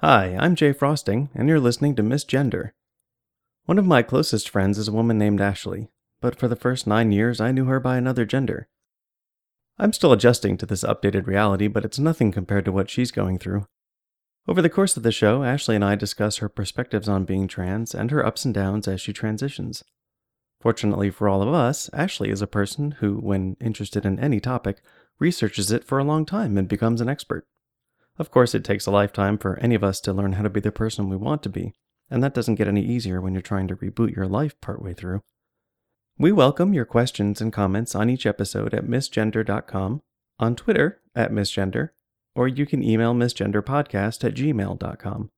Hi, 0.00 0.36
I'm 0.38 0.56
Jay 0.56 0.72
Frosting, 0.72 1.30
and 1.34 1.48
you're 1.48 1.58
listening 1.58 1.96
to 1.96 2.02
Misgender. 2.02 2.72
One 3.64 3.78
of 3.78 3.86
my 3.86 4.02
closest 4.02 4.46
friends 4.46 4.76
is 4.76 4.88
a 4.88 4.92
woman 4.92 5.16
named 5.16 5.40
Ashley, 5.40 5.88
but 6.20 6.38
for 6.38 6.48
the 6.48 6.54
first 6.54 6.86
nine 6.86 7.12
years 7.12 7.40
I 7.40 7.50
knew 7.50 7.64
her 7.64 7.80
by 7.80 7.96
another 7.96 8.26
gender. 8.26 8.68
I'm 9.78 9.94
still 9.94 10.12
adjusting 10.12 10.58
to 10.58 10.66
this 10.66 10.84
updated 10.84 11.26
reality, 11.26 11.66
but 11.66 11.82
it's 11.82 11.98
nothing 11.98 12.30
compared 12.30 12.66
to 12.66 12.72
what 12.72 12.90
she's 12.90 13.10
going 13.10 13.38
through. 13.38 13.64
Over 14.46 14.60
the 14.60 14.68
course 14.68 14.98
of 14.98 15.02
the 15.02 15.10
show, 15.10 15.44
Ashley 15.44 15.76
and 15.76 15.84
I 15.84 15.94
discuss 15.94 16.36
her 16.36 16.50
perspectives 16.50 17.08
on 17.08 17.24
being 17.24 17.48
trans 17.48 17.94
and 17.94 18.10
her 18.10 18.24
ups 18.24 18.44
and 18.44 18.52
downs 18.52 18.86
as 18.86 19.00
she 19.00 19.14
transitions. 19.14 19.82
Fortunately 20.60 21.08
for 21.08 21.26
all 21.26 21.40
of 21.40 21.54
us, 21.54 21.88
Ashley 21.94 22.28
is 22.28 22.42
a 22.42 22.46
person 22.46 22.90
who, 23.00 23.14
when 23.14 23.56
interested 23.62 24.04
in 24.04 24.20
any 24.20 24.40
topic, 24.40 24.82
researches 25.18 25.70
it 25.70 25.84
for 25.84 25.98
a 25.98 26.04
long 26.04 26.26
time 26.26 26.58
and 26.58 26.68
becomes 26.68 27.00
an 27.00 27.08
expert. 27.08 27.46
Of 28.18 28.30
course, 28.30 28.54
it 28.54 28.64
takes 28.64 28.86
a 28.86 28.90
lifetime 28.90 29.36
for 29.36 29.58
any 29.58 29.74
of 29.74 29.84
us 29.84 30.00
to 30.00 30.12
learn 30.12 30.32
how 30.32 30.42
to 30.42 30.50
be 30.50 30.60
the 30.60 30.72
person 30.72 31.08
we 31.08 31.16
want 31.16 31.42
to 31.42 31.48
be, 31.48 31.74
and 32.10 32.22
that 32.22 32.34
doesn't 32.34 32.54
get 32.54 32.68
any 32.68 32.82
easier 32.82 33.20
when 33.20 33.34
you're 33.34 33.42
trying 33.42 33.68
to 33.68 33.76
reboot 33.76 34.14
your 34.16 34.26
life 34.26 34.58
partway 34.60 34.94
through. 34.94 35.20
We 36.18 36.32
welcome 36.32 36.72
your 36.72 36.86
questions 36.86 37.42
and 37.42 37.52
comments 37.52 37.94
on 37.94 38.08
each 38.08 38.24
episode 38.24 38.72
at 38.72 38.86
misgender.com, 38.86 40.02
on 40.38 40.56
Twitter 40.56 41.02
at 41.14 41.30
misgender, 41.30 41.90
or 42.34 42.48
you 42.48 42.64
can 42.64 42.82
email 42.82 43.14
misgenderpodcast 43.14 44.24
at 44.24 44.34
gmail.com. 44.34 45.30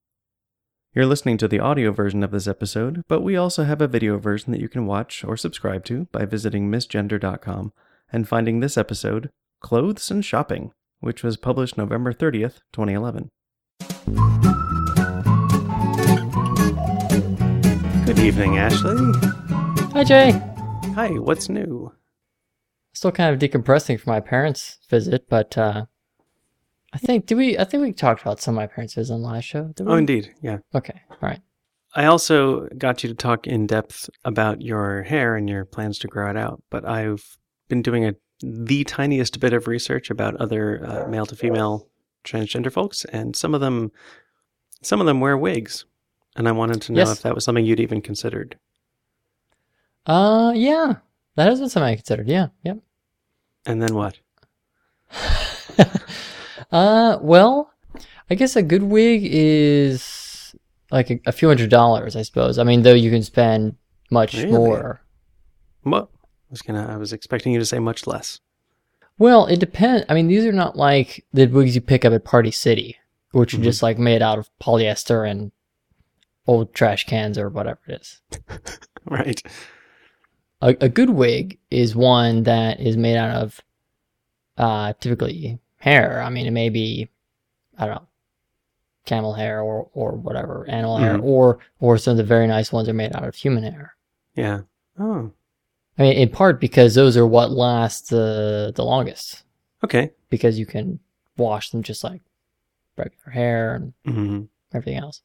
You're 0.94 1.06
listening 1.06 1.36
to 1.38 1.48
the 1.48 1.60
audio 1.60 1.92
version 1.92 2.22
of 2.22 2.30
this 2.30 2.46
episode, 2.46 3.02
but 3.08 3.22
we 3.22 3.36
also 3.36 3.64
have 3.64 3.80
a 3.80 3.88
video 3.88 4.18
version 4.18 4.52
that 4.52 4.60
you 4.60 4.68
can 4.68 4.86
watch 4.86 5.24
or 5.24 5.36
subscribe 5.36 5.84
to 5.86 6.06
by 6.12 6.24
visiting 6.24 6.70
misgender.com 6.70 7.72
and 8.12 8.28
finding 8.28 8.60
this 8.60 8.78
episode, 8.78 9.30
Clothes 9.60 10.10
and 10.10 10.24
Shopping, 10.24 10.72
which 11.00 11.22
was 11.22 11.36
published 11.36 11.78
November 11.78 12.12
30th, 12.12 12.60
2011. 12.72 13.30
Good 18.06 18.18
evening, 18.20 18.58
Ashley. 18.58 18.96
Hi, 19.92 20.04
Jay. 20.04 20.32
Hi, 20.94 21.10
what's 21.10 21.48
new? 21.48 21.92
Still 22.92 23.12
kind 23.12 23.34
of 23.34 23.50
decompressing 23.50 24.00
from 24.00 24.12
my 24.12 24.20
parents' 24.20 24.78
visit, 24.88 25.28
but 25.28 25.56
uh, 25.56 25.84
I 26.92 26.98
think 26.98 27.26
did 27.26 27.36
we? 27.36 27.58
I 27.58 27.64
think 27.64 27.82
we 27.82 27.92
talked 27.92 28.22
about 28.22 28.40
some 28.40 28.54
of 28.54 28.56
my 28.56 28.66
parents' 28.66 28.94
visit 28.94 29.12
on 29.12 29.22
the 29.22 29.28
last 29.28 29.44
show. 29.44 29.72
Did 29.76 29.86
we? 29.86 29.92
Oh, 29.92 29.96
indeed, 29.96 30.34
yeah. 30.42 30.58
Okay, 30.74 31.00
all 31.10 31.18
right. 31.20 31.40
I 31.94 32.06
also 32.06 32.66
got 32.78 33.02
you 33.02 33.08
to 33.08 33.14
talk 33.14 33.46
in 33.46 33.66
depth 33.66 34.10
about 34.24 34.62
your 34.62 35.02
hair 35.02 35.36
and 35.36 35.48
your 35.48 35.64
plans 35.64 35.98
to 36.00 36.08
grow 36.08 36.30
it 36.30 36.36
out, 36.36 36.62
but 36.70 36.84
I've 36.84 37.38
been 37.68 37.82
doing 37.82 38.04
a 38.04 38.14
the 38.40 38.84
tiniest 38.84 39.40
bit 39.40 39.52
of 39.52 39.66
research 39.66 40.10
about 40.10 40.36
other 40.36 40.84
uh, 40.86 41.08
male 41.08 41.26
to 41.26 41.36
female 41.36 41.86
transgender 42.24 42.70
folks, 42.72 43.04
and 43.06 43.34
some 43.34 43.54
of 43.54 43.60
them, 43.60 43.90
some 44.82 45.00
of 45.00 45.06
them 45.06 45.20
wear 45.20 45.36
wigs, 45.36 45.84
and 46.36 46.48
I 46.48 46.52
wanted 46.52 46.80
to 46.82 46.92
know 46.92 47.00
Yes. 47.00 47.12
if 47.18 47.22
that 47.22 47.34
was 47.34 47.44
something 47.44 47.64
you'd 47.64 47.80
even 47.80 48.00
considered. 48.02 48.56
Uh, 50.06 50.52
yeah, 50.54 50.94
that 51.36 51.48
has 51.48 51.60
been 51.60 51.68
something 51.68 51.88
I 51.92 51.96
considered. 51.96 52.28
Yeah, 52.28 52.48
yep. 52.64 52.78
And 53.66 53.82
then 53.82 53.94
what? 53.94 54.18
Uh, 56.70 57.18
well, 57.22 57.72
I 58.28 58.34
guess 58.34 58.54
a 58.56 58.62
good 58.62 58.82
wig 58.82 59.22
is 59.24 60.54
like 60.90 61.08
a, 61.10 61.18
a 61.24 61.32
few 61.32 61.48
hundred 61.48 61.70
dollars, 61.70 62.14
I 62.14 62.20
suppose. 62.22 62.58
I 62.58 62.64
mean, 62.64 62.82
though 62.82 62.92
you 62.94 63.10
can 63.10 63.22
spend 63.22 63.76
much 64.10 64.34
Really? 64.34 64.50
more. 64.50 65.00
What? 65.84 66.10
I 66.48 66.50
was 66.50 66.62
gonna. 66.62 66.86
I 66.90 66.96
was 66.96 67.12
expecting 67.12 67.52
you 67.52 67.58
to 67.58 67.64
say 67.66 67.78
much 67.78 68.06
less. 68.06 68.40
Well, 69.18 69.46
it 69.46 69.58
depends. 69.60 70.06
I 70.08 70.14
mean, 70.14 70.28
these 70.28 70.44
are 70.46 70.52
not 70.52 70.76
like 70.76 71.24
the 71.32 71.46
wigs 71.46 71.74
you 71.74 71.80
pick 71.80 72.04
up 72.04 72.12
at 72.12 72.24
Party 72.24 72.50
City, 72.50 72.96
which 73.32 73.52
Mhm. 73.54 73.60
are 73.60 73.64
just 73.64 73.82
like 73.82 73.98
made 73.98 74.22
out 74.22 74.38
of 74.38 74.48
polyester 74.60 75.28
and 75.28 75.50
old 76.46 76.72
trash 76.72 77.04
cans 77.04 77.36
or 77.36 77.48
whatever 77.48 77.80
it 77.88 78.00
is. 78.00 78.22
Right. 79.04 79.40
A, 80.60 80.76
a 80.82 80.88
good 80.90 81.08
wig 81.10 81.58
is 81.70 81.96
one 81.96 82.42
that 82.42 82.78
is 82.78 82.96
made 82.96 83.16
out 83.16 83.42
of 83.42 83.60
uh, 84.58 84.92
typically 85.00 85.58
hair. 85.78 86.20
I 86.20 86.28
mean, 86.30 86.46
it 86.46 86.50
may 86.50 86.68
be, 86.68 87.08
I 87.78 87.86
don't 87.86 87.94
know, 87.94 88.06
camel 89.06 89.32
hair 89.32 89.62
or, 89.62 89.88
or 89.94 90.12
whatever, 90.12 90.68
animal 90.68 90.98
hair, 90.98 91.16
Mhm. 91.16 91.22
or 91.24 91.58
or 91.80 91.96
some 91.96 92.10
of 92.12 92.16
the 92.18 92.24
very 92.24 92.46
nice 92.46 92.70
ones 92.72 92.86
are 92.88 92.92
made 92.92 93.14
out 93.16 93.24
of 93.24 93.34
human 93.34 93.62
hair. 93.62 93.94
Yeah. 94.34 94.60
Oh. 94.98 95.30
I 95.98 96.02
mean, 96.02 96.12
in 96.12 96.28
part 96.28 96.60
because 96.60 96.94
those 96.94 97.16
are 97.16 97.26
what 97.26 97.50
last 97.50 98.10
the 98.10 98.72
the 98.74 98.84
longest, 98.84 99.42
Okay. 99.82 100.10
because 100.30 100.58
you 100.58 100.66
can 100.66 101.00
wash 101.36 101.70
them 101.70 101.82
just 101.82 102.04
like 102.04 102.22
regular 102.96 103.32
hair 103.32 103.74
and 103.74 103.92
hmm 104.04 104.42
everything 104.72 104.98
else. 104.98 105.22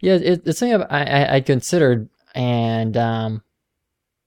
Yeah, 0.00 0.14
it, 0.14 0.42
it's 0.46 0.58
something 0.58 0.82
I, 0.90 1.24
I, 1.24 1.34
I 1.36 1.40
considered, 1.40 2.08
and 2.34 2.96
um, 2.96 3.42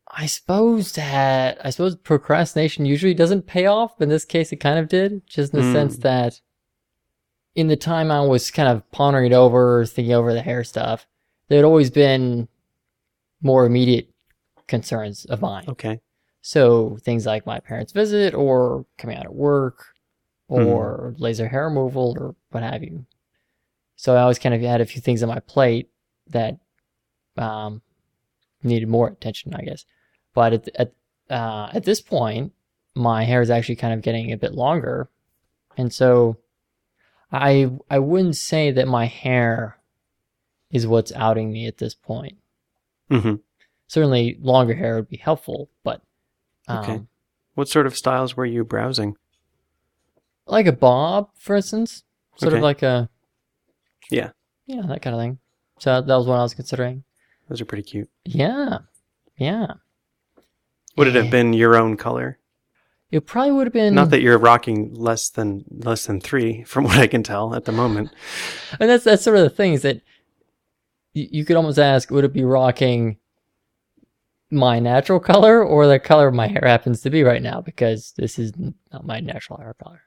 I 0.08 0.26
suppose 0.26 0.94
that 0.94 1.58
I 1.66 1.70
suppose 1.70 1.96
procrastination 1.96 2.86
usually 2.86 3.14
doesn't 3.14 3.48
pay 3.48 3.66
off. 3.66 3.98
But 3.98 4.04
in 4.06 4.10
this 4.10 4.26
case, 4.26 4.52
it 4.52 4.58
kind 4.58 4.80
of 4.80 4.88
did, 4.90 5.26
just 5.28 5.54
in 5.54 5.60
the 5.60 5.66
Mm. 5.66 5.72
sense 5.72 5.98
that 5.98 6.42
in 7.56 7.68
the 7.68 7.76
time 7.78 8.12
I 8.12 8.22
was 8.22 8.52
kind 8.52 8.68
of 8.70 8.90
pondering 8.92 9.32
it 9.32 9.36
over, 9.36 9.86
thinking 9.86 10.14
over 10.14 10.34
the 10.34 10.42
hair 10.42 10.64
stuff, 10.64 11.08
there 11.48 11.58
had 11.58 11.66
always 11.66 11.90
been 11.90 12.48
more 13.42 13.66
immediate 13.66 14.10
concerns 14.68 15.26
of 15.26 15.42
mine. 15.42 15.66
Okay. 15.70 16.00
So 16.42 16.98
things 17.02 17.26
like 17.26 17.46
my 17.46 17.60
parents' 17.60 17.92
visit 17.92 18.34
or 18.34 18.86
coming 18.98 19.18
out 19.18 19.26
of 19.26 19.34
work 19.34 19.96
or 20.48 21.16
laser 21.18 21.48
hair 21.48 21.66
removal 21.66 22.16
or 22.20 22.36
what 22.52 22.64
have 22.64 22.84
you. 22.84 23.06
So 23.96 24.16
I 24.16 24.22
always 24.22 24.40
kind 24.40 24.54
of 24.54 24.62
had 24.62 24.82
a 24.82 24.86
few 24.86 25.02
things 25.02 25.24
on 25.24 25.30
my 25.30 25.40
plate 25.40 25.90
that 26.30 26.60
um, 27.38 27.82
needed 28.64 28.88
more 28.88 29.08
attention, 29.08 29.54
I 29.56 29.62
guess. 29.64 29.86
But 30.34 30.54
at 30.54 30.70
at 30.76 30.94
uh, 31.30 31.70
at 31.74 31.86
this 31.86 32.02
point, 32.02 32.54
my 32.94 33.24
hair 33.24 33.42
is 33.42 33.50
actually 33.50 33.78
kind 33.78 33.94
of 33.94 34.02
getting 34.02 34.32
a 34.32 34.38
bit 34.38 34.54
longer, 34.54 35.10
and 35.78 35.92
so 35.94 36.38
I 37.32 37.72
I 37.90 38.00
wouldn't 38.00 38.36
say 38.36 38.72
that 38.72 38.88
my 38.88 39.06
hair 39.06 39.78
is 40.72 40.86
what's 40.86 41.12
outing 41.14 41.52
me 41.52 41.68
at 41.68 41.78
this 41.78 41.96
point 41.96 42.38
hmm 43.10 43.36
certainly 43.88 44.38
longer 44.40 44.74
hair 44.76 44.96
would 44.96 45.10
be 45.10 45.18
helpful, 45.18 45.70
but 45.84 46.02
um, 46.68 46.78
Okay. 46.80 47.02
What 47.56 47.70
sort 47.70 47.86
of 47.88 47.96
styles 47.96 48.36
were 48.36 48.46
you 48.46 48.64
browsing? 48.64 49.16
like 50.48 50.68
a 50.68 50.72
bob, 50.72 51.30
for 51.40 51.56
instance, 51.56 52.04
sort 52.36 52.54
Okay. 52.54 52.58
of 52.58 52.64
like 52.64 52.84
a 52.84 53.10
Yeah. 54.12 54.30
yeah, 54.68 54.84
that 54.88 55.02
kind 55.02 55.16
of 55.16 55.22
thing. 55.22 55.40
So 55.80 56.00
that 56.02 56.16
was 56.16 56.28
what 56.28 56.38
I 56.38 56.44
was 56.44 56.54
considering. 56.54 57.04
Those 57.50 57.62
are 57.62 57.66
pretty 57.66 57.82
cute. 57.84 58.10
Yeah, 58.26 58.80
yeah. 59.38 59.66
Would 60.98 61.08
it 61.08 61.16
have 61.16 61.32
been 61.32 61.54
your 61.54 61.76
own 61.76 61.98
color? 61.98 62.38
It 63.12 63.26
probably 63.26 63.52
would 63.54 63.66
have 63.68 63.74
been 63.74 63.96
Not 63.96 64.10
that 64.12 64.22
you're 64.22 64.38
rocking 64.38 64.94
less 64.94 65.30
than 65.30 65.66
less 65.70 66.06
than 66.06 66.20
three, 66.22 66.64
from 66.64 66.84
what 66.84 66.98
I 66.98 67.08
can 67.08 67.24
tell 67.24 67.56
at 67.56 67.66
the 67.66 67.72
moment. 67.72 68.10
and 68.80 68.88
that's 68.90 69.04
that's 69.04 69.24
sort 69.24 69.38
of 69.38 69.44
the 69.44 69.50
thing 69.50 69.74
is 69.74 69.82
that 69.84 70.02
you, 71.14 71.28
you 71.32 71.46
could 71.46 71.56
almost 71.56 71.80
ask, 71.80 72.12
would 72.12 72.24
it 72.26 72.34
be 72.34 72.44
rocking 72.44 73.18
my 74.56 74.80
natural 74.80 75.20
color 75.20 75.64
or 75.64 75.86
the 75.86 76.00
color 76.00 76.32
my 76.32 76.48
hair 76.48 76.64
happens 76.66 77.02
to 77.02 77.10
be 77.10 77.24
right 77.24 77.42
now? 77.42 77.62
Because 77.62 78.14
this 78.18 78.40
is 78.40 78.54
not 78.92 79.06
my 79.06 79.20
natural 79.20 79.60
hair 79.60 79.76
color. 79.82 80.02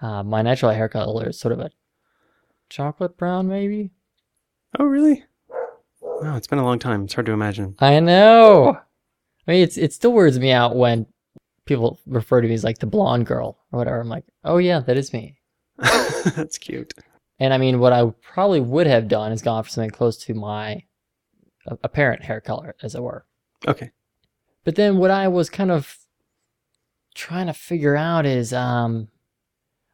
Uh, 0.00 0.22
my 0.22 0.42
natural 0.42 0.72
hair 0.72 0.88
color 0.88 1.28
is 1.28 1.38
sort 1.38 1.52
of 1.52 1.60
a 1.60 1.70
chocolate 2.68 3.16
brown, 3.16 3.46
maybe. 3.46 3.90
Oh, 4.78 4.84
really? 4.84 5.24
Wow, 6.00 6.36
it's 6.36 6.46
been 6.46 6.58
a 6.58 6.64
long 6.64 6.78
time. 6.78 7.04
It's 7.04 7.14
hard 7.14 7.26
to 7.26 7.32
imagine. 7.32 7.76
I 7.78 8.00
know. 8.00 8.78
I 9.46 9.50
mean, 9.50 9.62
it's 9.62 9.76
it 9.76 9.92
still 9.92 10.12
weirds 10.12 10.38
me 10.38 10.52
out 10.52 10.74
when 10.74 11.06
people 11.66 12.00
refer 12.06 12.40
to 12.40 12.48
me 12.48 12.54
as 12.54 12.64
like 12.64 12.78
the 12.78 12.86
blonde 12.86 13.26
girl 13.26 13.58
or 13.72 13.78
whatever. 13.78 14.00
I'm 14.00 14.08
like, 14.08 14.24
oh 14.44 14.58
yeah, 14.58 14.80
that 14.80 14.96
is 14.96 15.12
me. 15.12 15.38
That's 15.78 16.58
cute. 16.58 16.94
And 17.38 17.52
I 17.52 17.58
mean, 17.58 17.78
what 17.78 17.92
I 17.92 18.10
probably 18.22 18.60
would 18.60 18.86
have 18.86 19.08
done 19.08 19.32
is 19.32 19.42
gone 19.42 19.64
for 19.64 19.70
something 19.70 19.90
close 19.90 20.16
to 20.24 20.34
my 20.34 20.84
apparent 21.82 22.22
hair 22.22 22.40
color, 22.40 22.76
as 22.82 22.94
it 22.94 23.02
were. 23.02 23.24
Okay. 23.66 23.90
But 24.64 24.76
then 24.76 24.98
what 24.98 25.10
I 25.10 25.28
was 25.28 25.50
kind 25.50 25.70
of 25.70 25.98
trying 27.14 27.46
to 27.46 27.52
figure 27.52 27.96
out 27.96 28.26
is, 28.26 28.52
um, 28.52 29.08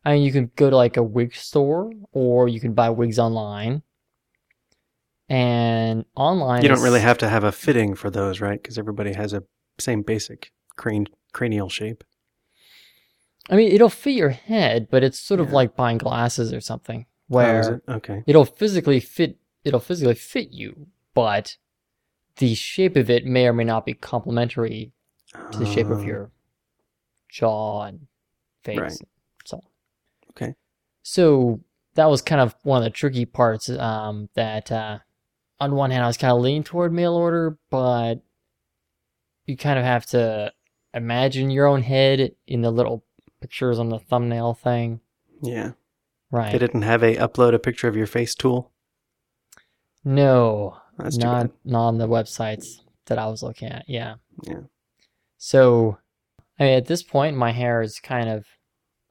I 0.04 0.14
mean, 0.14 0.22
you 0.22 0.32
can 0.32 0.50
go 0.56 0.70
to 0.70 0.76
like 0.76 0.96
a 0.96 1.02
wig 1.02 1.34
store 1.34 1.92
or 2.12 2.48
you 2.48 2.60
can 2.60 2.72
buy 2.72 2.90
wigs 2.90 3.18
online. 3.18 3.82
And 5.28 6.04
online, 6.16 6.62
You 6.62 6.68
don't 6.68 6.82
really 6.82 7.00
have 7.00 7.18
to 7.18 7.28
have 7.28 7.44
a 7.44 7.52
fitting 7.52 7.94
for 7.94 8.10
those, 8.10 8.40
right? 8.40 8.60
Because 8.60 8.78
everybody 8.78 9.12
has 9.12 9.32
a 9.32 9.44
same 9.78 10.02
basic 10.02 10.52
crane 10.76 11.06
cranial 11.32 11.68
shape. 11.68 12.02
I 13.48 13.56
mean, 13.56 13.70
it'll 13.70 13.88
fit 13.90 14.12
your 14.14 14.30
head, 14.30 14.88
but 14.90 15.04
it's 15.04 15.18
sort 15.20 15.40
of 15.40 15.52
like 15.52 15.76
buying 15.76 15.98
glasses 15.98 16.52
or 16.52 16.60
something, 16.60 17.06
Oh, 17.30 17.38
is 17.40 17.68
where 17.68 17.74
it? 17.74 17.82
Okay. 17.88 18.22
it'll 18.26 18.44
physically 18.44 18.98
fit. 19.00 19.38
It'll 19.64 19.78
physically 19.80 20.14
fit 20.14 20.50
you, 20.50 20.88
but 21.14 21.56
the 22.40 22.54
shape 22.54 22.96
of 22.96 23.08
it 23.08 23.24
may 23.24 23.46
or 23.46 23.52
may 23.52 23.64
not 23.64 23.86
be 23.86 23.94
complementary 23.94 24.92
to 25.52 25.58
the 25.58 25.66
shape 25.66 25.88
of 25.90 26.00
Oh, 26.00 26.04
your 26.04 26.30
jaw 27.28 27.84
and 27.84 28.06
face. 28.64 28.78
Right. 28.78 28.90
and 28.90 29.08
So, 29.44 29.60
Okay. 30.30 30.54
so 31.02 31.60
that 31.94 32.10
was 32.10 32.20
kind 32.22 32.40
of 32.40 32.54
one 32.62 32.78
of 32.78 32.84
the 32.84 32.90
tricky 32.90 33.24
parts. 33.24 33.68
Um, 33.70 34.28
that 34.34 34.70
uh, 34.72 34.98
on 35.60 35.74
one 35.74 35.90
hand, 35.90 36.02
I 36.02 36.06
was 36.08 36.16
kind 36.16 36.32
of 36.32 36.40
leaning 36.40 36.64
toward 36.64 36.92
mail 36.92 37.14
order, 37.14 37.56
but 37.70 38.16
you 39.46 39.56
kind 39.56 39.78
of 39.78 39.84
have 39.84 40.06
to 40.06 40.52
imagine 40.94 41.50
your 41.50 41.66
own 41.66 41.82
head 41.82 42.32
in 42.46 42.62
the 42.62 42.70
little 42.70 43.04
pictures 43.40 43.78
on 43.78 43.88
the 43.88 43.98
thumbnail 43.98 44.54
thing. 44.54 45.00
Yeah. 45.42 45.72
Right. 46.30 46.52
They 46.52 46.58
didn't 46.58 46.82
have 46.82 47.02
a 47.02 47.16
upload 47.16 47.54
a 47.54 47.58
picture 47.58 47.88
of 47.88 47.96
your 47.96 48.06
face 48.06 48.34
tool. 48.34 48.70
No, 50.04 50.79
That's 51.02 51.16
not 51.16 51.50
not 51.64 51.88
on 51.88 51.98
the 51.98 52.08
websites 52.08 52.80
that 53.06 53.18
I 53.18 53.26
was 53.26 53.42
looking 53.42 53.68
at. 53.68 53.84
Yeah. 53.88 54.14
Yeah. 54.44 54.60
So, 55.36 55.98
I 56.58 56.64
mean, 56.64 56.74
at 56.74 56.86
this 56.86 57.02
point, 57.02 57.36
my 57.36 57.50
hair 57.50 57.82
is 57.82 57.98
kind 57.98 58.28
of, 58.28 58.46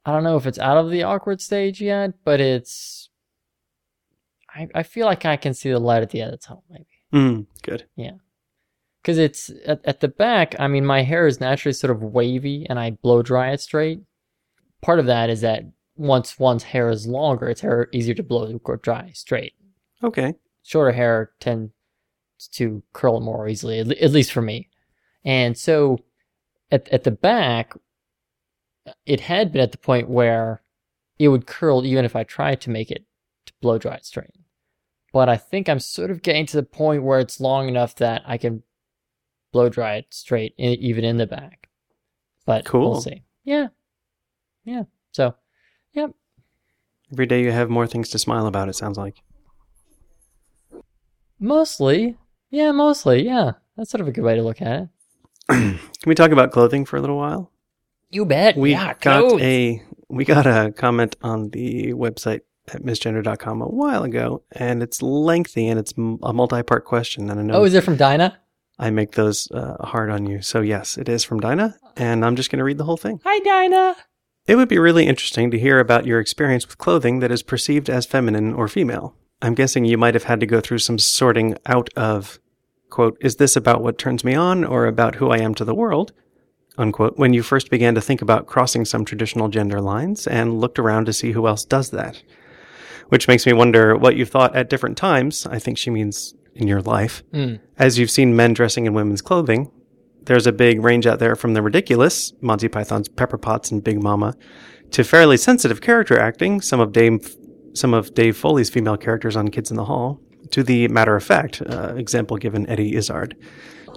I 0.04 0.12
don't 0.12 0.24
know 0.24 0.36
if 0.36 0.46
it's 0.46 0.58
out 0.58 0.76
of 0.76 0.90
the 0.90 1.02
awkward 1.02 1.40
stage 1.40 1.80
yet, 1.80 2.14
but 2.24 2.40
it's, 2.40 3.10
I, 4.54 4.68
I 4.74 4.82
feel 4.82 5.06
like 5.06 5.24
I 5.24 5.36
can 5.36 5.54
see 5.54 5.70
the 5.70 5.78
light 5.78 6.02
at 6.02 6.10
the 6.10 6.22
end 6.22 6.32
of 6.32 6.40
the 6.40 6.46
tunnel, 6.46 6.64
maybe. 6.70 6.86
Mm, 7.12 7.46
good. 7.62 7.86
Yeah. 7.96 8.14
Because 9.02 9.18
it's 9.18 9.50
at, 9.66 9.80
at 9.84 10.00
the 10.00 10.08
back, 10.08 10.54
I 10.58 10.68
mean, 10.68 10.86
my 10.86 11.02
hair 11.02 11.26
is 11.26 11.40
naturally 11.40 11.72
sort 11.72 11.90
of 11.90 12.02
wavy 12.02 12.66
and 12.68 12.78
I 12.78 12.90
blow 12.90 13.22
dry 13.22 13.50
it 13.50 13.60
straight. 13.60 14.00
Part 14.82 14.98
of 14.98 15.06
that 15.06 15.30
is 15.30 15.40
that 15.40 15.64
once 15.96 16.38
one's 16.38 16.62
hair 16.62 16.90
is 16.90 17.06
longer, 17.06 17.48
it's 17.48 17.60
hair 17.60 17.88
easier 17.92 18.14
to 18.14 18.22
blow 18.22 18.58
dry 18.82 19.10
straight. 19.14 19.54
Okay. 20.02 20.34
shorter 20.62 20.92
hair 20.92 21.32
tend 21.40 21.70
to 22.48 22.82
curl 22.92 23.20
more 23.20 23.48
easily, 23.48 23.78
at 23.78 24.10
least 24.10 24.32
for 24.32 24.42
me. 24.42 24.68
And 25.24 25.56
so 25.56 25.98
at, 26.70 26.88
at 26.88 27.04
the 27.04 27.10
back, 27.10 27.74
it 29.06 29.20
had 29.20 29.52
been 29.52 29.60
at 29.60 29.72
the 29.72 29.78
point 29.78 30.08
where 30.08 30.62
it 31.18 31.28
would 31.28 31.46
curl 31.46 31.84
even 31.84 32.04
if 32.04 32.16
I 32.16 32.24
tried 32.24 32.60
to 32.62 32.70
make 32.70 32.90
it 32.90 33.04
to 33.46 33.52
blow 33.60 33.78
dry 33.78 33.94
it 33.96 34.06
straight. 34.06 34.30
But 35.12 35.28
I 35.28 35.36
think 35.36 35.68
I'm 35.68 35.80
sort 35.80 36.10
of 36.10 36.22
getting 36.22 36.46
to 36.46 36.56
the 36.56 36.62
point 36.62 37.02
where 37.02 37.18
it's 37.20 37.40
long 37.40 37.68
enough 37.68 37.96
that 37.96 38.22
I 38.26 38.38
can 38.38 38.62
blow 39.52 39.68
dry 39.68 39.96
it 39.96 40.06
straight, 40.14 40.54
in, 40.56 40.74
even 40.74 41.04
in 41.04 41.16
the 41.16 41.26
back. 41.26 41.68
But 42.46 42.64
Cool. 42.64 42.92
we'll 42.92 43.00
see. 43.00 43.24
Yeah. 43.44 43.68
Yeah. 44.64 44.84
So, 45.12 45.34
yep. 45.92 46.12
Every 47.12 47.26
day 47.26 47.42
you 47.42 47.50
have 47.50 47.68
more 47.68 47.88
things 47.88 48.08
to 48.10 48.18
smile 48.18 48.46
about, 48.46 48.68
it 48.68 48.76
sounds 48.76 48.96
like. 48.96 49.16
mostly, 51.40 52.16
yeah, 52.50 52.72
mostly, 52.72 53.24
yeah. 53.24 53.52
That's 53.76 53.90
sort 53.90 54.00
of 54.00 54.08
a 54.08 54.12
good 54.12 54.24
way 54.24 54.36
to 54.36 54.42
look 54.42 54.60
at 54.60 54.82
it. 54.82 54.88
Can 55.48 55.78
we 56.06 56.14
talk 56.14 56.30
about 56.30 56.52
clothing 56.52 56.84
for 56.84 56.96
a 56.96 57.00
little 57.00 57.16
while? 57.16 57.50
You 58.10 58.24
bet. 58.24 58.56
We 58.56 58.72
yeah, 58.72 58.94
got 58.94 59.00
clothes. 59.00 59.42
a 59.42 59.82
we 60.08 60.24
got 60.24 60.46
a 60.46 60.72
comment 60.72 61.16
on 61.22 61.50
the 61.50 61.92
website 61.92 62.40
at 62.72 62.82
misgender.com 62.82 63.62
a 63.62 63.66
while 63.66 64.02
ago, 64.04 64.42
and 64.52 64.82
it's 64.82 65.00
lengthy 65.02 65.68
and 65.68 65.78
it's 65.78 65.92
a 66.22 66.32
multi-part 66.32 66.84
question. 66.84 67.30
And 67.30 67.40
I 67.40 67.42
know 67.42 67.54
Oh, 67.54 67.64
is 67.64 67.74
it 67.74 67.84
from 67.84 67.96
Dinah? 67.96 68.36
I 68.78 68.90
make 68.90 69.12
those 69.12 69.50
uh, 69.50 69.76
hard 69.84 70.10
on 70.10 70.26
you, 70.26 70.40
so 70.40 70.60
yes, 70.62 70.96
it 70.96 71.08
is 71.08 71.22
from 71.22 71.38
Dinah, 71.40 71.76
and 71.96 72.24
I'm 72.24 72.34
just 72.34 72.50
going 72.50 72.58
to 72.58 72.64
read 72.64 72.78
the 72.78 72.84
whole 72.84 72.96
thing. 72.96 73.20
Hi, 73.24 73.38
Dinah. 73.40 73.96
It 74.46 74.56
would 74.56 74.68
be 74.68 74.78
really 74.78 75.06
interesting 75.06 75.50
to 75.50 75.58
hear 75.58 75.78
about 75.78 76.06
your 76.06 76.18
experience 76.18 76.66
with 76.66 76.78
clothing 76.78 77.20
that 77.20 77.30
is 77.30 77.42
perceived 77.42 77.90
as 77.90 78.06
feminine 78.06 78.54
or 78.54 78.68
female. 78.68 79.14
I'm 79.42 79.54
guessing 79.54 79.84
you 79.84 79.98
might 79.98 80.14
have 80.14 80.24
had 80.24 80.40
to 80.40 80.46
go 80.46 80.60
through 80.60 80.78
some 80.78 80.98
sorting 80.98 81.56
out 81.66 81.88
of, 81.96 82.38
quote, 82.90 83.16
is 83.20 83.36
this 83.36 83.56
about 83.56 83.82
what 83.82 83.98
turns 83.98 84.24
me 84.24 84.34
on 84.34 84.64
or 84.64 84.86
about 84.86 85.16
who 85.16 85.30
I 85.30 85.38
am 85.38 85.54
to 85.56 85.64
the 85.64 85.74
world, 85.74 86.12
unquote, 86.76 87.16
when 87.16 87.32
you 87.32 87.42
first 87.42 87.70
began 87.70 87.94
to 87.94 88.00
think 88.00 88.20
about 88.22 88.46
crossing 88.46 88.84
some 88.84 89.04
traditional 89.04 89.48
gender 89.48 89.80
lines 89.80 90.26
and 90.26 90.60
looked 90.60 90.78
around 90.78 91.06
to 91.06 91.12
see 91.12 91.32
who 91.32 91.46
else 91.46 91.64
does 91.64 91.90
that. 91.90 92.22
Which 93.08 93.28
makes 93.28 93.46
me 93.46 93.52
wonder 93.52 93.96
what 93.96 94.16
you 94.16 94.24
thought 94.24 94.54
at 94.54 94.70
different 94.70 94.96
times. 94.96 95.46
I 95.46 95.58
think 95.58 95.78
she 95.78 95.90
means 95.90 96.34
in 96.54 96.68
your 96.68 96.82
life. 96.82 97.22
Hmm. 97.32 97.56
As 97.78 97.98
you've 97.98 98.10
seen 98.10 98.36
men 98.36 98.52
dressing 98.52 98.86
in 98.86 98.94
women's 98.94 99.22
clothing, 99.22 99.70
there's 100.24 100.46
a 100.46 100.52
big 100.52 100.82
range 100.82 101.06
out 101.06 101.18
there 101.18 101.34
from 101.34 101.54
the 101.54 101.62
ridiculous, 101.62 102.32
Monty 102.40 102.68
Python's 102.68 103.08
Pepperpots 103.08 103.72
and 103.72 103.82
Big 103.82 104.02
Mama, 104.02 104.36
to 104.92 105.02
fairly 105.02 105.36
sensitive 105.36 105.80
character 105.80 106.18
acting, 106.18 106.60
some 106.60 106.78
of 106.78 106.92
Dave, 106.92 107.36
some 107.74 107.94
of 107.94 108.14
Dave 108.14 108.36
Foley's 108.36 108.70
female 108.70 108.96
characters 108.96 109.36
on 109.36 109.48
Kids 109.48 109.70
in 109.70 109.76
the 109.76 109.84
Hall, 109.84 110.20
to 110.50 110.62
the 110.62 110.88
matter 110.88 111.16
of 111.16 111.22
fact, 111.22 111.62
uh, 111.62 111.94
example 111.96 112.36
given 112.36 112.68
Eddie 112.68 112.96
Izzard, 112.96 113.36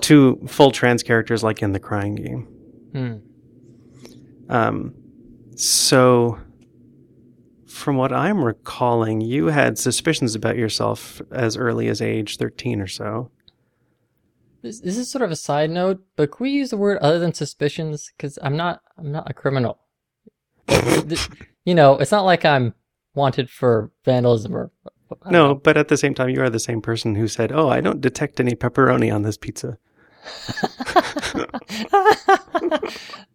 to 0.02 0.40
full 0.48 0.72
trans 0.72 1.04
characters 1.04 1.44
like 1.44 1.62
in 1.62 1.74
The 1.74 1.80
Crying 1.80 2.16
Game. 2.16 2.48
Hmm. 2.92 3.16
Um, 4.50 4.94
so, 5.56 6.40
from 7.68 7.98
what 7.98 8.14
I'm 8.14 8.44
recalling, 8.44 9.22
you 9.22 9.48
had 9.48 9.78
suspicions 9.78 10.36
about 10.36 10.58
yourself 10.58 11.22
as 11.32 11.58
early 11.58 11.88
as 11.88 12.02
age 12.02 12.38
13 12.38 12.82
or 12.82 12.88
so. 12.88 13.32
This, 14.62 14.80
this 14.80 14.98
is 14.98 15.10
sort 15.10 15.24
of 15.24 15.32
a 15.32 15.36
side 15.36 15.70
note, 15.70 16.04
but 16.16 16.32
can 16.32 16.44
we 16.46 16.52
use 16.52 16.70
the 16.70 16.78
word 16.78 16.98
other 17.00 17.20
than 17.20 17.34
suspicions? 17.34 18.12
Because 18.16 18.40
I'm 18.42 18.56
not, 18.56 18.82
I'm 18.98 19.12
not 19.12 19.30
a 19.30 19.34
criminal. 19.34 19.80
You 21.66 21.76
know, 21.76 21.98
it's 21.98 22.12
not 22.12 22.26
like 22.26 22.44
I'm 22.44 22.74
wanted 23.16 23.50
for 23.50 23.92
vandalism 24.06 24.56
or. 24.56 24.72
No, 25.26 25.50
know. 25.50 25.56
but 25.56 25.78
at 25.78 25.90
the 25.90 25.98
same 25.98 26.14
time, 26.16 26.30
you 26.30 26.42
are 26.42 26.50
the 26.50 26.60
same 26.60 26.82
person 26.82 27.14
who 27.16 27.28
said, 27.28 27.52
"Oh, 27.52 27.70
I 27.70 27.82
don't 27.82 28.02
detect 28.02 28.40
any 28.40 28.56
pepperoni 28.56 29.14
on 29.14 29.22
this 29.22 29.38
pizza." 29.38 29.78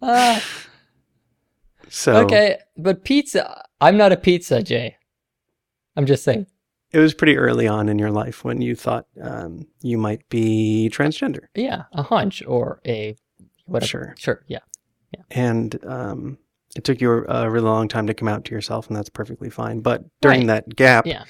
Ah, 0.02 0.42
So 1.90 2.16
okay, 2.24 2.58
but 2.76 3.02
pizza. 3.04 3.64
I'm 3.80 3.96
not 3.96 4.12
a 4.12 4.16
pizza, 4.18 4.62
Jay. 4.62 4.96
I'm 5.96 6.04
just 6.04 6.22
saying. 6.22 6.46
it 6.92 6.98
was 6.98 7.14
pretty 7.14 7.36
early 7.38 7.66
on 7.66 7.88
in 7.88 7.98
your 7.98 8.10
life 8.10 8.44
when 8.44 8.60
you 8.60 8.74
thought 8.76 9.06
um, 9.22 9.66
you 9.80 9.96
might 9.96 10.28
be 10.28 10.90
transgender, 10.92 11.44
Yeah, 11.54 11.84
a 11.92 12.02
hunch 12.02 12.42
or 12.46 12.80
a 12.86 13.16
whatever. 13.64 13.88
Sure. 13.88 14.14
Sure. 14.18 14.44
Yeah. 14.48 14.58
and 15.30 15.82
um, 15.86 16.38
it 16.78 16.84
took 16.84 17.00
you 17.00 17.26
a 17.28 17.50
really 17.50 17.66
long 17.66 17.88
time 17.88 18.06
to 18.06 18.14
come 18.14 18.28
out 18.28 18.44
to 18.44 18.54
yourself, 18.54 18.86
and 18.86 18.96
that's 18.96 19.08
perfectly 19.10 19.50
fine. 19.50 19.80
But 19.80 20.04
during 20.20 20.42
Right. 20.46 20.64
that 20.64 20.76
gap, 20.76 21.06
Yeah. 21.06 21.24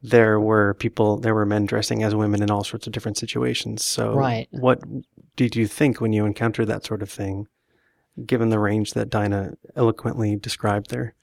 there 0.00 0.38
were 0.38 0.74
people, 0.74 1.16
there 1.18 1.34
were 1.34 1.44
men 1.44 1.66
dressing 1.66 2.04
as 2.04 2.14
women 2.14 2.40
in 2.40 2.52
all 2.52 2.62
sorts 2.62 2.86
of 2.86 2.92
different 2.92 3.18
situations. 3.18 3.84
So, 3.84 4.14
Right. 4.14 4.46
what 4.52 4.80
did 5.34 5.56
you 5.56 5.66
think 5.66 6.00
when 6.00 6.12
you 6.12 6.24
encountered 6.24 6.66
that 6.68 6.84
sort 6.84 7.02
of 7.02 7.10
thing? 7.10 7.48
Given 8.24 8.50
the 8.50 8.60
range 8.60 8.92
that 8.92 9.10
Dinah 9.10 9.54
eloquently 9.74 10.36
described 10.36 10.90
there. 10.90 11.14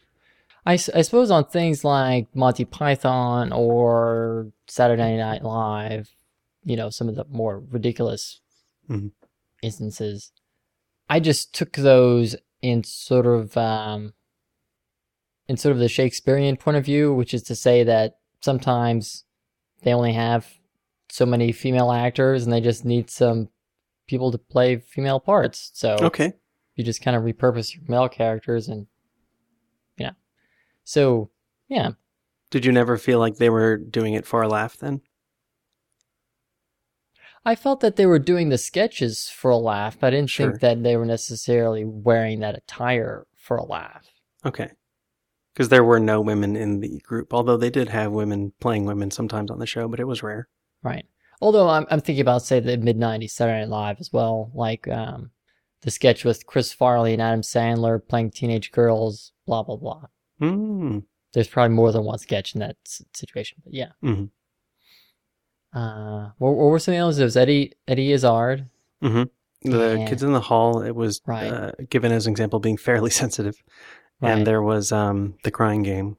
I 0.65 0.75
suppose 0.75 1.31
on 1.31 1.45
things 1.45 1.85
like 1.85 2.27
Monty 2.35 2.65
Python 2.65 3.53
or 3.53 4.51
Saturday 4.67 5.15
Night 5.17 5.41
Live, 5.41 6.09
you 6.65 6.75
know, 6.75 6.89
some 6.89 7.07
of 7.07 7.15
the 7.15 7.25
more 7.29 7.59
ridiculous 7.71 8.41
Mhm. 8.89 9.11
instances, 9.61 10.33
I 11.09 11.21
just 11.21 11.53
took 11.55 11.73
those 11.73 12.35
in 12.63 12.83
sort 12.83 13.27
of 13.27 13.55
um, 13.57 14.13
in 15.47 15.57
sort 15.57 15.73
of 15.73 15.79
the 15.79 15.89
Shakespearean 15.89 16.57
point 16.57 16.77
of 16.77 16.85
view, 16.85 17.13
which 17.13 17.33
is 17.33 17.43
to 17.43 17.55
say 17.55 17.83
that 17.83 18.17
sometimes 18.41 19.25
they 19.83 19.93
only 19.93 20.13
have 20.13 20.47
so 21.09 21.25
many 21.25 21.51
female 21.51 21.91
actors 21.91 22.43
and 22.43 22.51
they 22.51 22.61
just 22.61 22.85
need 22.85 23.09
some 23.09 23.49
people 24.07 24.31
to 24.31 24.37
play 24.37 24.77
female 24.77 25.19
parts. 25.19 25.69
So 25.73 25.97
Okay. 26.01 26.33
you 26.75 26.83
just 26.83 27.01
kind 27.03 27.15
of 27.15 27.23
repurpose 27.23 27.75
your 27.75 27.83
male 27.87 28.09
characters 28.09 28.67
and 28.69 28.87
you 29.97 30.05
know 30.07 30.13
so 30.83 31.29
yeah 31.67 31.91
Did 32.49 32.65
you 32.65 32.71
never 32.71 32.97
feel 32.97 33.19
like 33.19 33.35
they 33.35 33.49
were 33.49 33.77
doing 33.77 34.13
it 34.15 34.25
for 34.25 34.41
a 34.41 34.47
laugh 34.47 34.77
then? 34.77 35.01
I 37.45 37.55
felt 37.55 37.79
that 37.81 37.95
they 37.95 38.05
were 38.05 38.19
doing 38.19 38.49
the 38.49 38.57
sketches 38.57 39.29
for 39.29 39.51
a 39.51 39.57
laugh 39.57 39.97
but 39.99 40.07
i 40.07 40.09
didn't 40.11 40.29
Sure. 40.29 40.49
think 40.51 40.61
that 40.61 40.83
they 40.83 40.95
were 40.97 41.05
necessarily 41.05 41.83
wearing 41.85 42.39
that 42.41 42.55
attire 42.55 43.25
for 43.35 43.57
a 43.57 43.65
laugh 43.65 44.07
Okay. 44.45 44.71
Because 45.53 45.69
there 45.69 45.83
were 45.83 45.99
no 45.99 46.19
women 46.19 46.55
in 46.55 46.79
the 46.79 46.99
group, 47.01 47.31
although 47.33 47.57
they 47.57 47.69
did 47.69 47.87
have 47.89 48.11
women 48.11 48.51
playing 48.59 48.85
women 48.85 49.11
sometimes 49.11 49.51
on 49.51 49.59
the 49.59 49.67
show, 49.67 49.87
but 49.87 49.99
it 49.99 50.07
was 50.07 50.23
rare. 50.23 50.47
right 50.81 51.05
although 51.41 51.69
i'm, 51.69 51.85
I'm 51.91 51.99
thinking 52.01 52.21
about 52.21 52.41
say 52.43 52.59
the 52.59 52.77
mid-90s 52.77 53.31
saturday 53.31 53.59
night 53.61 53.69
live 53.69 53.97
as 53.99 54.11
well 54.13 54.51
like 54.53 54.87
um 54.87 55.31
the 55.81 55.91
sketch 55.91 56.23
with 56.25 56.45
chris 56.45 56.71
farley 56.73 57.13
and 57.13 57.21
adam 57.21 57.41
sandler 57.41 57.99
playing 58.07 58.31
teenage 58.31 58.71
girls 58.71 59.31
blah 59.45 59.63
blah 59.63 59.75
blah 59.77 60.03
Hmm. 60.39 60.99
there's 61.33 61.47
probably 61.47 61.75
more 61.75 61.91
than 61.91 62.03
one 62.03 62.17
sketch 62.19 62.53
in 62.55 62.59
that 62.61 62.77
situation 63.13 63.57
but 63.63 63.73
yeah 63.73 63.91
Mhm. 64.03 64.29
Uh 65.73 66.29
what, 66.37 66.51
what 66.51 66.65
were 66.71 66.79
some 66.79 66.93
of 66.93 66.99
those 66.99 67.19
it 67.19 67.23
was 67.23 67.37
eddie 67.37 67.73
eddie 67.87 68.11
izzard 68.11 68.67
The 69.01 69.29
Yeah. 69.63 70.05
kids 70.07 70.23
in 70.23 70.33
the 70.33 70.41
hall, 70.41 70.81
it 70.81 70.93
was 70.95 71.21
Right. 71.25 71.47
uh, 71.51 71.71
given 71.89 72.11
as 72.11 72.27
an 72.27 72.31
example 72.31 72.59
being 72.59 72.77
fairly 72.77 73.09
sensitive. 73.21 73.55
Right. 74.21 74.31
And 74.31 74.45
there 74.47 74.61
was 74.61 74.91
um, 74.91 75.35
the 75.43 75.51
crying 75.51 75.83
game. 75.83 76.17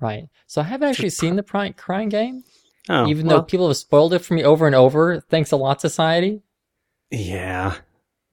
Right. 0.00 0.28
So 0.46 0.60
I 0.60 0.64
haven't 0.64 0.88
actually 0.90 1.10
seen 1.10 1.36
the 1.36 1.42
crying 1.76 2.08
game, 2.08 2.42
Oh, 2.88 3.06
even 3.06 3.26
well, 3.26 3.36
though 3.38 3.42
people 3.44 3.68
have 3.68 3.76
spoiled 3.76 4.12
it 4.14 4.20
for 4.20 4.34
me 4.34 4.42
over 4.44 4.66
and 4.66 4.74
over. 4.74 5.20
Thanks 5.30 5.52
a 5.52 5.56
lot, 5.56 5.80
society. 5.80 6.42
yeah, 7.10 7.76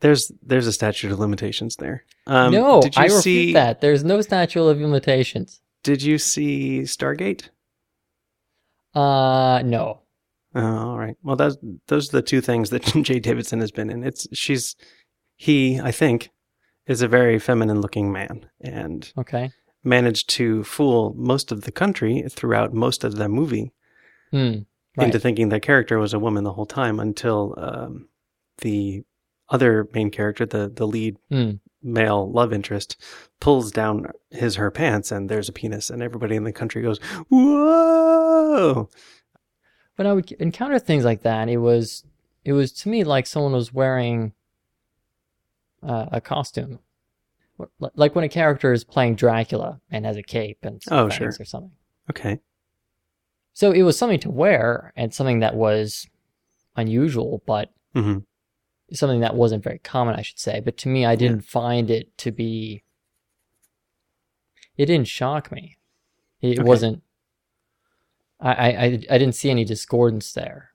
there's 0.01 0.31
there's 0.41 0.67
a 0.67 0.74
statute 0.74 1.12
of 1.12 1.19
limitations 1.19 1.75
there. 1.77 2.03
Um, 2.27 2.51
no, 2.53 2.81
did 2.81 2.95
you 2.95 3.01
I 3.01 3.05
refute 3.05 3.24
see? 3.24 3.53
that. 3.53 3.79
There's 3.81 4.03
no 4.03 4.21
statute 4.21 4.62
of 4.65 4.77
limitations. 4.79 5.62
Did 5.83 6.01
you 6.03 6.17
see 6.17 6.81
Stargate? 6.81 7.50
Uh, 8.93 9.62
no. 9.63 10.00
Oh, 10.53 10.89
all 10.89 10.98
right. 11.00 11.15
Well, 11.24 11.36
those 11.36 11.58
those 11.88 12.10
are 12.10 12.17
the 12.17 12.22
two 12.22 12.41
things 12.41 12.70
that 12.72 12.81
Jaye 12.84 13.22
Davidson 13.22 13.60
has 13.62 13.72
been 13.72 13.89
in. 13.89 14.03
It's 14.03 14.27
she's 14.34 14.75
he, 15.38 15.79
I 15.79 15.91
think, 15.91 16.29
is 16.88 17.01
a 17.01 17.08
very 17.08 17.39
feminine 17.39 17.79
looking 17.81 18.12
man 18.12 18.48
and 18.60 19.12
Okay. 19.17 19.51
managed 19.84 20.29
to 20.31 20.63
fool 20.63 21.13
most 21.17 21.51
of 21.51 21.62
the 21.62 21.72
country 21.72 22.24
throughout 22.29 22.74
most 22.74 23.03
of 23.03 23.15
the 23.15 23.29
movie 23.29 23.72
Hmm. 24.31 24.60
Right. 24.98 25.05
into 25.05 25.20
thinking 25.20 25.50
the 25.50 25.60
character 25.62 25.98
was 26.00 26.13
a 26.13 26.20
woman 26.20 26.43
the 26.43 26.53
whole 26.53 26.65
time 26.65 27.00
until 27.00 27.53
um, 27.58 28.10
the 28.58 29.03
other 29.50 29.88
main 29.93 30.10
character, 30.12 30.46
the 30.46 30.70
the 30.74 30.86
lead 30.88 31.17
Hmm. 31.29 31.51
male 31.81 32.29
love 32.29 32.51
interest, 32.53 33.01
pulls 33.39 33.72
down 33.72 34.08
his 34.31 34.55
her 34.58 34.70
pants 34.70 35.12
and 35.12 35.29
there's 35.29 35.48
a 35.50 35.53
penis 35.53 35.89
and 35.89 36.01
everybody 36.03 36.36
in 36.36 36.43
the 36.43 36.51
country 36.53 36.81
goes 36.81 37.00
whoa. 37.29 38.89
When 40.01 40.08
I 40.10 40.13
would 40.13 40.31
encounter 40.31 40.79
things 40.79 41.05
like 41.05 41.22
that, 41.22 41.48
it 41.48 41.58
was 41.58 42.05
it 42.43 42.53
was 42.53 42.72
to 42.72 42.89
me 42.89 43.03
like 43.03 43.27
someone 43.27 43.51
was 43.51 43.72
wearing 43.72 44.34
uh, 45.84 46.08
a 46.12 46.20
costume, 46.20 46.79
like 47.93 48.15
when 48.15 48.24
a 48.24 48.29
character 48.29 48.74
is 48.74 48.84
playing 48.84 49.13
Dracula 49.13 49.79
and 49.91 50.03
has 50.08 50.17
a 50.17 50.24
cape 50.24 50.58
and 50.63 50.81
some 50.81 50.98
Oh, 50.98 51.10
sure. 51.10 51.27
or 51.39 51.46
something. 51.46 51.74
Okay. 52.10 52.39
So 53.53 53.70
it 53.70 53.84
was 53.84 53.96
something 53.96 54.20
to 54.22 54.31
wear 54.31 54.91
and 54.96 55.13
something 55.13 55.38
that 55.41 55.53
was 55.53 56.08
unusual, 56.75 57.43
but 57.46 57.72
hmm 57.93 58.22
something 58.91 59.20
that 59.20 59.36
wasn't 59.36 59.63
very 59.63 59.77
common, 59.77 60.15
I 60.15 60.24
should 60.24 60.39
say. 60.39 60.62
But 60.62 60.77
to 60.77 60.89
me, 60.89 61.05
I 61.05 61.15
didn't 61.15 61.41
find 61.41 61.91
it 61.91 62.17
to 62.17 62.31
be. 62.31 62.84
It 64.77 64.88
didn't 64.88 65.10
shock 65.10 65.51
me. 65.51 65.77
It 66.41 66.58
Okay. 66.58 66.67
wasn't. 66.67 67.03
I, 68.41 68.51
I 68.53 68.69
I 68.69 68.86
I 69.12 69.17
didn't 69.17 69.36
see 69.36 69.50
any 69.50 69.63
discordance 69.65 70.33
there. 70.33 70.71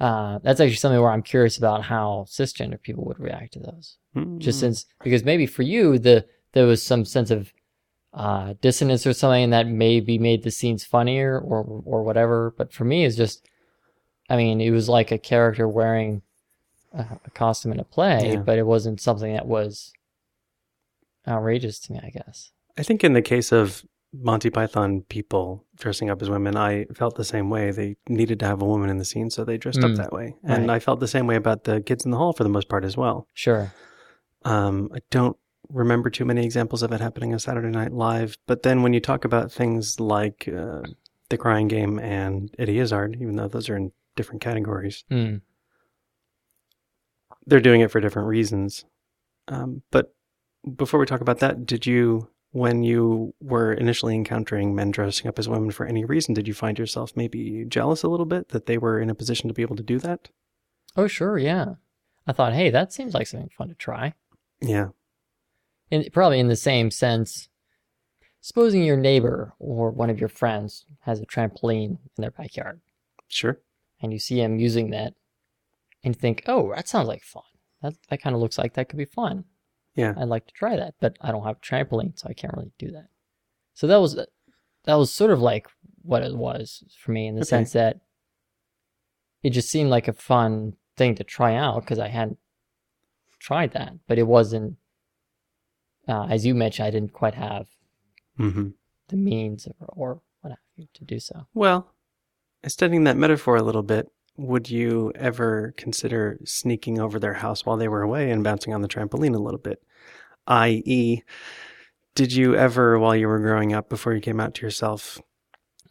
Uh, 0.00 0.38
that's 0.44 0.60
actually 0.60 0.76
something 0.76 1.00
where 1.00 1.10
I'm 1.10 1.22
curious 1.22 1.58
about 1.58 1.82
how 1.82 2.24
cisgender 2.28 2.80
people 2.80 3.04
would 3.06 3.18
react 3.18 3.54
to 3.54 3.58
those. 3.58 3.96
Mm-hmm. 4.16 4.38
Just 4.38 4.60
since 4.60 4.86
because 5.02 5.24
maybe 5.24 5.46
for 5.46 5.62
you 5.62 5.98
the 5.98 6.24
there 6.52 6.66
was 6.66 6.82
some 6.82 7.04
sense 7.04 7.30
of 7.30 7.52
uh, 8.14 8.54
dissonance 8.62 9.06
or 9.06 9.12
something 9.12 9.50
that 9.50 9.66
maybe 9.66 10.18
made 10.18 10.42
the 10.44 10.50
scenes 10.50 10.84
funnier 10.84 11.38
or 11.38 11.82
or 11.84 12.02
whatever. 12.04 12.54
But 12.56 12.72
for 12.72 12.84
me, 12.84 13.04
it's 13.04 13.16
just, 13.16 13.46
I 14.30 14.36
mean, 14.36 14.60
it 14.60 14.70
was 14.70 14.88
like 14.88 15.10
a 15.10 15.18
character 15.18 15.68
wearing 15.68 16.22
a, 16.92 17.04
a 17.26 17.30
costume 17.30 17.72
in 17.72 17.80
a 17.80 17.84
play, 17.84 18.32
Yeah. 18.34 18.36
but 18.36 18.56
it 18.58 18.66
wasn't 18.66 19.00
something 19.00 19.32
that 19.34 19.46
was 19.46 19.92
outrageous 21.26 21.78
to 21.80 21.92
me. 21.92 22.00
I 22.02 22.10
guess. 22.10 22.52
I 22.78 22.82
think 22.82 23.02
in 23.04 23.12
the 23.12 23.22
case 23.22 23.52
of 23.52 23.84
Monty 24.20 24.50
Python 24.50 25.02
people 25.08 25.64
dressing 25.76 26.10
up 26.10 26.20
as 26.22 26.28
women, 26.28 26.56
I 26.56 26.86
felt 26.94 27.14
the 27.16 27.24
same 27.24 27.50
way. 27.50 27.70
They 27.70 27.96
needed 28.08 28.40
to 28.40 28.46
have 28.46 28.60
a 28.60 28.64
woman 28.66 28.90
in 28.90 28.98
the 28.98 29.04
scene, 29.04 29.30
so 29.30 29.44
they 29.44 29.56
dressed 29.58 29.84
up 29.84 29.92
Mm, 29.92 29.96
that 29.96 30.12
way. 30.12 30.34
And 30.42 30.66
right. 30.68 30.74
I 30.76 30.78
felt 30.80 30.98
the 31.00 31.06
same 31.08 31.26
way 31.26 31.36
about 31.36 31.64
the 31.64 31.80
kids 31.80 32.04
in 32.04 32.10
the 32.10 32.16
hall 32.16 32.32
for 32.32 32.42
the 32.42 32.48
most 32.50 32.68
part 32.68 32.84
as 32.84 32.96
well. 32.96 33.28
Sure. 33.34 33.72
Um, 34.44 34.90
I 34.94 34.98
don't 35.10 35.36
remember 35.68 36.10
too 36.10 36.24
many 36.24 36.44
examples 36.44 36.82
of 36.82 36.90
it 36.92 37.00
happening 37.00 37.32
on 37.32 37.38
Saturday 37.38 37.68
Night 37.68 37.92
Live. 37.92 38.38
But 38.46 38.62
then 38.62 38.82
when 38.82 38.92
you 38.92 39.00
talk 39.00 39.24
about 39.24 39.52
things 39.52 40.00
like 40.00 40.48
uh, 40.48 40.82
The 41.28 41.38
Crying 41.38 41.68
Game 41.68 41.98
and 41.98 42.52
Eddie 42.58 42.78
Izzard, 42.80 43.16
even 43.20 43.36
though 43.36 43.48
those 43.48 43.68
are 43.68 43.76
in 43.76 43.92
different 44.16 44.40
categories, 44.40 45.04
Hmm. 45.10 45.36
they're 47.46 47.60
doing 47.60 47.80
it 47.80 47.90
for 47.90 48.00
different 48.00 48.28
reasons. 48.28 48.84
Um, 49.48 49.82
but 49.90 50.14
before 50.76 50.98
we 51.00 51.06
talk 51.06 51.20
about 51.20 51.38
that, 51.38 51.64
did 51.66 51.86
you, 51.86 52.28
when 52.52 52.82
you 52.82 53.34
were 53.40 53.72
initially 53.72 54.14
encountering 54.14 54.74
men 54.74 54.90
dressing 54.90 55.26
up 55.28 55.38
as 55.38 55.48
women 55.48 55.70
for 55.70 55.84
any 55.86 56.04
reason, 56.04 56.34
did 56.34 56.48
you 56.48 56.54
find 56.54 56.78
yourself 56.78 57.12
maybe 57.16 57.64
jealous 57.68 58.02
a 58.02 58.08
little 58.08 58.26
bit 58.26 58.48
that 58.48 58.66
they 58.66 58.78
were 58.78 58.98
in 58.98 59.10
a 59.10 59.14
position 59.14 59.48
to 59.48 59.54
be 59.54 59.62
able 59.62 59.76
to 59.76 59.82
do 59.82 59.98
that? 59.98 60.28
Oh, 60.96 61.06
sure. 61.06 61.38
Yeah. 61.38 61.74
I 62.26 62.32
thought, 62.32 62.52
hey, 62.54 62.70
that 62.70 62.92
seems 62.92 63.14
like 63.14 63.26
something 63.26 63.50
fun 63.56 63.68
to 63.68 63.74
try. 63.74 64.14
Yeah. 64.60 64.88
in 65.90 66.04
probably 66.12 66.38
in 66.40 66.48
the 66.48 66.56
same 66.56 66.90
sense. 66.90 67.48
Supposing 68.40 68.82
your 68.84 68.96
neighbor 68.96 69.52
or 69.58 69.90
one 69.90 70.10
of 70.10 70.20
your 70.20 70.28
friends 70.28 70.84
has 71.00 71.20
a 71.20 71.26
trampoline 71.26 71.90
in 71.90 71.98
their 72.18 72.30
backyard, 72.30 72.80
Sure. 73.28 73.60
and 74.00 74.12
you 74.12 74.18
see 74.18 74.40
him 74.40 74.58
using 74.58 74.90
that, 74.90 75.14
and 76.04 76.16
think, 76.16 76.42
"Oh, 76.46 76.72
that 76.74 76.88
sounds 76.88 77.08
like 77.08 77.22
fun. 77.22 77.42
That 77.82 77.94
that 78.08 78.20
kind 78.22 78.34
of 78.36 78.40
looks 78.42 78.58
like 78.58 78.74
that 78.74 78.88
could 78.88 78.96
be 78.98 79.04
fun. 79.06 79.44
Yeah. 79.98 80.14
I'd 80.16 80.28
like 80.28 80.46
to 80.46 80.54
try 80.54 80.76
that, 80.76 80.94
but 81.00 81.16
I 81.20 81.32
don't 81.32 81.44
have 81.44 81.56
a 81.56 81.60
trampoline, 81.60 82.18
so 82.18 82.28
I 82.30 82.32
can't 82.32 82.54
really 82.56 82.72
do 82.78 82.90
that." 82.92 83.08
So 83.74 83.86
that 83.86 83.96
was 84.00 84.14
that 84.84 84.94
was 84.94 85.12
sort 85.12 85.30
of 85.32 85.40
like 85.40 85.66
what 86.02 86.22
it 86.22 86.34
was 86.36 86.84
for 86.98 87.10
me 87.12 87.26
in 87.26 87.34
the 87.34 87.42
Okay. 87.42 87.48
sense 87.48 87.72
that 87.72 88.00
it 89.42 89.50
just 89.50 89.68
seemed 89.68 89.90
like 89.90 90.08
a 90.08 90.12
fun 90.12 90.74
thing 90.96 91.14
to 91.16 91.24
try 91.24 91.54
out 91.54 91.82
because 91.82 91.98
I 91.98 92.08
hadn't 92.08 92.38
tried 93.38 93.72
that, 93.72 93.92
but 94.06 94.18
it 94.18 94.26
wasn't. 94.26 94.76
Uh, 96.06 96.26
as 96.30 96.46
you 96.46 96.54
mentioned, 96.54 96.86
I 96.86 96.90
didn't 96.90 97.12
quite 97.12 97.34
have 97.34 97.66
hmm 98.36 98.68
the 99.08 99.16
means 99.16 99.66
or, 99.80 99.86
or 99.88 100.22
what 100.42 100.50
have 100.50 100.58
you 100.76 100.86
to 100.94 101.04
do 101.04 101.18
so. 101.18 101.46
Well, 101.54 101.92
extending 102.62 103.04
that 103.04 103.16
metaphor 103.16 103.56
a 103.56 103.62
little 103.62 103.82
bit, 103.82 104.10
would 104.36 104.70
you 104.70 105.12
ever 105.14 105.74
consider 105.76 106.38
sneaking 106.44 106.98
over 107.00 107.18
their 107.18 107.34
house 107.34 107.66
while 107.66 107.76
they 107.76 107.88
were 107.88 108.02
away 108.02 108.30
and 108.30 108.44
bouncing 108.44 108.72
on 108.74 108.82
the 108.82 108.88
trampoline 108.88 109.34
a 109.34 109.38
little 109.38 109.58
bit? 109.58 109.82
I.e., 110.48 111.22
did 112.14 112.32
you 112.32 112.56
ever, 112.56 112.98
while 112.98 113.14
you 113.14 113.28
were 113.28 113.38
growing 113.38 113.72
up, 113.72 113.88
before 113.88 114.12
you 114.12 114.20
came 114.20 114.40
out 114.40 114.54
to 114.54 114.62
yourself, 114.66 115.20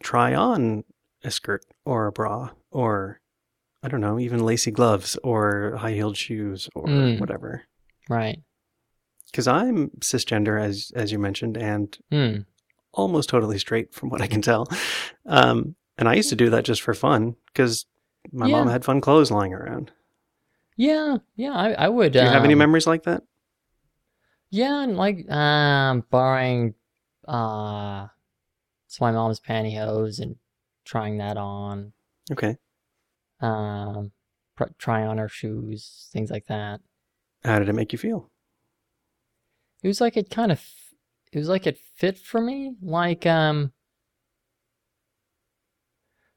try 0.03 0.35
on 0.35 0.83
a 1.23 1.31
skirt 1.31 1.63
or 1.85 2.07
a 2.07 2.11
bra 2.11 2.49
or, 2.69 3.21
I 3.81 3.87
don't 3.87 4.01
know, 4.01 4.19
even 4.19 4.39
lacy 4.43 4.71
gloves 4.71 5.17
or 5.23 5.77
high 5.77 5.93
heeled 5.93 6.17
shoes 6.17 6.67
or 6.75 6.87
Mm. 6.87 7.19
whatever? 7.19 7.63
Right. 8.09 8.39
Because 9.31 9.47
I'm 9.47 9.89
cisgender, 10.01 10.61
as 10.61 10.91
as 10.95 11.11
you 11.11 11.19
mentioned, 11.19 11.57
and 11.57 11.97
Hmm. 12.11 12.41
almost 12.93 13.29
totally 13.29 13.59
straight 13.59 13.93
from 13.93 14.09
what 14.09 14.21
I 14.21 14.27
can 14.27 14.41
tell. 14.41 14.67
Um, 15.25 15.75
and 15.97 16.07
I 16.09 16.15
used 16.15 16.29
to 16.29 16.35
do 16.35 16.49
that 16.49 16.65
just 16.65 16.81
for 16.81 16.93
fun 16.93 17.35
because 17.47 17.85
my 18.31 18.47
mom 18.47 18.67
had 18.67 18.83
fun 18.85 19.01
clothes 19.01 19.31
lying 19.31 19.53
around. 19.53 19.91
Yeah. 20.75 21.17
Yeah. 21.35 21.51
I, 21.53 21.71
I 21.73 21.89
would. 21.89 22.13
Do 22.13 22.19
you 22.19 22.25
have 22.25 22.43
any 22.43 22.53
um, 22.53 22.59
memories 22.59 22.87
like 22.87 23.03
that? 23.03 23.23
Yeah, 24.49 24.81
and 24.83 24.97
like 24.97 25.29
um, 25.29 26.05
borrowing 26.09 26.73
uh, 27.27 28.07
of 28.07 29.01
my 29.01 29.11
mom's 29.11 29.39
pantyhose 29.39 30.19
and 30.19 30.35
trying 30.85 31.17
that 31.17 31.37
on. 31.37 31.91
Okay. 32.31 32.57
Um, 33.41 34.11
pr- 34.55 34.65
trying 34.77 35.07
on 35.07 35.17
her 35.17 35.29
shoes, 35.29 36.09
things 36.11 36.31
like 36.31 36.47
that. 36.47 36.81
How 37.43 37.59
did 37.59 37.69
it 37.69 37.73
make 37.73 37.91
you 37.91 37.99
feel? 37.99 38.29
It 39.83 39.87
was 39.87 40.01
like 40.01 40.17
it 40.17 40.29
kind 40.29 40.51
of, 40.51 40.63
it 41.31 41.37
was 41.37 41.49
like 41.49 41.67
it 41.67 41.77
fit 41.95 42.17
for 42.17 42.41
me. 42.41 42.73
Like 42.81 43.25
um, 43.25 43.73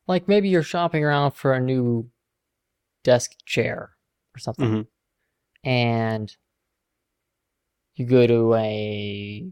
like 0.07 0.29
maybe 0.29 0.49
you're 0.49 0.63
shopping 0.63 1.05
around 1.05 1.33
for 1.33 1.53
a 1.55 1.61
new 1.61 2.11
desk 3.05 3.33
chair 3.47 3.91
or 4.35 4.39
something. 4.39 4.69
Mhm. 4.71 4.87
and 5.65 6.37
you 8.01 8.07
go 8.07 8.27
to 8.27 8.55
a 8.55 9.47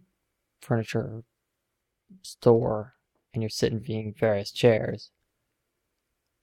furniture 0.60 1.22
store 2.22 2.94
and 3.32 3.42
you're 3.42 3.50
sitting 3.50 3.78
viewing 3.78 4.14
various 4.18 4.50
chairs 4.50 5.10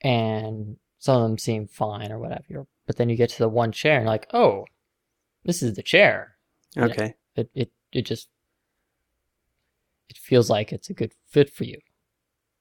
and 0.01 0.77
some 0.99 1.17
of 1.17 1.23
them 1.27 1.37
seem 1.37 1.67
fine 1.67 2.11
or 2.11 2.19
whatever 2.19 2.67
but 2.85 2.97
then 2.97 3.09
you 3.09 3.15
get 3.15 3.29
to 3.31 3.39
the 3.39 3.49
one 3.49 3.71
chair 3.71 3.95
and 3.95 4.03
you're 4.03 4.11
like 4.11 4.27
oh 4.33 4.65
this 5.43 5.61
is 5.61 5.75
the 5.75 5.83
chair. 5.83 6.37
Okay. 6.77 7.15
it, 7.35 7.49
it 7.53 7.71
it 7.91 8.01
just 8.03 8.29
it 10.09 10.17
feels 10.17 10.49
like 10.49 10.71
it's 10.71 10.89
a 10.89 10.93
good 10.93 11.13
fit 11.27 11.49
for 11.49 11.63
you 11.63 11.79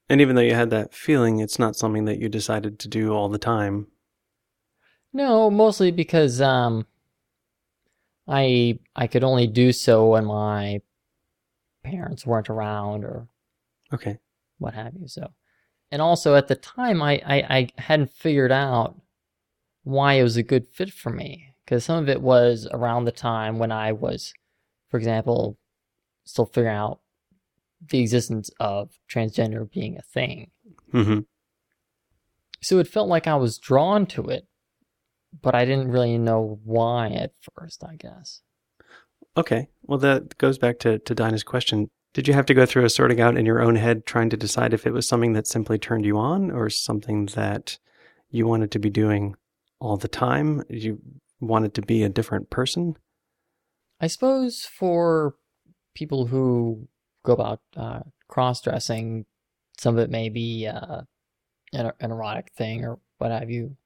And 0.08 0.20
even 0.20 0.36
though 0.36 0.42
you 0.42 0.54
had 0.54 0.70
that 0.70 0.94
feeling, 0.94 1.40
it's 1.40 1.58
not 1.58 1.76
something 1.76 2.04
that 2.04 2.18
you 2.18 2.28
decided 2.28 2.78
to 2.78 2.88
do 2.88 3.12
all 3.12 3.28
the 3.28 3.38
time. 3.38 3.88
No, 5.12 5.50
mostly 5.50 5.90
because 5.90 6.40
um 6.40 6.86
I 8.26 8.78
I 8.96 9.06
could 9.06 9.24
only 9.24 9.46
do 9.46 9.72
so 9.72 10.08
when 10.10 10.24
my 10.24 10.80
parents 11.82 12.26
weren't 12.26 12.50
around 12.50 13.04
or 13.04 13.28
Okay. 13.92 14.18
what 14.58 14.74
have 14.74 14.94
you. 14.94 15.06
So 15.08 15.30
and 15.90 16.00
also 16.02 16.34
at 16.34 16.48
the 16.48 16.56
time 16.56 17.02
I, 17.02 17.20
I, 17.24 17.36
I 17.56 17.68
hadn't 17.76 18.10
figured 18.10 18.50
out 18.52 19.00
why 19.84 20.14
it 20.14 20.22
was 20.22 20.36
a 20.36 20.42
good 20.42 20.66
fit 20.66 20.92
for 20.92 21.10
me. 21.10 21.54
Because 21.64 21.84
some 21.84 22.02
of 22.02 22.08
it 22.08 22.20
was 22.20 22.66
around 22.72 23.04
the 23.04 23.12
time 23.12 23.58
when 23.58 23.72
I 23.72 23.92
was, 23.92 24.34
for 24.90 24.98
example, 24.98 25.56
still 26.24 26.46
figuring 26.46 26.76
out 26.76 27.00
the 27.90 28.00
existence 28.00 28.50
of 28.60 28.90
transgender 29.10 29.70
being 29.70 29.96
a 29.96 30.02
thing. 30.02 30.50
hmm 30.90 31.20
So 32.60 32.78
it 32.78 32.88
felt 32.88 33.08
like 33.08 33.26
I 33.26 33.36
was 33.36 33.58
drawn 33.58 34.06
to 34.06 34.28
it, 34.28 34.46
but 35.42 35.54
I 35.54 35.64
didn't 35.64 35.90
really 35.90 36.18
know 36.18 36.60
why 36.64 37.08
at 37.08 37.32
first, 37.54 37.84
I 37.84 37.96
guess. 37.96 38.42
Okay. 39.36 39.68
Well, 39.82 39.98
that 39.98 40.38
goes 40.38 40.58
back 40.58 40.78
to, 40.80 40.98
to 41.00 41.14
Dinah's 41.14 41.42
question. 41.42 41.90
Did 42.12 42.28
you 42.28 42.34
have 42.34 42.46
to 42.46 42.54
go 42.54 42.64
through 42.64 42.84
a 42.84 42.90
sorting 42.90 43.20
out 43.20 43.36
in 43.36 43.44
your 43.44 43.60
own 43.60 43.74
head 43.74 44.06
trying 44.06 44.30
to 44.30 44.36
decide 44.36 44.72
if 44.72 44.86
it 44.86 44.92
was 44.92 45.08
something 45.08 45.32
that 45.32 45.48
simply 45.48 45.78
turned 45.78 46.04
you 46.04 46.16
on 46.16 46.50
or 46.50 46.70
something 46.70 47.26
that 47.34 47.78
you 48.30 48.46
wanted 48.46 48.70
to 48.72 48.78
be 48.78 48.90
doing 48.90 49.34
all 49.80 49.96
the 49.96 50.08
time? 50.08 50.62
You 50.68 51.00
wanted 51.40 51.74
to 51.74 51.82
be 51.82 52.04
a 52.04 52.08
different 52.08 52.50
person? 52.50 52.96
I 54.00 54.06
suppose 54.06 54.64
for 54.64 55.34
people 55.94 56.26
who 56.26 56.88
go 57.24 57.32
about 57.32 57.60
uh, 57.76 58.00
cross 58.28 58.60
dressing, 58.60 59.26
some 59.78 59.96
of 59.96 60.04
it 60.04 60.10
may 60.10 60.28
be 60.28 60.68
uh, 60.68 61.02
an, 61.72 61.92
an 61.98 62.10
erotic 62.12 62.52
thing 62.56 62.84
or 62.84 63.00
what 63.18 63.32
have 63.32 63.50
you. 63.50 63.76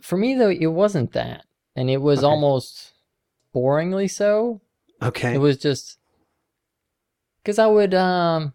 For 0.00 0.16
me, 0.16 0.34
though, 0.34 0.50
it 0.50 0.66
wasn't 0.66 1.12
that. 1.12 1.44
And 1.76 1.88
it 1.90 1.98
was 1.98 2.18
Okay. 2.18 2.26
almost 2.26 2.92
boringly 3.54 4.10
so. 4.10 4.60
Okay. 5.02 5.34
It 5.34 5.38
was 5.38 5.58
just 5.58 5.98
because 7.42 7.58
I 7.58 7.66
would, 7.66 7.94
um, 7.94 8.52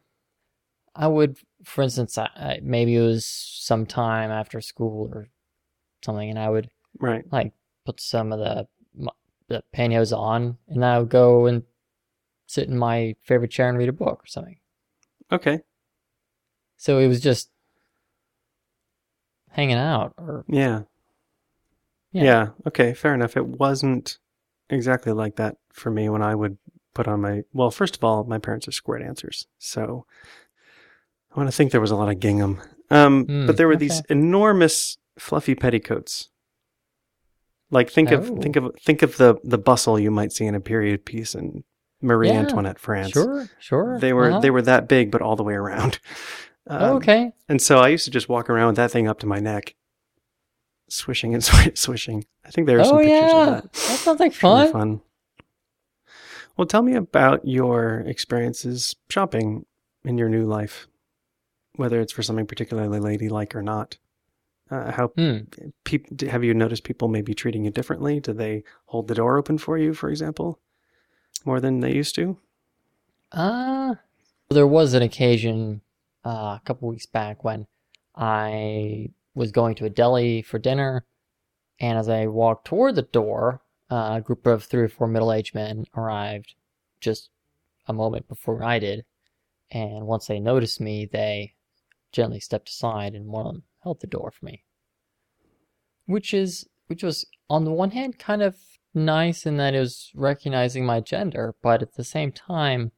I 0.96 1.08
would, 1.08 1.38
for 1.64 1.82
instance, 1.82 2.18
I, 2.18 2.30
I, 2.36 2.60
maybe 2.64 2.96
it 2.96 3.02
was 3.02 3.26
sometime 3.26 4.32
after 4.32 4.62
school 4.62 5.10
or 5.14 5.28
something, 6.04 6.30
and 6.30 6.40
I 6.40 6.50
would 6.50 6.70
right. 7.00 7.24
like 7.32 7.54
put 7.86 8.00
some 8.00 8.32
of 8.32 8.40
the 8.40 8.68
the 9.50 9.64
pantyhose 9.74 10.16
on, 10.16 10.58
and 10.68 10.84
I 10.84 11.00
would 11.00 11.10
go 11.10 11.46
and 11.46 11.64
sit 12.48 12.68
in 12.68 12.78
my 12.78 13.16
favorite 13.22 13.52
chair 13.52 13.70
and 13.70 13.78
read 13.78 13.90
a 13.90 13.94
book 13.94 14.24
or 14.24 14.28
something. 14.28 14.58
Okay. 15.32 15.62
So 16.76 17.00
it 17.00 17.08
was 17.08 17.22
just 17.22 17.50
hanging 19.52 19.78
out, 19.78 20.14
or 20.18 20.44
Yeah. 20.48 20.84
Yeah. 22.18 22.24
yeah. 22.24 22.48
Okay. 22.68 22.94
Fair 22.94 23.14
enough. 23.14 23.38
It 23.38 23.46
wasn't 23.46 24.18
exactly 24.70 25.12
like 25.14 25.36
that 25.38 25.58
for 25.72 25.90
me 25.92 26.10
when 26.10 26.22
I 26.22 26.36
would 26.36 26.58
put 26.94 27.08
on 27.08 27.22
my. 27.22 27.44
Well, 27.54 27.72
first 27.72 27.96
of 27.96 28.04
all, 28.04 28.24
my 28.24 28.38
parents 28.40 28.68
are 28.68 28.72
square 28.72 29.00
dancers, 29.00 29.48
so 29.60 30.06
I 31.34 31.40
want 31.40 31.48
to 31.50 31.56
think 31.56 31.72
there 31.72 31.82
was 31.82 31.92
a 31.92 31.96
lot 31.96 32.10
of 32.10 32.20
gingham. 32.20 32.60
Um, 32.90 33.26
Hmm, 33.26 33.46
but 33.48 33.58
there 33.58 33.68
were 33.68 33.76
these 33.76 34.02
enormous 34.10 34.98
fluffy 35.20 35.56
petticoats. 35.56 36.30
Like 37.70 37.90
think 37.90 38.12
of 38.12 38.32
Oh. 38.32 38.38
think 38.38 38.56
of 38.56 38.72
think 38.82 39.02
of 39.02 39.18
the 39.18 39.36
the 39.44 39.58
bustle 39.58 40.00
you 40.00 40.10
might 40.12 40.32
see 40.32 40.46
in 40.46 40.56
a 40.56 40.62
period 40.62 41.04
piece 41.06 41.36
in 41.36 41.64
Marie 42.02 42.30
Yeah, 42.30 42.40
Antoinette 42.40 42.80
France. 42.80 43.12
sure, 43.12 43.50
sure, 43.60 44.00
They 44.00 44.14
were 44.14 44.30
uh-huh. 44.30 44.40
they 44.40 44.52
were 44.52 44.62
that 44.62 44.88
big, 44.88 45.12
but 45.12 45.22
all 45.22 45.36
the 45.36 45.44
way 45.44 45.54
around. 45.56 46.00
Um, 46.70 46.82
Oh, 46.82 46.96
okay. 46.98 47.32
And 47.48 47.62
so 47.62 47.78
I 47.80 47.88
used 47.88 48.04
to 48.06 48.12
just 48.12 48.28
walk 48.28 48.50
around 48.50 48.68
with 48.68 48.76
that 48.76 48.92
thing 48.92 49.08
up 49.08 49.20
to 49.20 49.26
my 49.26 49.40
neck, 49.40 49.74
swishing 50.90 51.34
and 51.34 51.44
swi- 51.50 51.78
swishing. 51.78 52.26
I 52.46 52.50
think 52.52 52.68
there 52.68 52.80
are 52.80 52.84
some 52.84 52.96
Oh 52.96 53.00
pictures 53.00 53.32
yeah, 53.34 53.42
of 53.42 53.46
that 53.64 53.74
that. 53.74 53.78
sounds 54.00 54.20
like 54.20 54.32
It's 54.34 54.44
really 54.44 54.64
fun. 54.66 54.72
fun. 54.72 55.02
Well, 56.56 56.66
tell 56.68 56.82
me 56.82 56.96
about 56.96 57.46
your 57.48 58.00
experiences 58.02 58.96
shopping 59.10 59.66
in 60.04 60.18
your 60.18 60.30
new 60.30 60.46
life, 60.46 60.88
whether 61.76 62.02
it's 62.02 62.14
for 62.14 62.24
something 62.24 62.48
particularly 62.48 63.00
ladylike 63.00 63.56
or 63.56 63.62
not. 63.62 63.98
Uh, 64.70 64.92
how 64.92 65.08
Hmm. 65.10 65.38
peop- 65.86 66.22
have 66.22 66.44
you 66.44 66.54
noticed 66.54 66.84
people 66.84 67.08
maybe 67.08 67.34
treating 67.34 67.64
you 67.64 67.72
differently? 67.72 68.20
Do 68.20 68.34
they 68.34 68.64
hold 68.88 69.08
the 69.08 69.16
door 69.16 69.38
open 69.38 69.58
for 69.60 69.78
you, 69.78 69.94
for 69.94 70.10
example, 70.10 70.60
more 71.46 71.60
than 71.62 71.80
they 71.80 71.94
used 71.94 72.16
to? 72.16 72.38
Uh, 73.32 73.96
there 74.50 74.68
was 74.68 74.94
an 74.94 75.04
occasion 75.04 75.82
uh, 76.26 76.58
a 76.58 76.62
couple 76.66 76.90
weeks 76.90 77.06
back 77.06 77.44
when 77.46 77.68
I 78.16 79.12
was 79.38 79.52
going 79.52 79.76
to 79.76 79.86
a 79.86 79.90
deli 79.90 80.42
for 80.42 80.58
dinner, 80.60 81.06
and 81.80 81.98
as 81.98 82.10
I 82.10 82.26
walked 82.26 82.66
toward 82.66 82.96
the 82.96 83.04
door, 83.04 83.62
uh, 83.92 84.16
a 84.18 84.22
group 84.22 84.48
of 84.48 84.64
three 84.64 84.82
or 84.82 84.90
four 84.90 85.08
middle-aged 85.08 85.54
men 85.54 85.86
arrived 85.96 86.56
just 87.00 87.30
a 87.88 87.94
moment 87.94 88.28
before 88.28 88.64
I 88.64 88.80
did, 88.80 89.06
and 89.70 90.08
once 90.08 90.28
they 90.28 90.40
noticed 90.40 90.82
me, 90.82 91.06
they 91.06 91.54
gently 92.12 92.40
stepped 92.40 92.70
aside, 92.70 93.14
and 93.14 93.28
one 93.28 93.46
of 93.46 93.54
them 93.54 93.64
held 93.84 94.02
the 94.02 94.08
door 94.08 94.32
for 94.32 94.46
me, 94.46 94.64
which 96.06 96.34
is 96.34 96.68
which 96.88 97.04
was 97.04 97.26
on 97.50 97.64
the 97.64 97.72
one 97.72 97.92
hand 97.92 98.18
kind 98.18 98.42
of 98.42 98.56
nice 98.94 99.46
in 99.46 99.58
that 99.58 99.76
it 99.76 99.80
was 99.80 100.12
recognizing 100.16 100.86
my 100.86 101.00
gender, 101.00 101.54
but 101.62 101.82
at 101.82 101.94
the 101.94 102.04
same 102.04 102.32
time. 102.32 102.92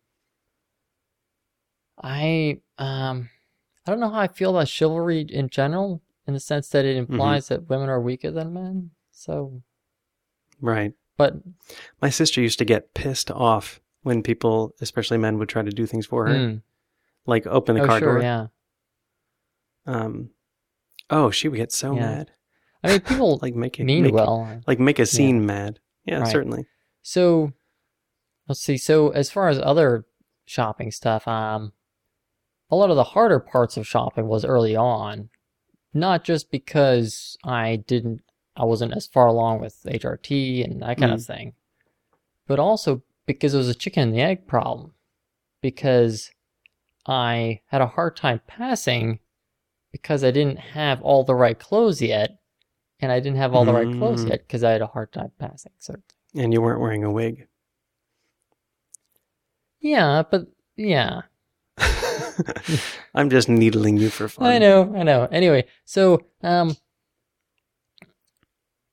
I 2.01 2.61
um 2.77 3.29
I 3.85 3.91
don't 3.91 3.99
know 3.99 4.09
how 4.09 4.21
I 4.21 4.27
feel 4.27 4.51
about 4.51 4.69
chivalry 4.69 5.25
in 5.29 5.49
general, 5.49 6.01
in 6.29 6.33
the 6.35 6.39
sense 6.39 6.69
that 6.69 6.85
it 6.85 6.95
implies 6.95 7.47
that 7.47 7.67
women 7.69 7.89
are 7.89 7.99
weaker 7.99 8.29
than 8.29 8.53
men. 8.53 8.91
So, 9.11 9.63
Right. 10.61 10.93
but 11.17 11.33
My 12.01 12.09
sister 12.11 12.39
used 12.39 12.59
to 12.59 12.65
get 12.65 12.93
pissed 12.93 13.31
off 13.31 13.81
when 14.03 14.21
people, 14.21 14.75
especially 14.79 15.17
men, 15.17 15.39
would 15.39 15.49
try 15.49 15.63
to 15.63 15.71
do 15.71 15.87
things 15.87 16.05
for 16.05 16.27
her, 16.27 16.33
mm, 16.35 16.61
like 17.25 17.47
open 17.47 17.75
the 17.75 17.81
oh 17.81 17.87
car 17.87 17.97
sure, 17.99 18.13
door. 18.13 18.21
yeah. 18.21 18.47
Um, 19.85 20.29
oh, 21.09 21.31
she 21.31 21.47
would 21.47 21.57
get 21.57 21.71
so 21.71 21.95
Yeah. 21.95 22.01
mad, 22.01 22.31
I 22.83 22.89
mean, 22.89 23.01
people 23.01 23.37
like 23.41 23.55
make 23.55 23.79
it 23.79 23.85
mean 23.85 24.03
make, 24.03 24.13
well. 24.13 24.61
like 24.67 24.79
make 24.79 24.99
a 24.99 25.05
scene 25.07 25.45
mad. 25.45 25.79
Yeah, 26.05 26.19
Right. 26.19 26.31
certainly. 26.31 26.65
So, 27.01 27.53
let's 28.47 28.61
see. 28.61 28.77
So, 28.77 29.09
as 29.09 29.31
far 29.31 29.49
as 29.49 29.59
other 29.59 30.05
shopping 30.45 30.91
stuff, 30.91 31.27
um, 31.27 31.73
a 32.69 32.75
lot 32.75 32.91
of 32.91 32.95
the 32.95 33.03
harder 33.15 33.39
parts 33.39 33.77
of 33.77 33.87
shopping 33.87 34.27
was 34.27 34.45
early 34.45 34.75
on, 34.75 35.29
not 35.93 36.23
just 36.23 36.51
because 36.51 37.37
I 37.43 37.77
didn't, 37.77 38.21
I 38.55 38.65
wasn't 38.65 38.93
as 38.93 39.07
far 39.07 39.27
along 39.27 39.61
with 39.61 39.75
HRT 39.85 40.63
and 40.63 40.81
that 40.81 40.97
kind 40.97 41.11
of 41.13 41.23
thing, 41.23 41.53
but 42.47 42.59
also 42.59 43.01
because 43.25 43.53
it 43.53 43.57
was 43.57 43.69
a 43.69 43.75
chicken 43.75 44.03
and 44.03 44.13
the 44.13 44.21
egg 44.21 44.47
problem. 44.47 44.93
Because 45.61 46.31
I 47.05 47.61
had 47.67 47.81
a 47.81 47.87
hard 47.87 48.15
time 48.15 48.39
passing 48.47 49.19
because 49.91 50.23
I 50.23 50.31
didn't 50.31 50.59
have 50.59 51.01
all 51.01 51.23
the 51.23 51.35
right 51.35 51.57
clothes 51.57 52.01
yet, 52.01 52.39
and 52.99 53.11
I 53.11 53.19
didn't 53.19 53.37
have 53.37 53.53
all 53.53 53.65
the 53.65 53.73
right 53.73 53.91
clothes 53.97 54.25
Mm. 54.25 54.29
yet 54.29 54.47
because 54.47 54.63
I 54.63 54.71
had 54.71 54.81
a 54.81 54.87
hard 54.87 55.11
time 55.11 55.31
passing. 55.39 55.71
So. 55.79 55.95
And 56.35 56.53
you 56.53 56.61
weren't 56.61 56.79
wearing 56.79 57.03
a 57.03 57.11
wig. 57.11 57.47
Yeah, 59.79 60.23
but 60.29 60.47
yeah, 60.75 61.21
I'm 63.15 63.29
just 63.29 63.49
needling 63.49 63.97
you 63.97 64.09
for 64.09 64.27
fun. 64.27 64.47
I 64.47 64.57
know, 64.57 64.93
I 64.95 65.03
know. 65.03 65.27
Anyway, 65.31 65.65
so 65.85 66.21
um, 66.43 66.75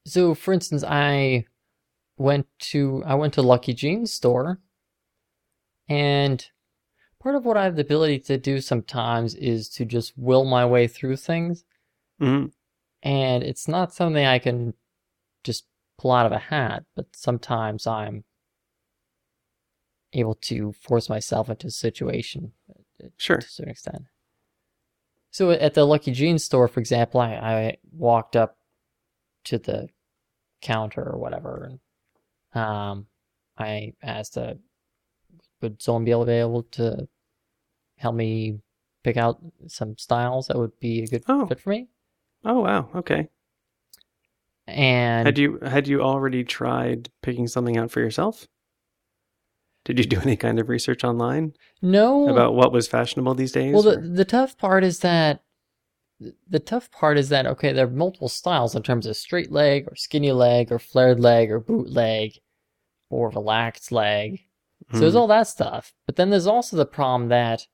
so 0.07 0.35
for 0.35 0.53
instance, 0.53 0.85
I 0.85 1.45
went 2.17 2.47
to 2.73 3.03
I 3.07 3.15
went 3.15 3.35
to 3.35 3.43
Lucky 3.43 3.75
Jeans 3.75 4.13
store, 4.13 4.61
and 5.89 6.45
part 7.23 7.35
of 7.35 7.45
what 7.45 7.57
I 7.57 7.65
have 7.65 7.77
the 7.77 7.83
ability 7.83 8.21
to 8.21 8.39
do 8.39 8.61
sometimes 8.61 9.35
is 9.35 9.69
to 9.71 9.85
just 9.85 10.17
will 10.17 10.45
my 10.45 10.65
way 10.67 10.87
through 10.89 11.17
things, 11.17 11.65
Mhm. 12.21 12.53
and 13.03 13.43
it's 13.43 13.69
not 13.69 13.93
something 13.93 14.25
I 14.25 14.39
can 14.39 14.75
just 15.45 15.67
pull 15.99 16.13
out 16.13 16.27
of 16.27 16.33
a 16.33 16.39
hat, 16.39 16.85
but 16.95 17.07
sometimes 17.15 17.87
I'm 17.87 18.25
able 20.13 20.35
to 20.35 20.73
force 20.73 21.09
myself 21.09 21.49
into 21.51 21.67
a 21.67 21.71
situation 21.71 22.53
Sure. 23.17 23.39
to 23.39 23.47
a 23.47 23.49
certain 23.49 23.71
extent. 23.73 24.03
So 25.31 25.51
at 25.51 25.75
the 25.75 25.85
Lucky 25.85 26.13
Jeans 26.13 26.45
store, 26.45 26.67
for 26.69 26.81
example, 26.81 27.21
I, 27.21 27.33
I 27.35 27.77
walked 27.93 28.37
up 28.37 28.57
to 29.45 29.59
the 29.59 29.89
counter 30.63 31.03
or 31.03 31.19
whatever, 31.19 31.71
and 32.55 32.63
um, 32.63 33.07
I 33.59 33.93
asked, 34.03 34.39
uh, 34.39 34.55
would 35.61 35.83
someone 35.83 36.05
be 36.05 36.13
able 36.13 36.63
to 36.73 37.07
help 37.99 38.15
me 38.15 38.61
pick 39.05 39.17
out 39.17 39.39
some 39.69 39.97
styles 39.99 40.47
that 40.49 40.57
would 40.57 40.79
be 40.81 41.03
a 41.03 41.07
good 41.07 41.23
Oh. 41.29 41.47
fit 41.47 41.61
for 41.61 41.71
me? 41.71 41.89
Oh 42.45 42.61
wow. 42.61 42.89
Okay. 42.95 43.29
And 44.67 45.27
Had 45.27 45.39
you 45.39 45.59
had 45.61 45.87
you 45.87 46.03
already 46.03 46.43
tried 46.45 47.11
picking 47.23 47.47
something 47.47 47.77
out 47.77 47.91
for 47.91 48.01
yourself? 48.01 48.47
Did 49.87 49.99
you 49.99 50.05
do 50.05 50.21
any 50.21 50.37
kind 50.37 50.59
of 50.59 50.69
research 50.69 51.05
online 51.05 51.55
no, 51.81 52.29
about 52.29 52.55
what 52.55 52.73
was 52.73 52.87
fashionable 52.89 53.35
these 53.35 53.53
days? 53.53 53.73
Well, 53.73 53.83
the 53.83 53.97
the 53.97 54.25
tough 54.25 54.59
part 54.59 54.85
is 54.85 54.99
that 55.01 55.43
the 56.49 56.59
tough 56.59 56.91
part 56.91 57.19
is 57.19 57.29
that 57.31 57.47
okay, 57.47 57.73
there 57.73 57.87
are 57.87 57.91
multiple 57.91 58.29
styles 58.29 58.75
in 58.75 58.83
terms 58.83 59.07
of 59.07 59.17
straight 59.17 59.51
leg 59.53 59.87
or 59.89 59.95
skinny 59.97 60.33
leg 60.33 60.71
or 60.73 60.79
flared 60.79 61.21
leg 61.21 61.51
or 61.51 61.61
boot 61.61 61.89
leg 61.91 62.33
or 63.11 63.31
relaxed 63.31 63.93
leg. 63.93 64.41
So 64.93 65.01
there's 65.01 65.13
Hmm. 65.13 65.19
all 65.19 65.27
that 65.29 65.47
stuff. 65.49 65.95
But 66.05 66.17
then 66.17 66.31
there's 66.31 66.47
also 66.47 66.77
the 66.77 66.85
problem 66.87 67.29
that 67.31 67.67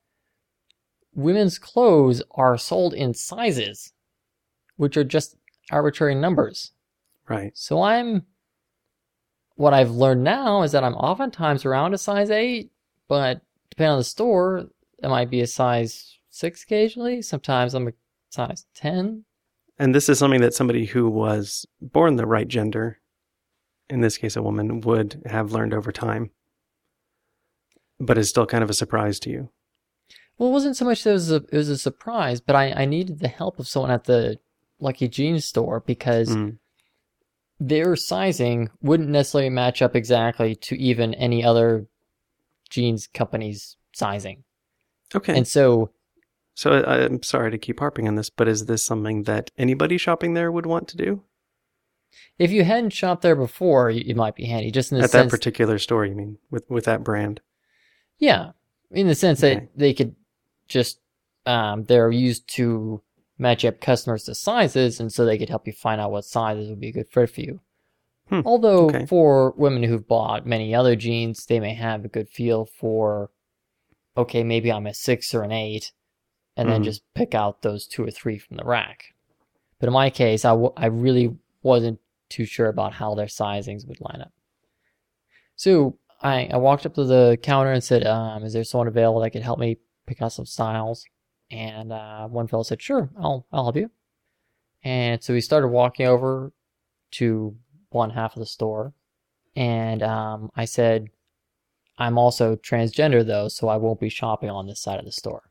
women's 1.15 1.59
clothes 1.59 2.23
are 2.33 2.57
sold 2.59 2.95
in 2.95 3.15
sizes, 3.15 3.93
which 4.77 4.97
are 4.97 5.05
just 5.05 5.37
arbitrary 5.71 6.15
numbers. 6.15 6.73
right. 7.29 7.57
So 7.57 7.81
I'm 7.83 8.27
what 9.63 9.73
I've 9.73 9.93
learned 9.93 10.25
now 10.25 10.63
is 10.63 10.73
that 10.73 10.83
I'm 10.83 10.95
oftentimes 10.97 11.65
around 11.65 11.95
a 11.95 11.99
size 11.99 12.31
eight, 12.31 12.73
but 13.09 13.43
depending 13.71 13.93
on 13.93 13.99
the 13.99 14.05
store, 14.17 14.67
it 15.03 15.09
might 15.09 15.31
be 15.31 15.41
a 15.41 15.47
size 15.47 16.19
six 16.31 16.65
occasionally. 16.65 17.23
Sometimes 17.23 17.73
I'm 17.75 17.87
a 17.89 17.93
size 18.31 18.67
ten. 18.75 19.25
And 19.79 19.95
this 19.95 20.09
is 20.09 20.19
something 20.19 20.41
that 20.41 20.55
somebody 20.55 20.85
who 20.87 21.09
was 21.09 21.65
born 21.81 22.17
the 22.17 22.27
right 22.27 22.49
gender, 22.49 23.01
in 23.89 24.01
this 24.01 24.19
case 24.19 24.35
a 24.35 24.43
woman, 24.43 24.81
would 24.81 25.23
have 25.27 25.53
learned 25.53 25.75
over 25.75 25.93
time. 25.93 26.31
but 28.01 28.19
is 28.19 28.29
still 28.29 28.47
kind 28.47 28.65
of 28.65 28.71
a 28.71 28.75
surprise 28.75 29.21
to 29.21 29.31
you. 29.31 29.49
Well, 30.37 30.49
it 30.49 30.53
wasn't 30.53 30.77
so 30.77 30.85
much 30.85 31.05
that 31.05 31.11
it 31.11 31.13
was 31.13 31.31
a, 31.31 31.37
it 31.37 31.53
was 31.53 31.69
a 31.69 31.79
surprise, 31.79 32.41
but 32.41 32.57
I, 32.57 32.73
I 32.73 32.85
needed 32.85 33.21
the 33.21 33.29
help 33.29 33.61
of 33.61 33.69
someone 33.69 33.93
at 33.93 34.05
the 34.05 34.41
Lucky 34.81 35.07
Jeans 35.09 35.45
store 35.45 35.79
because 35.79 36.35
Mm. 36.35 36.59
Their 37.69 37.95
sizing 37.97 38.71
wouldn't 38.83 39.09
necessarily 39.09 39.51
match 39.51 39.83
up 39.83 39.95
exactly 39.95 40.55
to 40.57 40.77
even 40.81 41.15
any 41.15 41.45
other 41.45 41.87
jeans 42.71 43.07
company's 43.07 43.77
sizing. 43.93 44.43
Okay. 45.15 45.37
And 45.37 45.47
so 45.47 45.91
so 46.55 46.73
I, 46.73 47.05
I'm 47.05 47.23
sorry 47.23 47.51
to 47.51 47.59
keep 47.59 47.81
harping 47.81 48.09
on 48.09 48.17
this, 48.17 48.31
but 48.31 48.49
is 48.49 48.67
this 48.67 48.85
something 48.85 49.23
that 49.25 49.51
anybody 49.57 49.97
shopping 49.97 50.35
there 50.35 50.51
would 50.53 50.67
want 50.67 50.89
to 50.89 50.97
do 50.97 51.23
if 52.39 52.51
you 52.51 52.65
hadn't 52.65 52.91
shopped 52.91 53.23
there 53.23 53.37
before, 53.37 53.91
it 53.91 54.17
might 54.17 54.35
be 54.35 54.45
handy. 54.45 54.71
Just 54.71 54.93
in 54.93 54.99
the 54.99 55.05
sense 55.05 55.15
at 55.15 55.23
that 55.25 55.31
particular 55.31 55.79
store? 55.79 56.05
You 56.05 56.15
mean 56.15 56.39
with 56.51 56.69
with 56.69 56.85
that 56.85 57.05
brand? 57.05 57.41
yeah, 58.19 58.53
in 58.91 59.07
the 59.07 59.15
sense 59.15 59.43
Okay. 59.43 59.55
that 59.55 59.69
they 59.77 59.95
could 59.95 60.15
just 60.69 61.01
um, 61.47 61.85
they're 61.85 62.11
used 62.11 62.47
to 62.57 63.03
match 63.43 63.65
up 63.65 63.81
customers 63.81 64.25
to 64.25 64.35
sizes, 64.35 65.01
and 65.01 65.13
so 65.13 65.25
they 65.25 65.37
could 65.37 65.49
help 65.51 65.67
you 65.67 65.73
find 65.73 66.01
out 66.01 66.13
what 66.13 66.25
sizes 66.25 66.69
would 66.71 66.81
be 66.81 66.89
a 66.89 66.93
good 66.93 67.11
fit 67.11 67.29
for 67.29 67.41
you. 67.43 67.61
Hmm, 68.29 68.41
Although 68.47 68.87
okay. 68.87 69.07
for 69.07 69.51
women 69.57 69.83
who've 69.83 70.07
bought 70.07 70.47
many 70.47 70.75
other 70.75 70.97
jeans, 70.97 71.45
they 71.47 71.61
may 71.61 71.75
have 71.75 72.05
a 72.05 72.09
good 72.09 72.29
feel 72.29 72.65
for, 72.65 73.31
okay, 74.17 74.43
maybe 74.45 74.73
I'm 74.73 74.87
a 74.87 74.95
six 74.95 75.35
or 75.35 75.43
an 75.43 75.53
eight, 75.53 75.93
and 76.57 76.69
then 76.71 76.81
Mhm. 76.83 76.85
just 76.85 77.03
pick 77.15 77.35
out 77.35 77.63
those 77.63 77.87
two 77.87 78.05
or 78.05 78.11
three 78.11 78.39
from 78.39 78.57
the 78.57 78.65
rack. 78.65 79.07
But 79.79 79.89
in 79.89 79.93
my 79.93 80.09
case, 80.09 80.45
I, 80.45 80.51
w- 80.51 80.73
I 80.77 80.87
really 80.87 81.37
wasn't 81.63 81.99
too 82.29 82.45
sure 82.45 82.69
about 82.69 82.95
how 82.95 83.15
their 83.15 83.27
sizings 83.27 83.87
would 83.87 84.01
line 84.01 84.21
up. 84.23 84.33
So 85.57 85.99
I, 86.23 86.47
I 86.53 86.57
walked 86.57 86.87
up 86.87 86.95
to 86.95 87.05
the 87.05 87.39
counter 87.43 87.73
and 87.73 87.83
said, 87.83 88.07
um, 88.07 88.45
"Is 88.45 88.53
there 88.53 88.65
someone 88.65 88.87
available 88.89 89.21
that 89.21 89.31
could 89.31 89.43
help 89.43 89.59
me 89.59 89.79
pick 90.07 90.23
out 90.23 90.33
some 90.33 90.47
styles?" 90.47 91.05
And 91.53 91.93
uh, 91.93 92.27
one 92.29 92.49
fellow 92.49 92.63
said, 92.63 92.81
"Sure, 92.81 93.11
I'll 93.21 93.47
I'll 93.53 93.65
help 93.65 93.77
you." 93.77 93.91
And 94.83 95.23
so 95.23 95.35
we 95.35 95.41
started 95.41 95.69
walking 95.69 96.07
over 96.07 96.53
to 97.13 97.55
one 97.91 98.11
half 98.11 98.35
of 98.35 98.41
the 98.41 98.47
store, 98.47 98.95
and 99.55 100.03
um, 100.03 100.51
I 100.57 100.65
said, 100.65 101.09
"I'm 101.99 102.17
also 102.17 102.57
transgender 102.57 103.25
though, 103.25 103.49
so 103.49 103.69
I 103.69 103.77
won't 103.77 104.01
be 104.01 104.09
shopping 104.09 104.49
on 104.49 104.67
this 104.67 104.81
side 104.81 104.99
of 104.99 105.05
the 105.05 105.13
store." 105.13 105.43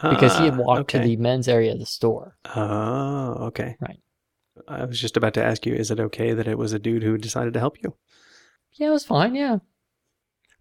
Because 0.00 0.38
he 0.38 0.44
had 0.44 0.54
Ah, 0.54 0.62
walked 0.62 0.90
to 0.90 0.98
okay. 0.98 1.08
the 1.08 1.16
men's 1.16 1.48
area 1.48 1.72
of 1.72 1.80
the 1.80 1.86
store. 1.86 2.36
Oh, 2.54 3.34
okay. 3.48 3.76
Right. 3.80 3.98
I 4.68 4.84
was 4.84 5.00
just 5.00 5.16
about 5.16 5.34
to 5.34 5.44
ask 5.44 5.66
you, 5.66 5.74
is 5.74 5.90
it 5.90 5.98
okay 5.98 6.34
that 6.34 6.46
it 6.46 6.56
was 6.56 6.72
a 6.72 6.78
dude 6.78 7.02
who 7.02 7.18
decided 7.18 7.52
to 7.54 7.60
help 7.60 7.82
you? 7.82 7.94
Yeah, 8.74 8.88
it 8.88 8.92
was 8.92 9.04
fine. 9.04 9.34
Yeah, 9.34 9.58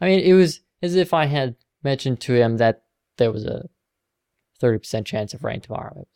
I 0.01 0.07
mean, 0.07 0.19
it 0.19 0.33
was 0.33 0.61
as 0.81 0.95
if 0.95 1.13
I 1.13 1.25
had 1.25 1.55
mentioned 1.83 2.19
to 2.21 2.33
him 2.33 2.57
that 2.57 2.83
there 3.17 3.31
was 3.31 3.45
a 3.45 3.69
thirty 4.59 4.79
percent 4.79 5.07
chance 5.07 5.33
of 5.33 5.43
rain 5.43 5.61
tomorrow. 5.61 6.01
It 6.01 6.07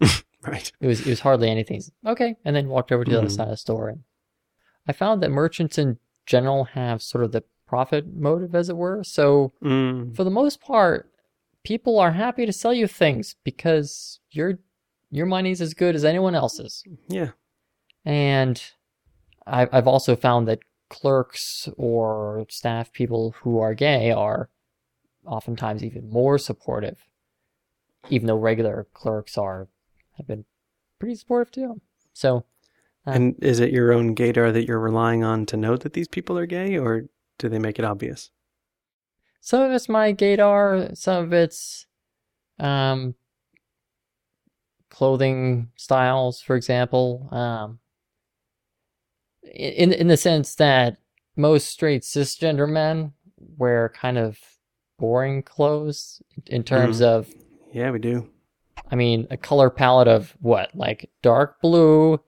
was 0.00 0.24
Right. 0.44 0.72
It 0.80 0.86
was 0.88 1.00
it 1.06 1.10
was 1.10 1.20
hardly 1.20 1.48
anything. 1.50 1.82
Okay, 2.06 2.36
and 2.44 2.56
then 2.56 2.68
walked 2.68 2.90
over 2.92 3.04
to 3.04 3.10
the 3.10 3.18
other 3.18 3.28
Mhm. 3.28 3.36
side 3.36 3.44
of 3.44 3.50
the 3.50 3.56
store, 3.56 3.88
and 3.88 4.02
I 4.88 4.92
found 4.92 5.22
that 5.22 5.30
merchants 5.30 5.78
in 5.78 5.98
general 6.26 6.64
have 6.64 7.00
sort 7.02 7.22
of 7.24 7.30
the 7.32 7.44
profit 7.66 8.06
motive, 8.12 8.54
as 8.54 8.68
it 8.68 8.76
were. 8.76 9.02
So 9.04 9.52
Mm. 9.62 10.14
for 10.16 10.24
the 10.24 10.30
most 10.30 10.60
part, 10.60 11.10
people 11.62 11.98
are 12.00 12.10
happy 12.12 12.44
to 12.44 12.52
sell 12.52 12.74
you 12.74 12.86
things 12.88 13.36
because 13.44 14.18
your 14.30 14.58
your 15.10 15.26
money's 15.26 15.60
as 15.60 15.74
good 15.74 15.94
as 15.94 16.04
anyone 16.04 16.34
else's. 16.34 16.82
Yeah. 17.08 17.30
And 18.04 18.60
I've 19.46 19.68
I've 19.72 19.86
also 19.86 20.16
found 20.16 20.48
that 20.48 20.58
clerks 20.90 21.68
or 21.76 22.44
staff 22.50 22.92
people 22.92 23.30
who 23.42 23.58
are 23.60 23.74
gay 23.74 24.10
are 24.10 24.50
oftentimes 25.24 25.84
even 25.84 26.10
more 26.10 26.36
supportive, 26.38 27.06
even 28.10 28.26
though 28.26 28.36
regular 28.36 28.86
clerks 28.92 29.38
are 29.38 29.68
have 30.16 30.26
been 30.26 30.44
pretty 30.98 31.14
supportive 31.14 31.50
too. 31.52 31.80
So 32.12 32.44
Uh, 33.06 33.10
And 33.12 33.42
is 33.42 33.58
it 33.60 33.72
your 33.72 33.92
own 33.92 34.14
gaydar 34.14 34.52
that 34.52 34.66
you're 34.66 34.78
relying 34.78 35.24
on 35.24 35.44
to 35.46 35.56
know 35.56 35.76
that 35.76 35.92
these 35.94 36.08
people 36.08 36.38
are 36.38 36.46
gay, 36.46 36.78
or 36.78 37.08
do 37.38 37.48
they 37.48 37.58
make 37.58 37.78
it 37.78 37.84
obvious? 37.84 38.30
some 39.44 39.62
of 39.62 39.72
it's 39.72 39.88
my 39.88 40.12
gaydar, 40.12 40.96
some 40.96 41.24
of 41.24 41.32
it's 41.32 41.86
um, 42.60 43.16
clothing 44.88 45.72
styles, 45.74 46.40
for 46.40 46.54
example. 46.54 47.28
Um, 47.32 47.80
in 49.42 49.92
in 49.92 50.06
the 50.06 50.16
sense 50.16 50.54
that 50.56 50.98
most 51.34 51.66
straight 51.66 52.02
cisgender 52.02 52.68
men 52.70 53.14
wear 53.36 53.88
kind 53.88 54.16
of 54.18 54.38
boring 54.98 55.42
clothes 55.42 56.22
in 56.46 56.62
terms 56.62 57.00
of 57.02 57.28
Yeah, 57.72 57.90
we 57.90 57.98
do. 57.98 58.28
I 58.90 58.94
mean, 58.94 59.26
a 59.30 59.36
color 59.36 59.70
palette 59.70 60.08
of 60.08 60.36
what? 60.40 60.74
Like 60.74 61.10
dark 61.22 61.60
blue, 61.60 62.20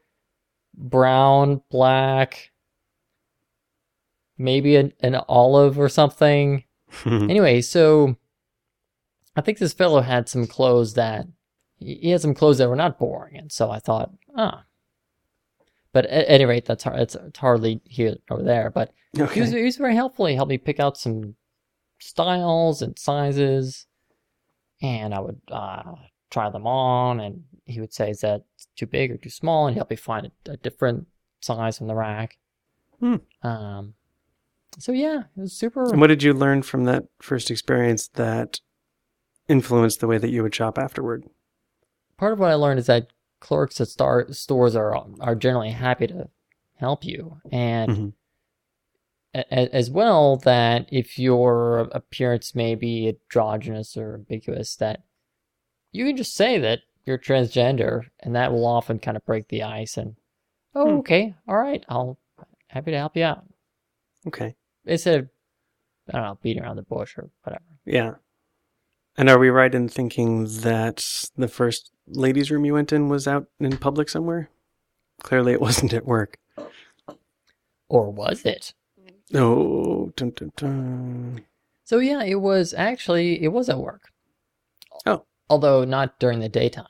brown, 0.75 1.63
black, 1.71 2.51
maybe 4.39 4.77
an, 4.77 4.93
an 5.01 5.17
olive 5.29 5.79
or 5.79 5.89
something. 5.89 6.65
Anyway, 7.05 7.61
so 7.61 8.17
I 9.35 9.41
think 9.41 9.59
this 9.59 9.73
fellow 9.73 10.01
had 10.01 10.29
some 10.29 10.47
clothes 10.47 10.95
that 10.95 11.27
he 11.79 12.11
had 12.11 12.21
some 12.21 12.35
clothes 12.35 12.59
that 12.59 12.69
were 12.69 12.77
not 12.77 12.99
boring, 12.99 13.37
and 13.37 13.51
so 13.51 13.71
I 13.71 13.79
thought, 13.79 14.13
ah. 14.37 14.65
But 15.93 16.07
at, 16.07 16.27
any 16.29 16.45
rate, 16.45 16.67
that's 16.67 16.85
hard, 16.85 17.01
it's, 17.01 17.15
it's 17.15 17.39
hardly 17.39 17.81
here 17.85 18.17
or 18.31 18.43
there. 18.43 18.71
But 18.71 18.93
he 19.33 19.41
was 19.41 19.51
he 19.51 19.65
was 19.65 19.77
very 19.77 19.95
helpful. 19.95 20.27
He 20.27 20.35
helped 20.35 20.51
me 20.51 20.59
pick 20.59 20.81
out 20.81 20.97
some 20.97 21.35
styles 22.01 22.81
and 22.81 22.99
sizes, 22.99 23.87
and 24.83 25.15
I 25.15 25.21
would 25.21 25.41
uh, 25.51 25.83
try 26.31 26.51
them 26.51 26.67
on, 26.67 27.21
and 27.21 27.45
he 27.65 27.81
would 27.81 27.93
say, 27.93 28.11
"Is 28.11 28.21
that 28.21 28.45
too 28.77 28.87
big 28.87 29.11
or 29.11 29.17
too 29.17 29.31
small?" 29.31 29.67
And 29.67 29.75
he 29.75 29.79
helped 29.79 29.91
me 29.91 29.97
find 29.97 30.31
a, 30.47 30.51
a 30.53 30.57
different 30.57 31.07
size 31.41 31.81
in 31.81 31.87
the 31.87 31.95
rack. 31.95 32.39
Hmm. 33.01 33.17
Um. 33.43 33.95
So 34.79 34.93
yeah, 34.93 35.25
it 35.37 35.41
was 35.41 35.53
super. 35.53 35.91
And 35.91 36.01
what 36.01 36.09
did 36.09 36.23
you 36.23 36.33
learn 36.33 36.63
from 36.63 36.85
that 36.85 37.05
first 37.21 37.51
experience 37.51 38.09
that 38.09 38.61
influenced 39.49 40.01
the 40.01 40.07
way 40.07 40.19
that 40.19 40.31
you 40.31 40.43
would 40.43 40.55
shop 40.55 40.79
afterward? 40.79 41.25
Part 42.17 42.33
of 42.33 42.39
what 42.39 42.51
I 42.51 42.55
learned 42.55 42.79
is 42.81 42.87
that 42.87 43.09
clerks 43.41 43.81
at 43.81 43.89
star 43.89 44.27
stores 44.33 44.75
are 44.75 44.95
are 45.21 45.35
generally 45.35 45.71
happy 45.71 46.07
to 46.09 46.29
help 46.77 47.05
you, 47.05 47.41
and 47.53 47.91
Mhm. 47.91 48.13
As 49.51 49.91
well 49.91 50.37
that 50.39 50.89
if 50.93 51.19
your 51.19 51.81
appearance 51.93 52.55
may 52.55 52.75
be 52.75 53.09
androgynous 53.09 53.97
or 53.97 54.15
ambiguous, 54.15 54.77
that 54.77 55.03
you 55.93 56.07
can 56.07 56.17
just 56.17 56.35
say 56.35 56.59
that 56.59 56.81
you're 57.05 57.19
transgender, 57.19 58.03
and 58.21 58.35
that 58.35 58.53
will 58.53 58.67
often 58.67 58.99
kind 58.99 59.17
of 59.17 59.25
break 59.27 59.49
the 59.49 59.63
ice. 59.63 59.97
And 59.97 60.17
oh, 60.75 60.91
Hmm. 60.91 60.99
okay, 60.99 61.35
all 61.49 61.57
right, 61.59 61.85
I'll 61.89 62.19
happy 62.69 62.91
to 62.93 62.97
help 62.99 63.17
you 63.17 63.25
out 63.25 63.45
Okay. 64.27 64.55
instead 64.85 65.21
of 65.21 65.29
I 66.09 66.13
don't 66.13 66.23
know 66.23 66.39
beating 66.43 66.63
around 66.63 66.77
the 66.77 66.83
bush 66.83 67.17
or 67.17 67.31
whatever. 67.43 67.65
Yeah. 67.85 68.15
And 69.17 69.31
are 69.31 69.39
we 69.39 69.49
right 69.49 69.75
in 69.75 69.89
thinking 69.89 70.45
that 70.63 71.05
the 71.37 71.49
first 71.49 71.93
ladies' 72.07 72.51
room 72.51 72.65
you 72.65 72.75
went 72.75 72.93
in 72.93 73.09
was 73.09 73.27
out 73.29 73.47
in 73.61 73.77
public 73.79 74.09
somewhere? 74.09 74.51
Clearly, 75.23 75.53
it 75.53 75.61
wasn't 75.69 75.93
at 75.95 76.05
work. 76.07 76.39
Or 77.89 78.11
was 78.11 78.45
it? 78.45 78.75
Oh, 79.33 80.13
dun, 80.17 80.31
dun, 80.31 80.53
dun. 80.57 81.45
So 81.85 81.99
yeah, 81.99 82.23
it 82.23 82.41
was 82.41 82.75
actually 82.75 83.43
it 83.43 83.49
was 83.49 83.69
at 83.69 83.79
work. 83.79 84.11
Oh. 85.07 85.25
Although 85.49 85.85
not 85.85 86.19
during 86.19 86.41
the 86.41 86.49
daytime. 86.49 86.87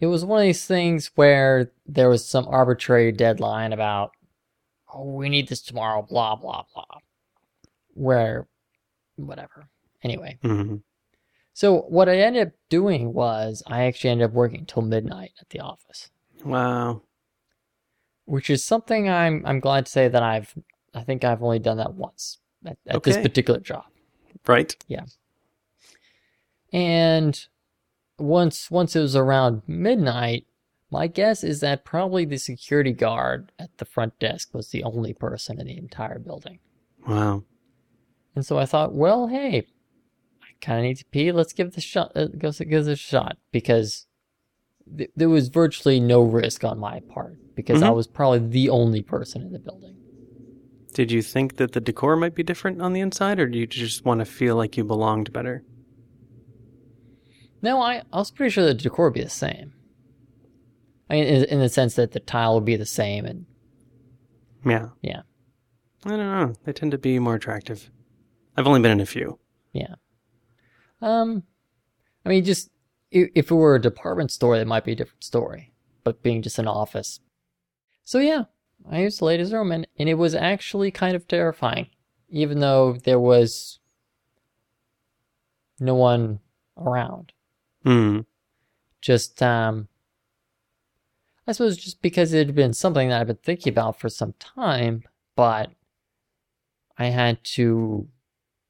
It 0.00 0.06
was 0.06 0.24
one 0.24 0.40
of 0.40 0.44
these 0.44 0.66
things 0.66 1.10
where 1.14 1.72
there 1.86 2.08
was 2.08 2.26
some 2.26 2.46
arbitrary 2.48 3.12
deadline 3.12 3.72
about 3.72 4.12
oh 4.92 5.04
we 5.04 5.28
need 5.28 5.48
this 5.48 5.62
tomorrow, 5.62 6.02
blah 6.08 6.36
blah 6.36 6.64
blah. 6.74 6.98
Where 7.94 8.48
whatever. 9.16 9.68
Anyway. 10.02 10.38
Mhm. 10.42 10.82
So 11.52 11.82
what 11.82 12.08
I 12.08 12.18
ended 12.20 12.48
up 12.48 12.52
doing 12.68 13.12
was 13.12 13.62
I 13.66 13.84
actually 13.84 14.10
ended 14.10 14.26
up 14.30 14.32
working 14.32 14.64
till 14.66 14.82
midnight 14.82 15.32
at 15.40 15.50
the 15.50 15.60
office. 15.60 16.10
Wow. 16.44 17.02
Which 18.24 18.48
is 18.48 18.64
something 18.64 19.08
I'm 19.08 19.44
I'm 19.44 19.60
glad 19.60 19.86
to 19.86 19.92
say 19.92 20.08
that 20.08 20.22
I've 20.22 20.54
I 20.94 21.02
think 21.02 21.24
I've 21.24 21.42
only 21.42 21.58
done 21.58 21.76
that 21.78 21.94
once 21.94 22.38
at, 22.66 22.76
at 22.86 23.02
this 23.02 23.16
particular 23.16 23.60
job. 23.60 23.84
Right? 24.46 24.74
Yeah. 24.88 25.04
And 26.72 27.46
once 28.18 28.70
once 28.70 28.94
it 28.94 29.00
was 29.00 29.16
around 29.16 29.62
midnight, 29.66 30.46
my 30.90 31.06
guess 31.06 31.42
is 31.42 31.60
that 31.60 31.84
probably 31.84 32.24
the 32.24 32.38
security 32.38 32.92
guard 32.92 33.52
at 33.58 33.76
the 33.78 33.84
front 33.84 34.18
desk 34.18 34.52
was 34.54 34.68
the 34.68 34.82
only 34.84 35.12
person 35.12 35.60
in 35.60 35.66
the 35.66 35.76
entire 35.78 36.18
building. 36.18 36.58
Wow. 37.06 37.44
And 38.36 38.44
so 38.46 38.58
I 38.58 38.66
thought, 38.66 38.94
well, 38.94 39.28
hey, 39.28 39.66
I 40.42 40.46
kind 40.60 40.78
of 40.80 40.84
need 40.84 40.96
to 40.98 41.04
pee. 41.06 41.32
Let's 41.32 41.52
give 41.52 41.72
this 41.72 41.84
shot. 41.84 42.12
Uh, 42.14 42.26
give 42.26 42.56
this 42.84 42.86
a 42.86 42.96
shot 42.96 43.38
because 43.50 44.06
th- 44.96 45.10
there 45.16 45.28
was 45.28 45.48
virtually 45.48 45.98
no 45.98 46.22
risk 46.22 46.62
on 46.64 46.78
my 46.78 47.00
part 47.00 47.38
because 47.56 47.82
I 47.82 47.88
Mhm. 47.88 47.96
was 47.96 48.06
probably 48.06 48.38
the 48.48 48.68
only 48.70 49.02
person 49.02 49.42
in 49.42 49.52
the 49.52 49.58
building. 49.58 49.96
Did 50.92 51.10
you 51.12 51.22
think 51.22 51.56
that 51.56 51.72
the 51.72 51.80
decor 51.80 52.16
might 52.16 52.34
be 52.34 52.42
different 52.42 52.82
on 52.82 52.92
the 52.92 53.00
inside, 53.00 53.38
or 53.38 53.46
do 53.46 53.58
you 53.58 53.66
just 53.66 54.04
want 54.04 54.20
to 54.20 54.24
feel 54.24 54.56
like 54.56 54.76
you 54.76 54.84
belonged 54.84 55.32
better? 55.32 55.62
No, 57.62 57.80
I, 57.80 58.02
I 58.12 58.18
was 58.18 58.30
pretty 58.30 58.50
sure 58.50 58.64
the 58.64 58.74
decor 58.74 59.06
would 59.06 59.14
be 59.14 59.22
the 59.22 59.30
same. 59.30 59.74
I 61.08 61.14
mean, 61.14 61.24
in, 61.24 61.44
in 61.44 61.60
the 61.60 61.68
sense 61.68 61.94
that 61.94 62.12
the 62.12 62.20
tile 62.20 62.54
would 62.54 62.64
be 62.64 62.76
the 62.76 62.86
same, 62.86 63.24
and 63.24 63.46
Yeah. 64.64 64.88
Yeah. 65.02 65.22
I 66.04 66.10
don't 66.10 66.18
know. 66.18 66.54
They 66.64 66.72
tend 66.72 66.92
to 66.92 66.98
be 66.98 67.18
more 67.18 67.34
attractive. 67.34 67.90
I've 68.56 68.66
only 68.66 68.80
been 68.80 68.92
in 68.92 69.00
a 69.00 69.06
few. 69.06 69.38
yeah. 69.72 69.94
Um, 71.02 71.44
I 72.26 72.28
mean, 72.28 72.44
just 72.44 72.70
if 73.10 73.50
it 73.50 73.54
were 73.54 73.74
a 73.74 73.80
department 73.80 74.30
store, 74.30 74.56
it 74.56 74.66
might 74.66 74.84
be 74.84 74.92
a 74.92 74.96
different 74.96 75.24
story. 75.24 75.72
But 76.04 76.22
being 76.22 76.42
just 76.42 76.58
an 76.58 76.68
office, 76.68 77.20
so 78.04 78.18
yeah, 78.18 78.44
I 78.88 79.02
used 79.02 79.20
the 79.20 79.24
ladies' 79.24 79.52
room, 79.52 79.72
and 79.72 79.86
and 79.98 80.08
it 80.08 80.14
was 80.14 80.34
actually 80.34 80.90
kind 80.90 81.14
of 81.16 81.26
terrifying, 81.28 81.88
even 82.28 82.60
though 82.60 82.94
there 82.94 83.20
was 83.20 83.78
no 85.78 85.94
one 85.94 86.40
around. 86.76 87.32
Hmm. 87.84 88.20
just 89.00 89.42
um 89.42 89.88
I 91.46 91.52
suppose 91.52 91.76
just 91.78 92.02
because 92.02 92.32
it 92.32 92.46
had 92.46 92.54
been 92.54 92.74
something 92.74 93.08
that 93.08 93.20
I've 93.20 93.26
been 93.26 93.36
thinking 93.36 93.72
about 93.72 93.98
for 93.98 94.08
some 94.08 94.34
time, 94.38 95.02
but 95.34 95.70
I 96.98 97.06
had 97.06 97.42
to 97.56 98.06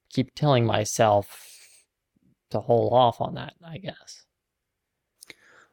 keep 0.09 0.35
telling 0.35 0.65
myself 0.65 1.77
to 2.51 2.61
hold 2.61 2.93
off 2.93 3.21
on 3.21 3.35
that, 3.35 3.55
I 3.65 3.79
guess. 3.79 4.25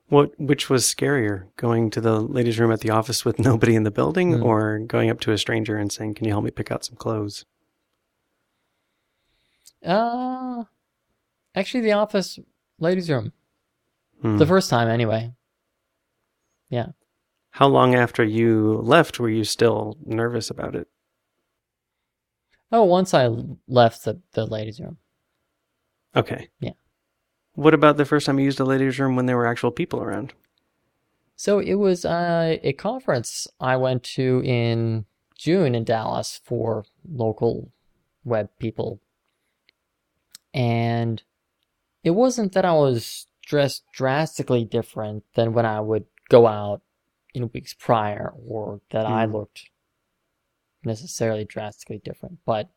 What 0.10 0.40
which 0.40 0.70
was 0.70 0.86
scarier, 0.86 1.48
going 1.58 1.90
to 1.92 2.00
the 2.02 2.20
ladies' 2.22 2.60
room 2.60 2.72
at 2.72 2.80
the 2.80 2.90
office 2.92 3.26
with 3.26 3.40
nobody 3.50 3.76
in 3.76 3.84
the 3.84 3.92
building, 3.92 4.38
Hmm. 4.38 4.44
or 4.44 4.80
going 4.80 5.10
up 5.10 5.20
to 5.22 5.32
a 5.34 5.38
stranger 5.38 5.78
and 5.78 5.92
saying, 5.92 6.14
"Can 6.16 6.26
you 6.26 6.32
help 6.32 6.46
me 6.46 6.52
pick 6.52 6.72
out 6.72 6.86
some 6.86 6.96
clothes?" 6.96 7.46
Uh 9.86 10.64
actually 11.56 11.82
the 11.82 11.92
office 11.94 12.40
ladies 12.80 13.10
room. 13.10 13.32
Hmm. 14.22 14.38
The 14.38 14.46
first 14.46 14.70
time 14.70 14.88
anyway. 14.88 15.34
Yeah. 16.70 16.88
How 17.52 17.68
long 17.68 17.96
after 17.96 18.24
you 18.24 18.80
left 18.84 19.20
were 19.20 19.30
you 19.30 19.44
still 19.44 19.98
nervous 20.06 20.50
about 20.50 20.76
it? 20.76 20.88
Oh, 22.72 22.84
once 22.84 23.14
I 23.14 23.30
left 23.68 24.04
the, 24.04 24.20
the 24.34 24.46
ladies 24.46 24.80
room. 24.80 24.98
Okay. 26.16 26.50
Yeah. 26.60 26.72
What 27.58 27.74
about 27.74 27.98
the 27.98 28.06
first 28.06 28.28
time 28.28 28.38
you 28.38 28.46
used 28.46 28.60
a 28.60 28.64
ladies' 28.64 29.00
room 29.00 29.16
when 29.16 29.26
there 29.26 29.36
were 29.36 29.48
actual 29.48 29.72
people 29.72 30.00
around? 30.00 30.32
So 31.36 31.58
it 31.58 31.74
was 31.74 32.06
uh, 32.06 32.58
a 32.62 32.72
conference 32.74 33.48
I 33.60 33.78
went 33.78 34.04
to 34.16 34.44
in 34.46 35.06
June 35.36 35.74
in 35.74 35.84
Dallas 35.84 36.40
for 36.44 36.86
local 37.12 37.72
web 38.24 38.50
people. 38.60 39.02
And 40.54 41.24
it 42.04 42.12
wasn't 42.12 42.54
that 42.54 42.64
I 42.64 42.74
was 42.74 43.26
dressed 43.42 43.86
drastically 43.92 44.64
different 44.64 45.24
than 45.34 45.54
when 45.54 45.66
I 45.66 45.82
would 45.82 46.06
go 46.30 46.46
out 46.46 46.84
in 47.34 47.50
weeks 47.56 47.74
prior 47.74 48.34
or 48.48 48.82
that 48.92 49.08
I 49.08 49.26
Hmm. 49.26 49.34
looked 49.34 49.72
necessarily 50.84 51.44
drastically 51.44 51.98
different, 52.06 52.38
but 52.46 52.70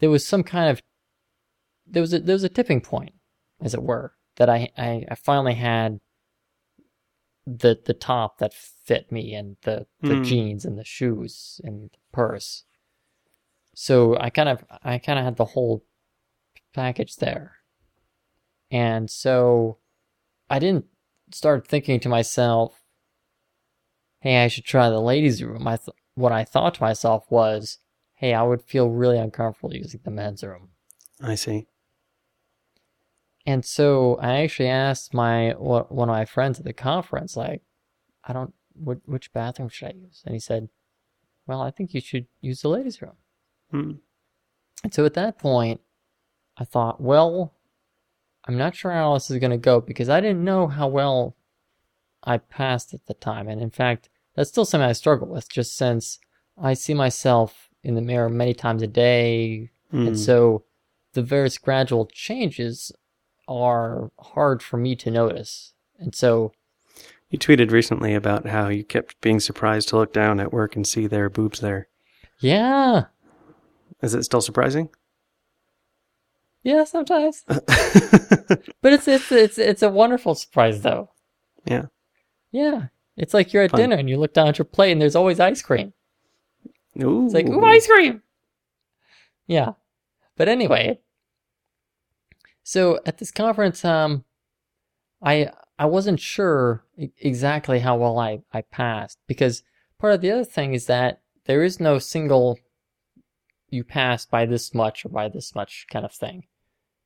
there 0.00 0.10
was 0.10 0.26
some 0.26 0.42
kind 0.42 0.68
of 0.68 0.82
there 1.86 2.00
was 2.00 2.12
a 2.12 2.18
there 2.18 2.34
was 2.34 2.42
a 2.42 2.48
tipping 2.48 2.80
point, 2.80 3.14
as 3.64 3.74
it 3.74 3.82
were, 3.82 4.12
that 4.36 4.48
I 4.48 4.70
I, 4.78 5.04
I 5.10 5.14
finally 5.16 5.54
had 5.54 5.98
the 7.46 7.78
the 7.84 7.94
top 7.94 8.38
that 8.38 8.54
fit 8.54 9.10
me 9.10 9.34
and 9.34 9.56
the 9.62 9.86
the 10.00 10.16
Hmm. 10.16 10.22
jeans 10.22 10.64
and 10.64 10.78
the 10.78 10.84
shoes 10.84 11.60
and 11.64 11.90
the 11.90 11.98
purse. 12.12 12.64
So 13.74 14.16
I 14.18 14.30
kind 14.30 14.48
of 14.48 14.64
I 14.84 14.98
kind 14.98 15.18
of 15.18 15.24
had 15.24 15.36
the 15.36 15.46
whole 15.46 15.84
package 16.72 17.16
there. 17.16 17.56
And 18.70 19.10
so 19.10 19.78
I 20.48 20.58
didn't 20.58 20.86
start 21.32 21.66
thinking 21.66 22.00
to 22.00 22.08
myself, 22.08 22.82
"Hey, 24.20 24.42
I 24.44 24.48
should 24.48 24.64
try 24.64 24.88
the 24.90 25.00
ladies' 25.00 25.42
room." 25.42 25.66
I 25.66 25.76
th- 25.76 25.96
what 26.14 26.32
I 26.32 26.44
thought 26.44 26.74
to 26.74 26.82
myself 26.82 27.30
was, 27.30 27.78
"Hey, 28.14 28.32
I 28.34 28.42
would 28.42 28.62
feel 28.62 28.90
really 28.90 29.18
uncomfortable 29.18 29.74
using 29.74 30.00
the 30.04 30.10
men's 30.10 30.42
room." 30.42 30.70
I 31.20 31.34
see. 31.34 31.66
And 33.46 33.64
so 33.64 34.16
I 34.16 34.42
actually 34.42 34.68
asked 34.68 35.12
my 35.12 35.50
one 35.52 36.08
of 36.08 36.14
my 36.14 36.24
friends 36.24 36.58
at 36.58 36.64
the 36.64 36.72
conference, 36.72 37.36
like, 37.36 37.62
I 38.24 38.32
don't, 38.32 38.54
which, 38.74 39.00
which 39.04 39.32
bathroom 39.32 39.68
should 39.68 39.88
I 39.88 39.92
use? 39.92 40.22
And 40.24 40.34
he 40.34 40.40
said, 40.40 40.68
Well, 41.46 41.60
I 41.60 41.70
think 41.70 41.92
you 41.92 42.00
should 42.00 42.26
use 42.40 42.62
the 42.62 42.68
ladies' 42.68 43.02
room. 43.02 43.16
Hmm. 43.70 43.92
And 44.82 44.94
so 44.94 45.04
at 45.04 45.14
that 45.14 45.38
point, 45.38 45.80
I 46.56 46.64
thought, 46.64 47.00
well, 47.00 47.54
I'm 48.46 48.56
not 48.56 48.76
sure 48.76 48.92
how 48.92 49.14
this 49.14 49.30
is 49.30 49.38
going 49.38 49.50
to 49.50 49.56
go 49.56 49.80
because 49.80 50.08
I 50.08 50.20
didn't 50.20 50.44
know 50.44 50.66
how 50.68 50.88
well 50.88 51.36
I 52.22 52.38
passed 52.38 52.94
at 52.94 53.06
the 53.06 53.14
time. 53.14 53.48
And 53.48 53.60
in 53.60 53.70
fact, 53.70 54.08
that's 54.34 54.50
still 54.50 54.64
something 54.64 54.88
I 54.88 54.92
struggle 54.92 55.28
with, 55.28 55.48
just 55.48 55.76
since 55.76 56.18
I 56.60 56.74
see 56.74 56.94
myself 56.94 57.70
in 57.82 57.94
the 57.94 58.00
mirror 58.00 58.28
many 58.28 58.54
times 58.54 58.82
a 58.82 58.86
day, 58.86 59.70
Hmm. 59.90 60.08
and 60.08 60.18
so 60.18 60.64
the 61.12 61.22
various 61.22 61.58
gradual 61.58 62.06
changes 62.06 62.90
are 63.48 64.10
hard 64.18 64.62
for 64.62 64.76
me 64.76 64.96
to 64.96 65.10
notice. 65.10 65.72
And 65.98 66.14
so, 66.14 66.52
You 67.30 67.38
tweeted 67.38 67.70
recently 67.70 68.14
about 68.14 68.46
how 68.46 68.68
you 68.68 68.84
kept 68.84 69.20
being 69.20 69.40
surprised 69.40 69.88
to 69.90 69.96
look 69.96 70.12
down 70.12 70.40
at 70.40 70.52
work 70.52 70.76
and 70.76 70.86
see 70.86 71.06
their 71.06 71.28
boobs 71.30 71.60
there. 71.60 71.88
yeah, 72.40 73.04
Is 74.02 74.14
it 74.14 74.24
still 74.24 74.40
surprising? 74.40 74.88
yeah, 76.62 76.84
sometimes. 76.84 77.44
But 78.80 78.92
it's 78.92 79.08
it's 79.08 79.32
it's 79.32 79.58
it's 79.58 79.82
a 79.82 79.88
wonderful 79.88 80.34
surprise 80.34 80.82
though. 80.82 81.10
Yeah. 81.64 81.86
Yeah. 82.52 82.86
It's 83.16 83.32
like 83.32 83.52
you're 83.52 83.62
at 83.62 83.70
Fun. 83.70 83.80
dinner 83.80 83.96
and 83.96 84.08
you 84.10 84.18
look 84.18 84.34
down 84.34 84.48
at 84.48 84.58
your 84.58 84.64
plate 84.66 84.92
and 84.92 85.00
there's 85.00 85.16
always 85.16 85.40
ice 85.40 85.62
cream. 85.62 85.92
Ooh. 87.02 87.24
It's 87.24 87.34
like, 87.34 87.46
ooh, 87.48 87.64
ice 87.64 87.86
cream. 87.86 88.22
Yeah. 89.46 89.72
But 90.36 90.48
anyway. 90.48 91.00
So 92.64 92.98
at 93.06 93.18
this 93.18 93.30
conference, 93.30 93.84
um 93.84 94.24
I 95.22 95.50
I 95.78 95.86
wasn't 95.86 96.20
sure 96.20 96.84
exactly 96.96 97.80
how 97.80 97.96
well 97.96 98.18
I, 98.18 98.40
I 98.52 98.62
passed 98.62 99.18
because 99.26 99.62
part 99.98 100.14
of 100.14 100.20
the 100.20 100.30
other 100.30 100.44
thing 100.44 100.72
is 100.74 100.86
that 100.86 101.20
there 101.46 101.62
is 101.62 101.80
no 101.80 101.98
single 101.98 102.58
you 103.70 103.82
pass 103.84 104.24
by 104.24 104.46
this 104.46 104.72
much 104.72 105.04
or 105.04 105.08
by 105.08 105.28
this 105.28 105.54
much 105.54 105.86
kind 105.90 106.04
of 106.04 106.12
thing. 106.12 106.44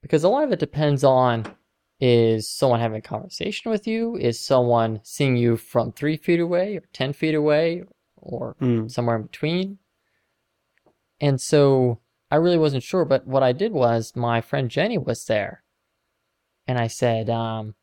Because 0.02 0.22
a 0.22 0.28
lot 0.28 0.44
of 0.44 0.52
it 0.52 0.58
depends 0.58 1.02
on 1.02 1.46
is 2.00 2.48
someone 2.48 2.78
having 2.78 2.98
a 2.98 3.02
conversation 3.02 3.70
with 3.70 3.86
you? 3.86 4.16
Is 4.16 4.38
someone 4.38 5.00
seeing 5.02 5.36
you 5.36 5.56
from 5.56 5.92
three 5.92 6.16
feet 6.16 6.38
away 6.38 6.76
or 6.76 6.82
10 6.92 7.12
feet 7.14 7.34
away 7.34 7.82
or 8.16 8.54
Hmm. 8.60 8.86
somewhere 8.86 9.16
in 9.16 9.22
between? 9.22 9.78
And 11.20 11.40
so 11.40 12.00
I 12.30 12.36
really 12.36 12.58
wasn't 12.58 12.82
sure, 12.82 13.04
but 13.04 13.26
what 13.26 13.42
I 13.42 13.52
did 13.52 13.72
was 13.72 14.14
my 14.14 14.40
friend 14.40 14.70
Jenny 14.70 14.98
was 14.98 15.24
there. 15.24 15.62
And 16.66 16.78
I 16.78 16.86
said, 16.88 17.30
um, 17.30 17.74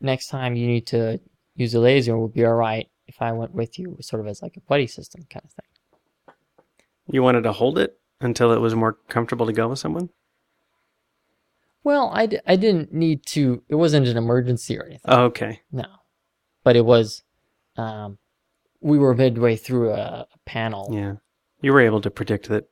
next 0.00 0.28
time 0.28 0.54
you 0.54 0.66
need 0.66 0.86
to 0.88 1.20
use 1.56 1.74
a 1.74 1.80
laser, 1.80 2.14
it 2.14 2.20
would 2.20 2.32
be 2.32 2.44
all 2.44 2.54
right 2.54 2.88
if 3.06 3.20
I 3.20 3.32
went 3.32 3.52
with 3.52 3.78
you, 3.78 3.96
sort 4.00 4.20
of 4.20 4.28
as 4.28 4.42
like 4.42 4.56
a 4.56 4.60
buddy 4.60 4.86
system 4.86 5.26
kind 5.28 5.44
of 5.44 5.50
thing. 5.50 6.36
You 7.10 7.22
wanted 7.22 7.42
to 7.42 7.52
hold 7.52 7.78
it 7.78 7.98
until 8.20 8.52
it 8.52 8.60
was 8.60 8.74
more 8.74 8.98
comfortable 9.08 9.46
to 9.46 9.52
go 9.52 9.68
with 9.68 9.78
someone? 9.78 10.10
Well, 11.82 12.10
I, 12.14 12.26
d- 12.26 12.38
I 12.46 12.56
didn't 12.56 12.94
need 12.94 13.26
to, 13.26 13.62
it 13.68 13.74
wasn't 13.74 14.06
an 14.06 14.16
emergency 14.16 14.78
or 14.78 14.84
anything. 14.84 15.02
Oh, 15.04 15.24
okay. 15.24 15.60
No. 15.70 15.84
But 16.62 16.76
it 16.76 16.84
was, 16.84 17.22
um, 17.76 18.18
we 18.80 18.98
were 18.98 19.14
midway 19.14 19.56
through 19.56 19.90
a, 19.90 20.26
a 20.32 20.38
panel. 20.46 20.88
Yeah. 20.92 21.16
You 21.60 21.72
were 21.72 21.80
able 21.80 22.00
to 22.02 22.10
predict 22.10 22.48
that 22.48 22.68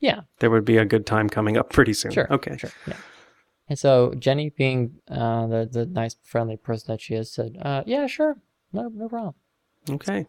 Yeah. 0.00 0.22
there 0.40 0.50
would 0.50 0.64
be 0.64 0.76
a 0.76 0.84
good 0.84 1.06
time 1.06 1.28
coming 1.28 1.56
up 1.56 1.70
pretty 1.70 1.92
soon. 1.94 2.12
Sure. 2.12 2.30
Okay. 2.32 2.56
Sure. 2.58 2.70
Yeah. 2.86 2.96
And 3.68 3.78
so 3.78 4.14
Jenny, 4.18 4.50
being 4.50 5.00
uh, 5.10 5.46
the 5.46 5.68
the 5.70 5.86
nice, 5.86 6.16
friendly 6.22 6.56
person 6.56 6.92
that 6.92 7.00
she 7.00 7.14
is, 7.14 7.32
said, 7.32 7.56
uh, 7.60 7.82
"Yeah, 7.86 8.06
sure, 8.06 8.36
no, 8.72 8.88
no 8.88 9.08
problem." 9.08 9.34
Okay. 9.90 10.26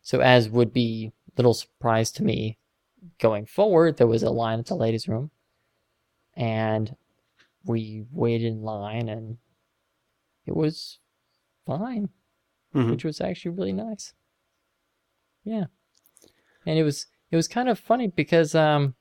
So 0.00 0.20
as 0.20 0.48
would 0.48 0.72
be 0.72 1.12
little 1.36 1.54
surprise 1.54 2.10
to 2.12 2.24
me, 2.24 2.58
going 3.18 3.46
forward, 3.46 3.98
there 3.98 4.06
was 4.08 4.22
a 4.24 4.30
line 4.30 4.58
at 4.58 4.66
the 4.66 4.74
ladies' 4.74 5.06
room, 5.08 5.30
and 6.34 6.96
we 7.64 8.04
waited 8.10 8.46
in 8.48 8.62
line, 8.62 9.08
and 9.08 9.38
it 10.46 10.56
was 10.56 10.98
fine, 11.66 12.08
Mhm. 12.74 12.90
which 12.90 13.04
was 13.04 13.20
actually 13.20 13.52
really 13.54 13.72
nice. 13.72 14.12
Yeah, 15.44 15.66
and 16.66 16.78
it 16.78 16.82
was 16.82 17.06
it 17.30 17.36
was 17.36 17.46
kind 17.48 17.68
of 17.68 17.78
funny 17.78 18.08
because 18.08 18.54
um, 18.56 18.94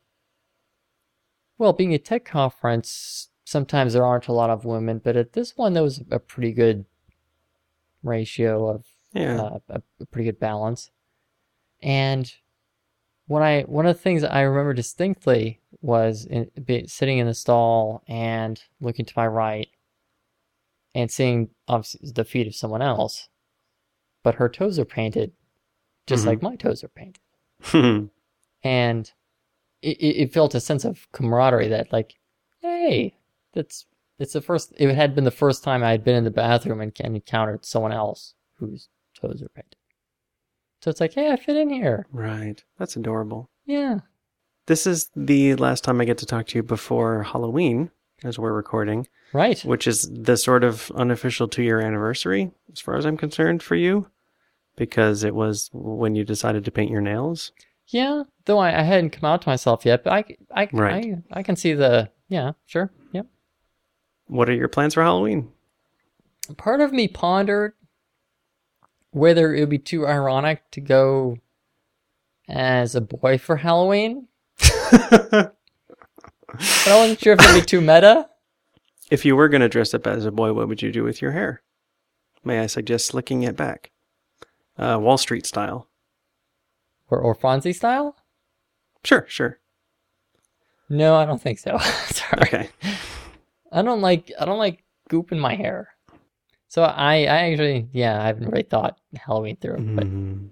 well, 1.61 1.73
being 1.73 1.93
a 1.93 1.99
tech 1.99 2.25
conference, 2.25 3.29
sometimes 3.45 3.93
there 3.93 4.03
aren't 4.03 4.27
a 4.27 4.33
lot 4.33 4.49
of 4.49 4.65
women, 4.65 4.97
but 4.97 5.15
at 5.15 5.33
this 5.33 5.55
one 5.55 5.73
there 5.73 5.83
was 5.83 6.01
a 6.09 6.17
pretty 6.17 6.51
good 6.51 6.85
ratio 8.01 8.67
of 8.67 8.85
Yeah. 9.13 9.39
uh, 9.39 9.59
a, 9.69 9.81
a 9.99 10.05
pretty 10.07 10.25
good 10.25 10.39
balance. 10.39 10.89
And 11.83 12.33
what 13.27 13.43
I 13.43 13.61
one 13.61 13.85
of 13.85 13.95
the 13.95 14.01
things 14.01 14.23
I 14.23 14.41
remember 14.41 14.73
distinctly 14.73 15.61
was 15.81 16.25
in, 16.25 16.49
be, 16.65 16.87
sitting 16.87 17.19
in 17.19 17.27
the 17.27 17.35
stall 17.35 18.01
and 18.07 18.59
looking 18.79 19.05
to 19.05 19.13
my 19.15 19.27
right 19.27 19.67
and 20.95 21.11
seeing 21.11 21.51
obviously 21.67 22.09
the 22.11 22.25
feet 22.25 22.47
of 22.47 22.55
someone 22.55 22.81
else, 22.81 23.29
but 24.23 24.35
her 24.35 24.49
toes 24.49 24.79
are 24.79 24.85
painted 24.85 25.33
just 26.07 26.23
Mhm. 26.23 26.27
like 26.27 26.41
my 26.41 26.55
toes 26.55 26.83
are 26.83 26.87
painted, 26.89 27.21
and 28.63 29.11
it, 29.81 29.97
it 29.99 30.33
felt 30.33 30.55
a 30.55 30.59
sense 30.59 30.85
of 30.85 31.07
camaraderie 31.11 31.67
that 31.69 31.91
like, 31.91 32.15
hey, 32.61 33.15
that's 33.53 33.85
it's 34.19 34.33
the 34.33 34.41
first. 34.41 34.73
It 34.77 34.93
had 34.93 35.15
been 35.15 35.23
the 35.23 35.31
first 35.31 35.63
time 35.63 35.83
I 35.83 35.91
had 35.91 36.03
been 36.03 36.15
in 36.15 36.23
the 36.23 36.29
bathroom 36.31 36.79
and, 36.81 36.91
and 36.99 37.15
encountered 37.15 37.65
someone 37.65 37.91
else 37.91 38.35
whose 38.57 38.87
toes 39.19 39.41
are 39.41 39.49
painted. 39.49 39.75
So 40.81 40.89
it's 40.91 40.99
like, 41.01 41.13
hey, 41.13 41.31
I 41.31 41.35
fit 41.35 41.57
in 41.57 41.69
here. 41.69 42.05
right. 42.11 42.63
That's 42.79 42.95
adorable. 42.95 43.49
Yeah. 43.65 43.99
This 44.67 44.85
is 44.87 45.09
the 45.15 45.55
last 45.55 45.83
time 45.83 45.99
I 46.01 46.05
get 46.05 46.17
to 46.19 46.25
talk 46.25 46.47
to 46.47 46.57
you 46.57 46.63
before 46.63 47.23
Halloween, 47.23 47.89
as 48.23 48.37
we're 48.39 48.53
recording, 48.53 49.07
Right. 49.33 49.59
which 49.63 49.87
is 49.87 50.09
the 50.13 50.37
sort 50.37 50.63
of 50.63 50.91
unofficial 50.95 51.47
two 51.47 51.63
year 51.63 51.79
anniversary, 51.81 52.51
as 52.71 52.79
far 52.79 52.95
as 52.95 53.05
I'm 53.05 53.17
concerned, 53.17 53.61
for 53.63 53.75
you, 53.75 54.07
because 54.75 55.23
it 55.23 55.33
was 55.35 55.69
when 55.73 56.15
you 56.15 56.23
decided 56.23 56.63
to 56.65 56.71
paint 56.71 56.91
your 56.91 57.01
nails. 57.01 57.51
Yeah. 57.91 58.23
Though 58.45 58.57
I, 58.57 58.79
I 58.79 58.81
hadn't 58.81 59.11
come 59.11 59.29
out 59.29 59.43
to 59.43 59.49
myself 59.49 59.85
yet, 59.85 60.03
but 60.03 60.13
I, 60.13 60.25
I, 60.53 60.69
Right. 60.73 61.15
I, 61.31 61.39
I 61.39 61.43
can 61.43 61.55
see 61.55 61.73
the, 61.73 62.09
yeah, 62.29 62.53
sure. 62.65 62.91
Yep. 63.11 63.27
What 64.27 64.49
are 64.49 64.53
your 64.53 64.67
plans 64.67 64.93
for 64.95 65.03
Halloween? 65.03 65.51
Part 66.57 66.81
of 66.81 66.91
me 66.91 67.07
pondered 67.07 67.73
whether 69.11 69.53
it 69.53 69.59
would 69.59 69.69
be 69.69 69.77
too 69.77 70.07
ironic 70.07 70.63
to 70.71 70.81
go 70.81 71.37
as 72.47 72.95
a 72.95 73.01
boy 73.01 73.37
for 73.37 73.57
Halloween, 73.57 74.27
but 74.91 75.55
I 76.87 76.95
wasn't 76.95 77.19
sure 77.19 77.33
if 77.33 77.41
it'd 77.41 77.55
be 77.55 77.61
too 77.65 77.81
meta. 77.81 78.27
If 79.09 79.25
you 79.25 79.35
were 79.35 79.49
going 79.49 79.61
to 79.61 79.69
dress 79.69 79.93
up 79.93 80.07
as 80.07 80.25
a 80.25 80.31
boy, 80.31 80.53
what 80.53 80.67
would 80.67 80.81
you 80.81 80.91
do 80.91 81.03
with 81.03 81.21
your 81.21 81.31
hair? 81.31 81.61
May 82.43 82.59
I 82.59 82.67
suggest 82.67 83.07
slicking 83.07 83.43
it 83.43 83.55
back? 83.57 83.91
Uh, 84.77 84.97
Wall 84.99 85.17
Street 85.17 85.45
style. 85.45 85.87
Or, 87.11 87.19
or 87.19 87.35
Fonzie 87.35 87.75
style? 87.75 88.15
Sure, 89.03 89.25
sure. 89.27 89.59
No, 90.89 91.15
I 91.15 91.25
don't 91.25 91.41
think 91.41 91.59
so. 91.59 91.77
Sorry. 92.07 92.41
Okay. 92.41 92.69
I 93.71 93.81
don't 93.81 94.01
like 94.01 94.31
I 94.39 94.45
don't 94.45 94.57
like 94.59 94.83
goop 95.09 95.31
in 95.31 95.39
my 95.39 95.55
hair. 95.55 95.89
So 96.67 96.83
I 96.83 97.15
I 97.23 97.51
actually 97.51 97.87
yeah 97.93 98.21
I 98.21 98.27
haven't 98.27 98.49
really 98.49 98.63
thought 98.63 98.97
Halloween 99.15 99.57
through, 99.57 99.77
but 99.95 100.05
Mm. 100.07 100.49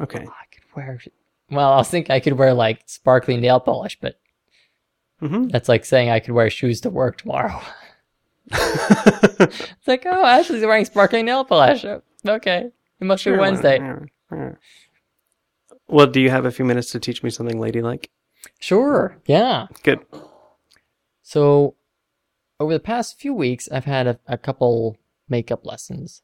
Okay. 0.00 0.24
oh, 0.26 0.30
I 0.30 0.44
could 0.54 0.64
wear. 0.76 1.00
Well, 1.50 1.72
I 1.72 1.76
was 1.76 1.88
thinking 1.88 2.12
I 2.14 2.20
could 2.20 2.34
wear 2.34 2.52
like 2.52 2.82
sparkly 2.86 3.36
nail 3.36 3.60
polish, 3.60 3.98
but 4.00 4.18
hmm 5.20 5.48
that's 5.48 5.68
like 5.68 5.84
saying 5.84 6.10
I 6.10 6.20
could 6.20 6.34
wear 6.34 6.50
shoes 6.50 6.80
to 6.82 6.90
work 6.90 7.18
tomorrow. 7.18 7.60
It's 8.50 9.86
like 9.88 10.04
oh 10.06 10.24
Ashley's 10.24 10.62
wearing 10.62 10.84
sparkly 10.84 11.22
nail 11.22 11.44
polish. 11.44 11.84
Okay, 12.26 12.70
it 13.00 13.04
must 13.04 13.24
be 13.24 13.30
Wednesday. 13.32 13.78
Well, 15.88 16.06
do 16.06 16.20
you 16.20 16.30
have 16.30 16.44
a 16.44 16.50
few 16.50 16.64
minutes 16.64 16.90
to 16.92 17.00
teach 17.00 17.22
me 17.22 17.30
something 17.30 17.60
ladylike? 17.60 18.10
Sure, 18.58 19.18
yeah. 19.26 19.66
Good. 19.82 20.00
So 21.22 21.76
over 22.58 22.72
the 22.72 22.80
past 22.80 23.18
few 23.18 23.34
weeks, 23.34 23.68
I've 23.70 23.84
had 23.84 24.06
a, 24.06 24.18
a 24.26 24.38
couple 24.38 24.96
makeup 25.28 25.66
lessons. 25.66 26.22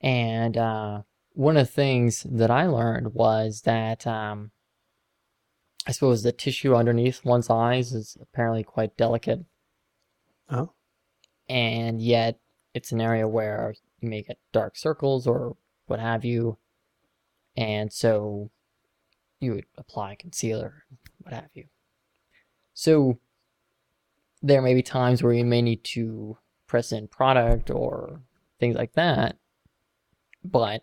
And 0.00 0.56
uh, 0.56 1.02
one 1.32 1.56
of 1.56 1.66
the 1.66 1.72
things 1.72 2.26
that 2.30 2.50
I 2.50 2.66
learned 2.66 3.14
was 3.14 3.62
that 3.62 4.06
um, 4.06 4.50
I 5.86 5.92
suppose 5.92 6.22
the 6.22 6.32
tissue 6.32 6.74
underneath 6.74 7.24
one's 7.24 7.50
eyes 7.50 7.92
is 7.92 8.16
apparently 8.20 8.62
quite 8.62 8.96
delicate. 8.96 9.44
Oh. 10.50 10.72
And 11.48 12.00
yet, 12.00 12.38
it's 12.74 12.92
an 12.92 13.00
area 13.00 13.26
where 13.26 13.74
you 14.00 14.08
may 14.08 14.22
get 14.22 14.38
dark 14.52 14.76
circles 14.76 15.26
or 15.26 15.56
what 15.86 15.98
have 15.98 16.24
you. 16.24 16.58
And 17.56 17.92
so 17.92 18.50
you 19.40 19.54
would 19.54 19.66
apply 19.76 20.16
concealer, 20.16 20.84
what 21.18 21.34
have 21.34 21.50
you. 21.54 21.64
So 22.74 23.18
there 24.42 24.62
may 24.62 24.74
be 24.74 24.82
times 24.82 25.22
where 25.22 25.32
you 25.32 25.44
may 25.44 25.62
need 25.62 25.82
to 25.84 26.38
press 26.66 26.92
in 26.92 27.08
product 27.08 27.70
or 27.70 28.20
things 28.60 28.76
like 28.76 28.92
that. 28.92 29.36
But 30.44 30.82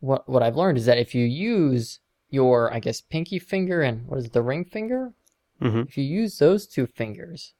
what 0.00 0.28
what 0.28 0.42
I've 0.42 0.56
learned 0.56 0.78
is 0.78 0.86
that 0.86 0.98
if 0.98 1.14
you 1.14 1.24
use 1.24 2.00
your 2.30 2.72
I 2.72 2.78
guess 2.80 3.00
pinky 3.00 3.38
finger 3.38 3.82
and 3.82 4.06
what 4.06 4.18
is 4.18 4.26
it, 4.26 4.32
the 4.32 4.42
ring 4.42 4.64
finger? 4.64 5.12
hmm 5.60 5.80
If 5.80 5.98
you 5.98 6.04
use 6.04 6.38
those 6.38 6.66
two 6.66 6.86
fingers 6.86 7.54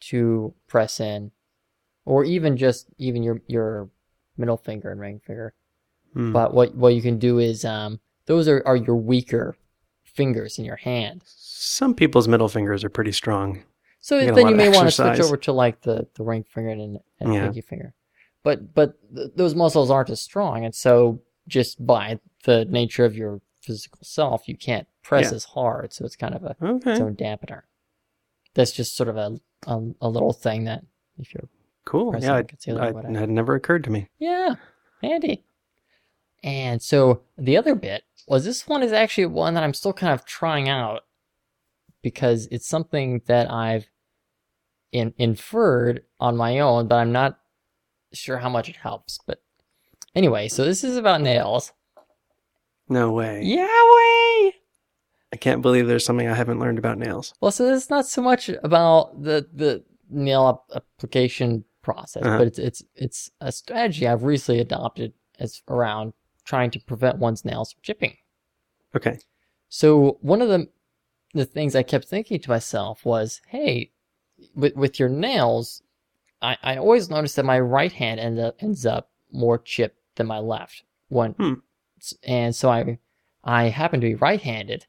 to 0.00 0.54
press 0.66 0.98
in, 1.00 1.32
or 2.04 2.24
even 2.24 2.56
just 2.56 2.86
even 2.98 3.22
your 3.22 3.42
your 3.46 3.90
middle 4.36 4.56
finger 4.56 4.90
and 4.90 5.00
ring 5.00 5.20
finger, 5.24 5.52
Mm. 6.16 6.32
but 6.32 6.52
what 6.54 6.74
what 6.74 6.94
you 6.94 7.02
can 7.02 7.18
do 7.18 7.38
is 7.38 7.64
um 7.64 8.00
those 8.26 8.48
are, 8.48 8.62
are 8.66 8.76
your 8.76 8.96
weaker 8.96 9.56
fingers 10.04 10.58
in 10.58 10.64
your 10.64 10.76
hand. 10.76 11.22
Some 11.24 11.94
people's 11.94 12.26
middle 12.28 12.48
fingers 12.48 12.82
are 12.84 12.88
pretty 12.90 13.12
strong. 13.12 13.62
So 14.00 14.18
then 14.18 14.48
you 14.48 14.56
may 14.56 14.68
want 14.70 14.88
to 14.88 14.92
switch 14.92 15.20
over 15.20 15.36
to 15.36 15.52
like 15.52 15.82
the, 15.82 16.06
the 16.14 16.24
ring 16.24 16.42
finger 16.44 16.70
and, 16.70 16.98
and 17.20 17.34
Yeah. 17.34 17.44
pinky 17.44 17.60
finger. 17.60 17.94
But 18.42 18.74
but 18.74 18.94
th- 19.14 19.30
those 19.36 19.54
muscles 19.54 19.90
aren't 19.90 20.10
as 20.10 20.20
strong, 20.20 20.64
and 20.64 20.74
so 20.74 21.20
just 21.46 21.84
by 21.84 22.18
the 22.44 22.64
nature 22.64 23.04
of 23.04 23.14
your 23.14 23.40
physical 23.60 23.98
self, 24.02 24.48
you 24.48 24.56
can't 24.56 24.86
press 25.02 25.26
Yeah. 25.30 25.36
as 25.36 25.44
hard. 25.44 25.92
So 25.92 26.04
it's 26.06 26.16
kind 26.16 26.34
of 26.34 26.44
a 26.44 26.56
Okay. 26.62 26.92
its 26.92 27.00
own 27.00 27.14
dampener. 27.16 27.62
That's 28.54 28.72
just 28.72 28.96
sort 28.96 29.08
of 29.10 29.16
a 29.16 29.38
a, 29.66 29.80
a 30.00 30.08
little 30.08 30.32
thing 30.32 30.64
that 30.64 30.82
if 31.18 31.34
you're 31.34 31.48
cool. 31.84 32.16
Yeah, 32.18 32.32
or 32.32 32.36
I, 32.82 32.88
it 32.88 33.16
had 33.16 33.28
never 33.30 33.54
occurred 33.54 33.84
to 33.84 33.90
me. 33.90 34.08
Yeah, 34.18 34.54
handy. 35.02 35.44
And 36.42 36.80
so 36.80 37.22
the 37.36 37.56
other 37.56 37.74
bit 37.74 38.04
was 38.26 38.44
this 38.44 38.66
one 38.66 38.82
is 38.82 38.92
actually 38.92 39.26
one 39.26 39.54
that 39.54 39.62
I'm 39.64 39.74
still 39.74 39.92
kind 39.92 40.12
of 40.12 40.24
trying 40.24 40.68
out 40.68 41.02
because 42.02 42.48
it's 42.50 42.66
something 42.66 43.22
that 43.26 43.50
I've 43.50 43.88
in, 44.92 45.12
inferred 45.18 46.02
on 46.18 46.36
my 46.36 46.58
own, 46.60 46.88
but 46.88 46.96
I'm 46.96 47.12
not 47.12 47.38
sure 48.12 48.38
how 48.38 48.48
much 48.48 48.68
it 48.68 48.76
helps. 48.76 49.18
But 49.26 49.42
anyway, 50.14 50.48
so 50.48 50.64
this 50.64 50.82
is 50.82 50.96
about 50.96 51.20
nails. 51.20 51.72
No 52.88 53.12
way. 53.12 53.42
Yeah, 53.44 53.66
way. 53.66 54.54
I 55.32 55.36
can't 55.38 55.62
believe 55.62 55.86
there's 55.86 56.04
something 56.04 56.26
I 56.26 56.34
haven't 56.34 56.58
learned 56.58 56.78
about 56.78 56.98
nails. 56.98 57.34
Well, 57.40 57.52
so 57.52 57.72
it's 57.72 57.90
not 57.90 58.06
so 58.06 58.20
much 58.22 58.48
about 58.64 59.22
the 59.22 59.46
the 59.52 59.84
nail 60.08 60.60
ap- 60.72 60.76
application 60.98 61.64
process, 61.82 62.24
Uh-huh. 62.24 62.38
but 62.38 62.46
it's 62.48 62.58
it's 62.58 62.82
it's 62.96 63.30
a 63.40 63.52
strategy 63.52 64.08
I've 64.08 64.24
recently 64.24 64.60
adopted 64.60 65.12
as 65.38 65.62
around 65.68 66.14
trying 66.44 66.70
to 66.72 66.80
prevent 66.80 67.18
one's 67.18 67.44
nails 67.44 67.72
from 67.72 67.80
chipping. 67.82 68.16
Okay. 68.94 69.18
So 69.68 70.18
one 70.20 70.42
of 70.42 70.48
the 70.48 70.68
the 71.32 71.44
things 71.44 71.76
I 71.76 71.84
kept 71.84 72.06
thinking 72.08 72.40
to 72.40 72.50
myself 72.50 73.04
was, 73.04 73.40
hey, 73.48 73.92
with 74.54 74.74
with 74.74 74.98
your 74.98 75.08
nails, 75.08 75.82
I, 76.42 76.56
I 76.62 76.76
always 76.76 77.08
notice 77.08 77.34
that 77.34 77.44
my 77.44 77.60
right 77.60 77.92
hand 77.92 78.18
end 78.18 78.38
up, 78.40 78.56
ends 78.60 78.84
up 78.84 79.10
more 79.30 79.58
chipped 79.58 79.98
than 80.16 80.26
my 80.26 80.38
left. 80.38 80.82
One, 81.08 81.34
Hmm. 81.34 81.54
and 82.24 82.54
so 82.54 82.70
I 82.70 82.98
I 83.44 83.64
happen 83.68 84.00
to 84.00 84.06
be 84.06 84.14
right-handed, 84.16 84.86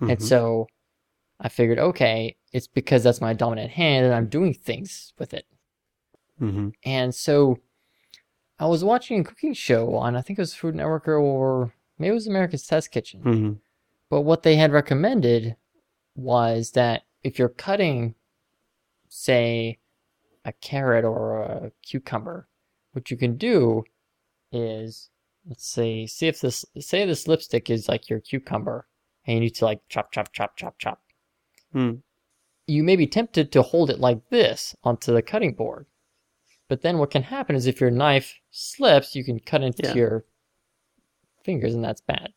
and 0.00 0.18
Mhm. 0.18 0.22
so 0.22 0.66
I 1.38 1.48
figured, 1.48 1.78
okay, 1.78 2.36
it's 2.52 2.66
because 2.66 3.02
that's 3.04 3.20
my 3.20 3.32
dominant 3.32 3.70
hand, 3.70 4.04
and 4.06 4.14
I'm 4.14 4.28
doing 4.28 4.52
things 4.52 5.12
with 5.18 5.32
it. 5.32 5.46
Mhm. 6.40 6.72
And 6.84 7.14
so 7.14 7.58
I 8.60 8.66
was 8.66 8.84
watching 8.84 9.20
a 9.20 9.24
cooking 9.24 9.54
show 9.54 9.94
on 9.94 10.14
I 10.14 10.20
think 10.20 10.38
it 10.38 10.42
was 10.42 10.54
Food 10.54 10.74
Network 10.74 11.08
or 11.08 11.72
maybe 11.98 12.10
it 12.10 12.14
was 12.14 12.26
America's 12.26 12.66
Test 12.66 12.90
Kitchen. 12.90 13.22
Mhm. 13.22 13.60
But 14.10 14.20
what 14.20 14.42
they 14.42 14.56
had 14.56 14.70
recommended 14.70 15.56
was 16.14 16.72
that 16.72 17.04
if 17.22 17.38
you're 17.38 17.48
cutting, 17.48 18.14
say, 19.08 19.78
a 20.44 20.52
carrot 20.52 21.04
or 21.06 21.42
a 21.42 21.72
cucumber, 21.82 22.48
what 22.92 23.10
you 23.10 23.16
can 23.16 23.36
do 23.36 23.84
is, 24.52 25.08
let's 25.46 25.66
say, 25.66 26.06
see 26.06 26.26
if 26.26 26.40
this, 26.40 26.66
say 26.80 27.06
this 27.06 27.26
lipstick 27.26 27.70
is 27.70 27.88
like 27.88 28.10
your 28.10 28.20
cucumber, 28.20 28.86
and 29.24 29.34
you 29.36 29.40
need 29.40 29.54
to 29.54 29.64
like 29.64 29.80
chop, 29.88 30.12
chop, 30.12 30.32
chop, 30.32 30.56
chop, 30.56 30.78
chop. 30.78 31.02
Hmm. 31.72 31.96
You 32.66 32.82
may 32.82 32.96
be 32.96 33.06
tempted 33.06 33.52
to 33.52 33.62
hold 33.62 33.90
it 33.90 34.00
like 34.00 34.28
this 34.28 34.76
onto 34.82 35.14
the 35.14 35.22
cutting 35.22 35.54
board. 35.54 35.86
But 36.70 36.82
then 36.82 36.98
what 36.98 37.10
can 37.10 37.24
happen 37.24 37.56
is 37.56 37.66
if 37.66 37.80
your 37.80 37.90
knife 37.90 38.38
slips, 38.52 39.16
you 39.16 39.24
can 39.24 39.40
cut 39.40 39.60
into 39.60 39.82
Yeah. 39.88 39.94
your 39.94 40.24
fingers, 41.42 41.74
and 41.74 41.82
that's 41.82 42.00
bad. 42.00 42.32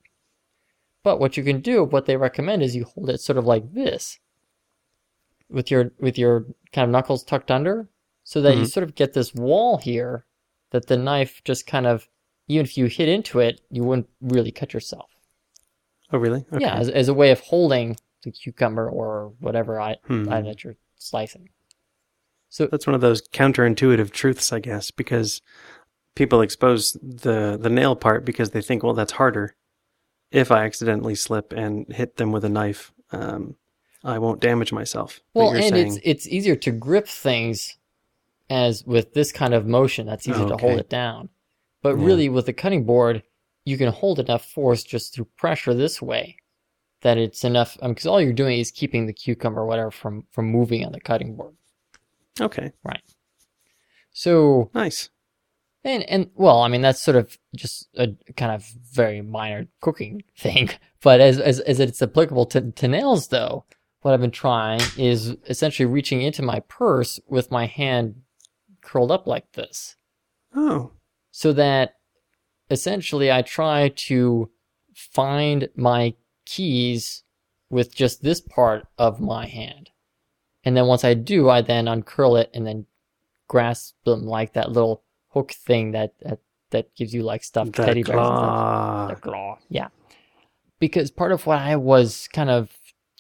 But 1.04 1.20
what 1.20 1.38
you 1.38 1.44
can 1.44 1.62
do, 1.62 1.84
what 1.84 2.08
they 2.08 2.18
recommend 2.18 2.64
is 2.64 2.76
you 2.76 2.84
hold 2.86 3.12
it 3.12 3.20
sort 3.22 3.38
of 3.38 3.46
like 3.46 3.74
this, 3.76 4.18
with 5.50 5.70
your 5.70 5.92
with 6.00 6.18
your 6.18 6.48
kind 6.72 6.86
of 6.86 6.90
knuckles 6.90 7.24
tucked 7.24 7.52
under, 7.52 7.90
so 8.24 8.42
that 8.42 8.56
you 8.58 8.64
Mhm. 8.64 8.72
sort 8.72 8.84
of 8.86 8.96
get 8.96 9.14
this 9.14 9.36
wall 9.36 9.78
here 9.78 10.26
that 10.72 10.88
the 10.88 10.98
knife 10.98 11.44
just 11.44 11.68
kind 11.68 11.86
of, 11.86 12.10
even 12.48 12.66
if 12.66 12.76
you 12.76 12.88
hit 12.88 13.08
into 13.08 13.40
it, 13.40 13.62
you 13.70 13.84
wouldn't 13.84 14.10
really 14.20 14.52
cut 14.52 14.74
yourself. 14.74 15.12
Oh, 16.12 16.18
really? 16.18 16.44
Okay. 16.52 16.62
Yeah, 16.62 16.74
as, 16.74 16.90
as 16.90 17.08
a 17.08 17.14
way 17.14 17.30
of 17.30 17.40
holding 17.40 17.98
the 18.24 18.32
cucumber 18.32 18.90
or 18.90 19.36
whatever 19.40 19.80
I, 19.80 19.98
Hmm. 20.06 20.28
item 20.28 20.46
that 20.46 20.64
you're 20.64 20.78
slicing. 20.98 21.50
So 22.54 22.68
That's 22.68 22.86
one 22.86 22.94
of 22.94 23.02
those 23.02 23.28
counterintuitive 23.30 24.12
truths, 24.12 24.54
I 24.54 24.60
guess, 24.60 24.92
because 24.92 25.42
people 26.16 26.42
expose 26.42 26.96
the 27.02 27.58
the 27.60 27.70
nail 27.72 27.96
part 27.96 28.26
because 28.26 28.52
they 28.52 28.62
think, 28.62 28.84
well, 28.84 28.94
that's 28.94 29.14
harder. 29.14 29.56
If 30.32 30.52
I 30.52 30.64
accidentally 30.64 31.16
slip 31.16 31.52
and 31.52 31.92
hit 31.92 32.18
them 32.18 32.32
with 32.32 32.46
a 32.46 32.50
knife, 32.50 32.92
um, 33.12 33.56
I 34.04 34.20
won't 34.20 34.40
damage 34.40 34.72
myself. 34.72 35.20
Well, 35.34 35.48
you're 35.48 35.62
and 35.62 35.74
saying, 35.74 35.88
it's 35.88 36.00
it's 36.04 36.28
easier 36.28 36.56
to 36.58 36.72
grip 36.72 37.08
things 37.08 37.76
as 38.52 38.86
with 38.86 39.16
this 39.16 39.32
kind 39.32 39.56
of 39.56 39.66
motion. 39.66 40.06
That's 40.06 40.28
easier 40.28 40.50
to 40.50 40.58
hold 40.58 40.80
it 40.80 40.90
down. 40.90 41.30
But 41.82 41.98
Yeah. 41.98 42.06
really, 42.06 42.30
with 42.30 42.46
the 42.46 42.54
cutting 42.54 42.84
board, 42.84 43.24
you 43.66 43.80
can 43.80 43.92
hold 43.92 44.20
enough 44.20 44.46
force 44.46 44.84
just 44.84 45.16
through 45.16 45.28
pressure 45.38 45.74
this 45.74 46.04
way 46.04 46.38
that 47.02 47.18
it's 47.18 47.44
enough. 47.44 47.80
Because 47.82 48.06
all 48.06 48.22
you're 48.22 48.32
doing 48.32 48.60
is 48.60 48.70
keeping 48.70 49.08
the 49.08 49.14
cucumber 49.14 49.62
or 49.62 49.66
whatever 49.66 49.90
from 49.90 50.28
from 50.30 50.46
moving 50.46 50.86
on 50.86 50.92
the 50.92 51.02
cutting 51.02 51.36
board. 51.36 51.56
Okay, 52.40 52.72
Right. 52.84 53.02
So 54.12 54.70
nice. 54.74 55.10
And 55.84 56.04
and 56.04 56.30
well, 56.36 56.62
I 56.62 56.68
mean 56.68 56.82
that's 56.82 57.02
sort 57.04 57.18
of 57.18 57.38
just 57.56 57.90
a 57.96 58.10
kind 58.38 58.52
of 58.52 58.64
very 58.92 59.22
minor 59.22 59.68
cooking 59.82 60.24
thing. 60.38 60.70
But 61.02 61.20
as 61.20 61.40
as 61.40 61.60
as 61.62 61.80
it's 61.80 62.02
applicable 62.02 62.46
to, 62.48 62.72
to 62.72 62.88
nails 62.88 63.28
though, 63.28 63.66
what 64.02 64.14
I've 64.14 64.22
been 64.22 64.32
trying 64.32 64.82
is 64.98 65.36
essentially 65.48 65.86
reaching 65.86 66.22
into 66.22 66.42
my 66.42 66.62
purse 66.62 67.20
with 67.28 67.52
my 67.52 67.66
hand 67.66 68.22
curled 68.82 69.12
up 69.12 69.28
like 69.28 69.52
this. 69.54 69.96
Oh, 70.56 70.92
So 71.32 71.52
that 71.54 71.96
essentially 72.70 73.32
I 73.32 73.42
try 73.42 73.90
to 73.96 74.52
find 74.94 75.70
my 75.76 76.14
keys 76.46 77.24
with 77.70 77.96
just 77.96 78.22
this 78.22 78.40
part 78.40 78.88
of 78.98 79.20
my 79.20 79.48
hand. 79.48 79.90
And 80.64 80.76
then 80.78 80.88
once 80.88 81.04
I 81.04 81.14
do, 81.14 81.50
I 81.50 81.62
then 81.62 81.88
uncurl 81.88 82.38
it 82.38 82.50
and 82.54 82.66
then 82.66 82.86
grasp 83.48 83.96
them 84.06 84.26
like 84.26 84.54
that 84.54 84.72
little 84.72 85.04
hook 85.30 85.52
thing 85.52 85.92
that 85.92 86.14
that, 86.22 86.40
that 86.72 86.96
gives 86.96 87.14
you 87.14 87.24
like 87.24 87.44
stuffed 87.44 87.74
the 87.74 87.86
teddy 87.86 88.04
bears 88.04 88.18
and 88.18 88.26
stuff. 88.26 88.38
claw. 88.38 89.08
The 89.08 89.16
claw. 89.16 89.60
Yeah. 89.70 89.88
Because 90.80 91.12
part 91.12 91.32
of 91.32 91.46
what 91.46 91.60
I 91.60 91.76
was 91.76 92.28
kind 92.34 92.50
of 92.50 92.70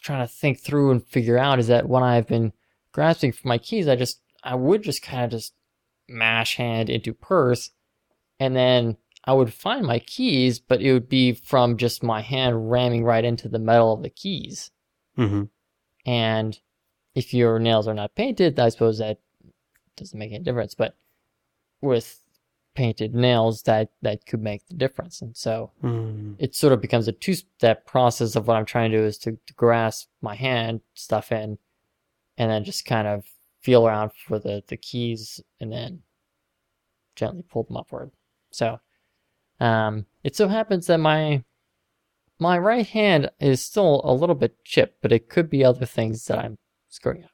trying 0.02 0.26
to 0.26 0.34
think 0.34 0.60
through 0.60 0.91
and 0.91 1.06
figure 1.06 1.38
out 1.38 1.60
is 1.60 1.68
that 1.68 1.88
when 1.88 2.04
I've 2.04 2.28
been 2.28 2.54
grasping 2.91 3.32
for 3.32 3.48
my 3.48 3.58
keys, 3.58 3.88
I 3.88 3.96
just 3.96 4.22
I 4.44 4.56
would 4.56 4.82
just 4.84 5.02
kind 5.02 5.24
of 5.24 5.32
just 5.32 5.54
mash 6.08 6.58
hand 6.58 6.89
into 6.89 7.14
purse 7.14 7.72
and 8.39 8.56
then 8.56 8.98
I 9.26 9.34
would 9.34 9.54
find 9.54 9.86
my 9.86 10.00
keys, 10.00 10.60
but 10.60 10.82
it 10.82 10.91
would 10.91 11.08
be 11.08 11.32
from 11.34 11.78
just 11.78 12.04
my 12.04 12.22
hand 12.22 12.70
ramming 12.70 13.06
right 13.06 13.24
into 13.24 13.48
the 13.48 13.60
metal 13.60 13.94
of 13.94 14.04
the 14.04 14.10
keys. 14.10 14.72
hmm 15.16 15.44
And 16.06 16.60
if 17.16 17.34
your 17.34 17.59
nails 17.59 17.88
are 17.88 17.93
not 17.93 18.16
painted, 18.16 18.59
I 18.59 18.70
suppose 18.70 18.97
that 18.97 19.20
doesn't 19.95 20.18
make 20.18 20.32
any 20.32 20.43
difference. 20.43 20.74
But 20.74 20.95
with 21.82 22.20
painted 22.74 23.14
nails, 23.14 23.64
that 23.64 23.89
that 24.01 24.26
could 24.26 24.41
make 24.41 24.68
the 24.68 24.74
difference. 24.74 25.22
And 25.22 25.36
so 25.38 25.72
Mm. 25.84 26.36
it 26.39 26.55
sort 26.55 26.74
of 26.74 26.82
becomes 26.82 27.07
a 27.07 27.11
two-step 27.11 27.86
process 27.86 28.36
of 28.36 28.47
what 28.47 28.57
I'm 28.57 28.66
trying 28.66 28.91
to 28.91 28.97
do 28.97 29.05
is 29.05 29.18
to, 29.20 29.38
to 29.45 29.53
grasp 29.53 30.09
my 30.22 30.34
hand, 30.36 30.82
stuff 30.95 31.32
in, 31.32 31.59
and 32.38 32.49
then 32.49 32.64
just 32.64 32.86
kind 32.86 33.07
of 33.07 33.26
feel 33.61 33.86
around 33.88 34.11
for 34.14 34.39
the 34.39 34.64
the 34.68 34.78
keys, 34.78 35.39
and 35.59 35.72
then 35.72 36.01
gently 37.16 37.43
pull 37.43 37.64
them 37.64 37.78
upward. 37.78 38.11
So, 38.51 38.80
um, 39.59 40.07
it 40.24 40.36
so 40.36 40.47
happens 40.47 40.88
that 40.88 40.97
my 40.99 41.43
my 42.39 42.57
right 42.57 42.88
hand 42.88 43.30
is 43.39 43.64
still 43.64 44.01
a 44.03 44.14
little 44.14 44.36
bit 44.36 44.64
chipped, 44.66 45.01
but 45.01 45.11
it 45.11 45.30
could 45.30 45.49
be 45.49 45.64
other 45.64 45.86
things 45.86 46.26
that 46.26 46.39
I'm 46.39 46.57
screwing 46.94 47.24
up. 47.24 47.30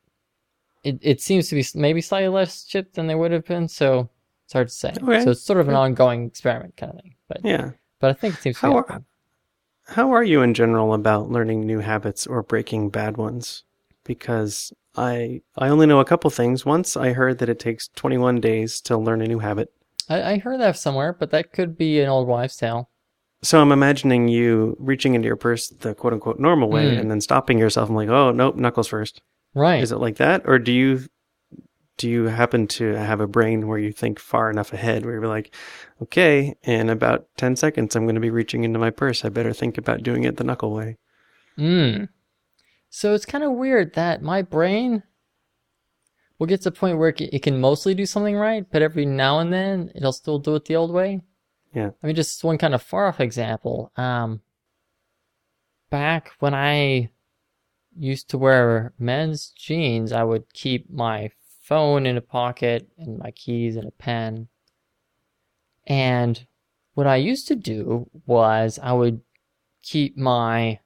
It 0.84 0.98
it 1.02 1.22
seems 1.22 1.50
to 1.50 1.56
be 1.56 1.66
maybe 1.76 2.02
slightly 2.02 2.30
less 2.30 2.64
chipped 2.64 2.96
than 2.96 3.08
they 3.08 3.16
would 3.16 3.32
have 3.32 3.46
been, 3.46 3.68
so 3.68 4.10
it's 4.46 4.54
hard 4.54 4.70
to 4.70 4.74
say. 4.74 4.94
Okay. 5.02 5.24
So 5.24 5.32
it's 5.32 5.44
sort 5.44 5.60
of 5.60 5.68
an 5.68 5.76
ongoing 5.76 6.26
experiment 6.26 6.78
kind 6.78 6.94
of 6.94 7.02
thing, 7.02 7.16
but 7.28 7.42
Yeah. 7.44 7.72
but 8.00 8.10
I 8.10 8.14
think 8.14 8.36
it 8.36 8.42
seems 8.42 8.58
How 8.60 8.78
are- 8.78 9.04
How 9.88 10.12
are 10.12 10.24
you 10.24 10.42
in 10.42 10.54
general 10.54 10.94
about 10.94 11.30
learning 11.32 11.62
new 11.66 11.80
habits 11.80 12.26
or 12.28 12.44
breaking 12.44 12.90
bad 12.92 13.18
ones? 13.18 13.64
Because 14.06 14.72
I 14.96 15.42
I 15.58 15.68
only 15.70 15.86
know 15.86 16.00
a 16.00 16.06
couple 16.06 16.30
things. 16.30 16.66
Once 16.66 16.96
I 16.96 17.12
heard 17.14 17.40
that 17.40 17.50
it 17.50 17.60
takes 17.60 17.90
21 17.96 18.40
days 18.40 18.80
to 18.82 18.98
learn 18.98 19.22
a 19.22 19.28
new 19.28 19.40
habit. 19.40 19.74
I, 20.08 20.34
I 20.34 20.38
heard 20.38 20.60
that 20.62 20.78
somewhere, 20.78 21.12
but 21.14 21.32
that 21.32 21.52
could 21.54 21.78
be 21.78 22.00
an 22.00 22.08
old 22.10 22.28
wives' 22.28 22.56
tale. 22.56 22.90
So 23.42 23.60
I'm 23.62 23.72
imagining 23.72 24.28
you 24.28 24.76
reaching 24.80 25.14
into 25.16 25.28
your 25.28 25.36
purse 25.38 25.70
the 25.70 25.94
quote 25.94 26.14
unquote 26.14 26.40
normal 26.40 26.70
way 26.70 26.96
Mm. 26.96 27.00
and 27.02 27.12
then 27.12 27.22
stopping 27.22 27.58
yourself. 27.60 27.90
I'm 27.90 27.96
like, 27.96 28.10
oh 28.10 28.32
nope, 28.32 28.56
knuckles 28.56 28.88
first. 28.88 29.22
Right. 29.54 29.82
Is 29.82 29.92
it 29.92 29.98
like 29.98 30.18
that, 30.18 30.44
or 30.46 30.60
do 30.60 30.72
you 30.72 31.08
do 31.98 32.10
you 32.10 32.26
happen 32.26 32.66
to 32.66 32.94
have 32.94 33.20
a 33.20 33.28
brain 33.28 33.68
where 33.68 33.78
you 33.78 33.92
think 33.92 34.20
far 34.20 34.50
enough 34.50 34.72
ahead, 34.72 35.04
where 35.04 35.16
you're 35.16 35.28
like, 35.28 35.54
okay, 36.02 36.56
in 36.64 36.90
about 36.90 37.28
ten 37.36 37.56
seconds, 37.56 37.96
I'm 37.96 38.06
going 38.06 38.16
to 38.16 38.22
be 38.22 38.30
reaching 38.30 38.64
into 38.64 38.80
my 38.80 38.90
purse. 38.90 39.26
I 39.26 39.30
better 39.30 39.54
think 39.54 39.78
about 39.78 40.04
doing 40.04 40.24
it 40.24 40.38
the 40.38 40.44
knuckle 40.44 40.72
way. 40.72 40.98
Mm. 41.58 42.10
So 42.90 43.14
it's 43.14 43.26
kind 43.26 43.44
of 43.44 43.52
weird 43.52 43.96
that 43.96 44.22
my 44.22 44.42
brain 44.42 45.04
will 46.38 46.48
get 46.48 46.62
to 46.62 46.70
a 46.70 46.72
point 46.72 46.98
where 46.98 47.10
it 47.10 47.18
can, 47.18 47.30
it 47.34 47.44
can 47.44 47.60
mostly 47.60 47.94
do 47.94 48.06
something 48.06 48.36
right, 48.36 48.66
but 48.72 48.82
every 48.82 49.06
now 49.06 49.40
and 49.40 49.52
then 49.52 49.92
it'll 49.94 50.14
still 50.14 50.40
do 50.40 50.56
it 50.56 50.66
the 50.66 50.76
old 50.78 50.92
way. 50.92 51.22
Yeah. 51.76 51.90
I 52.02 52.08
mean, 52.08 52.16
just 52.16 52.44
one 52.44 52.58
kind 52.58 52.74
of 52.74 52.82
far 52.82 53.08
off 53.08 53.20
example. 53.20 53.92
Um, 53.98 54.42
back 55.90 56.32
when 56.40 56.54
I 56.54 57.10
used 57.98 58.30
to 58.30 58.38
wear 58.38 58.94
men's 58.98 59.50
jeans, 59.50 60.12
I 60.12 60.24
would 60.24 60.54
keep 60.54 60.90
my 60.90 61.32
phone 61.62 62.06
in 62.06 62.18
a 62.18 62.22
pocket 62.22 62.90
and 62.98 63.20
my 63.20 63.32
keys 63.32 63.76
in 63.76 63.86
a 63.86 63.92
pen. 63.92 64.48
And 65.86 66.46
what 66.94 67.08
I 67.08 67.18
used 67.18 67.48
to 67.48 67.56
do 67.56 68.10
was 68.26 68.80
I 68.82 68.94
would 68.94 69.22
keep 69.82 70.18
my 70.18 70.80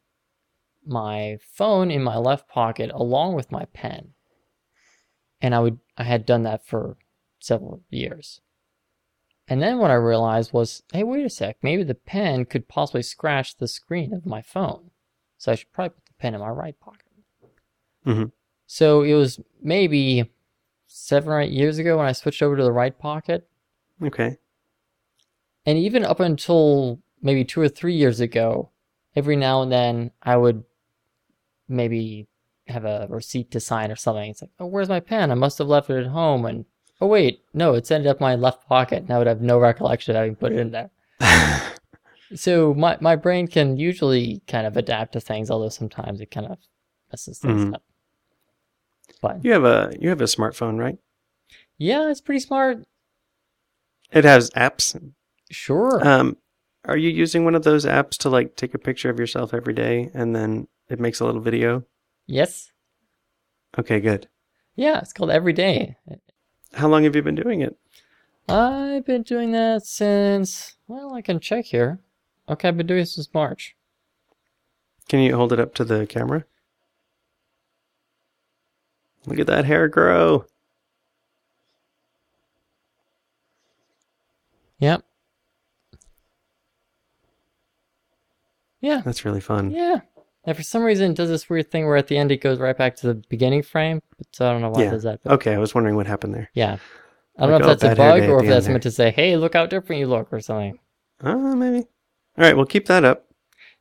my 0.86 1.38
phone 1.42 1.90
in 1.90 2.04
my 2.04 2.18
left 2.18 2.50
pocket 2.50 2.92
along 2.94 3.36
with 3.36 3.52
my 3.52 3.66
pen. 3.74 4.14
And 5.42 5.56
I 5.56 5.60
would 5.60 5.80
I 5.98 6.04
had 6.04 6.26
done 6.26 6.44
that 6.44 6.66
for 6.66 6.98
several 7.40 7.82
years. 7.90 8.42
And 9.48 9.62
then 9.62 9.78
what 9.78 9.92
I 9.92 9.96
realized 9.96 10.54
was, 10.54 10.84
hey, 10.94 11.04
wait 11.04 11.26
a 11.26 11.30
sec, 11.30 11.58
maybe 11.62 11.84
the 11.84 11.96
pen 11.96 12.46
could 12.46 12.68
possibly 12.68 13.04
scratch 13.04 13.58
the 13.58 13.68
screen 13.68 14.14
of 14.14 14.26
my 14.26 14.42
phone. 14.42 14.92
So 15.38 15.52
I 15.52 15.56
should 15.56 15.74
probably 15.74 15.98
pen 16.24 16.34
in 16.34 16.40
my 16.40 16.50
right 16.50 16.80
pocket. 16.80 17.06
Mhm. 18.06 18.32
So 18.66 19.02
it 19.02 19.14
was 19.14 19.42
maybe 19.62 20.32
seven 20.88 21.30
or 21.34 21.42
eight 21.42 21.52
years 21.52 21.78
ago 21.78 21.98
when 21.98 22.06
I 22.06 22.14
switched 22.14 22.42
over 22.42 22.56
to 22.56 22.64
the 22.64 22.72
right 22.72 22.98
pocket. 22.98 23.50
Okay. 24.02 24.38
And 25.66 25.78
even 25.78 26.06
up 26.06 26.22
until 26.22 27.00
maybe 27.22 27.44
two 27.44 27.60
or 27.60 27.68
three 27.68 27.94
years 27.96 28.22
ago, 28.22 28.70
every 29.18 29.36
now 29.36 29.62
and 29.62 29.72
then 29.72 30.12
I 30.22 30.38
would 30.38 30.64
maybe 31.68 32.28
have 32.68 32.86
a 32.86 33.08
receipt 33.10 33.52
to 33.52 33.60
sign 33.60 33.92
or 33.92 33.96
something. 33.98 34.30
It's 34.32 34.42
like, 34.42 34.52
oh, 34.60 34.66
where's 34.66 34.90
my 34.90 35.02
pen? 35.02 35.30
I 35.30 35.36
must 35.36 35.58
have 35.58 35.68
left 35.68 35.90
it 35.90 36.00
at 36.06 36.08
home. 36.12 36.46
And 36.46 36.66
oh, 37.02 37.08
wait, 37.08 37.44
no, 37.54 37.74
it's 37.74 37.92
ended 37.92 38.08
up 38.08 38.22
in 38.22 38.24
my 38.24 38.36
left 38.36 38.66
pocket. 38.68 39.04
And 39.04 39.12
I 39.12 39.18
would 39.18 39.28
have 39.28 39.42
no 39.42 39.60
recollection 39.60 40.16
of 40.16 40.20
having 40.20 40.36
put 40.38 40.54
it 40.54 40.60
in 40.60 40.72
there. 40.72 40.90
So 42.36 42.74
my, 42.74 42.98
my 43.00 43.16
brain 43.16 43.48
can 43.48 43.78
usually 43.78 44.42
kind 44.48 44.66
of 44.66 44.76
adapt 44.78 45.14
to 45.14 45.20
things, 45.20 45.52
although 45.52 45.70
sometimes 45.70 46.20
it 46.22 46.32
kind 46.32 46.48
of 46.48 46.58
messes 47.12 47.40
things 47.40 47.64
Mhm. 47.66 47.74
up. 47.76 47.84
But 49.22 49.44
you 49.44 49.52
have 49.52 49.64
a 49.66 49.94
you 50.00 50.10
have 50.10 50.22
a 50.22 50.26
smartphone, 50.26 50.80
right? 50.80 50.98
yeah, 51.78 52.10
it's 52.10 52.22
pretty 52.22 52.40
smart. 52.40 52.84
It 54.12 54.24
has 54.24 54.50
apps. 54.52 55.00
Sure. 55.52 56.06
Um, 56.06 56.38
are 56.86 56.98
you 56.98 57.10
using 57.10 57.46
one 57.46 57.56
of 57.56 57.64
those 57.64 57.86
apps 57.86 58.12
to 58.20 58.30
like 58.30 58.56
take 58.56 58.74
a 58.74 58.80
picture 58.80 59.10
of 59.10 59.20
yourself 59.20 59.54
every 59.54 59.74
day 59.74 60.10
and 60.14 60.36
then 60.36 60.68
it 60.90 61.00
makes 61.00 61.20
a 61.20 61.26
little 61.26 61.42
video? 61.42 61.84
yes. 62.28 62.72
Okay, 63.78 64.00
good. 64.00 64.28
Yeah, 64.76 65.00
it's 65.00 65.14
called 65.14 65.32
Every 65.32 65.54
Day. 65.54 65.98
How 66.74 66.88
long 66.88 67.04
have 67.06 67.16
you 67.16 67.22
been 67.24 67.36
doing 67.36 67.62
it? 67.62 67.76
I've 68.48 69.06
been 69.06 69.24
doing 69.24 69.52
that 69.54 69.86
since, 69.86 70.76
well, 70.88 71.14
I 71.16 71.22
can 71.22 71.40
check 71.40 71.66
here. 71.66 72.00
Okay, 72.50 72.68
I've 72.68 72.78
been 72.78 72.88
doing 72.88 73.02
this 73.02 73.16
since 73.16 73.34
March. 73.34 73.76
Can 75.10 75.20
you 75.20 75.36
hold 75.36 75.54
it 75.54 75.60
up 75.60 75.74
to 75.76 75.84
the 75.86 76.06
camera? 76.08 76.46
Look 79.26 79.40
at 79.40 79.48
that 79.48 79.66
hair 79.66 79.88
grow. 79.88 80.46
Yep. 84.80 85.04
Yeah, 88.82 89.02
That's 89.06 89.24
really 89.24 89.40
fun. 89.40 89.72
yeah. 89.72 90.02
And 90.46 90.58
for 90.58 90.64
some 90.64 90.84
reason, 90.84 91.12
it 91.12 91.18
does 91.18 91.30
this 91.30 91.50
weird 91.50 91.72
thing 91.72 91.86
where 91.86 91.96
at 91.96 92.08
the 92.08 92.18
end 92.18 92.30
it 92.30 92.42
goes 92.42 92.60
right 92.60 92.78
back 92.78 92.98
to 92.98 93.08
the 93.08 93.14
beginning 93.30 93.64
frame. 93.64 94.02
So 94.34 94.46
I 94.46 94.52
don't 94.52 94.62
know 94.62 94.72
why 94.72 94.82
Yeah. 94.82 94.88
it 94.90 94.92
does 94.92 95.04
that. 95.04 95.22
Okay, 95.26 95.54
I 95.54 95.58
was 95.58 95.74
wondering 95.74 95.96
what 95.96 96.06
happened 96.06 96.34
there. 96.34 96.50
yeah. 96.54 96.78
I 97.38 97.44
don't 97.48 97.52
Like, 97.54 97.62
know 97.62 97.68
oh, 97.70 97.72
if 97.72 97.80
that's 97.80 97.94
a 97.94 97.96
bug 97.96 98.22
or 98.30 98.40
if 98.42 98.48
that's 98.48 98.66
end 98.66 98.74
meant 98.74 98.84
to 98.84 98.92
say, 98.92 99.10
hey, 99.10 99.38
look 99.38 99.54
how 99.54 99.66
different 99.66 100.02
you 100.02 100.08
look 100.08 100.32
or 100.34 100.40
something. 100.42 100.78
Uh, 101.22 101.56
maybe. 101.56 101.88
All 102.38 102.44
right, 102.44 102.56
we'll 102.56 102.66
keep 102.66 102.88
that 102.88 103.04
up. 103.06 103.28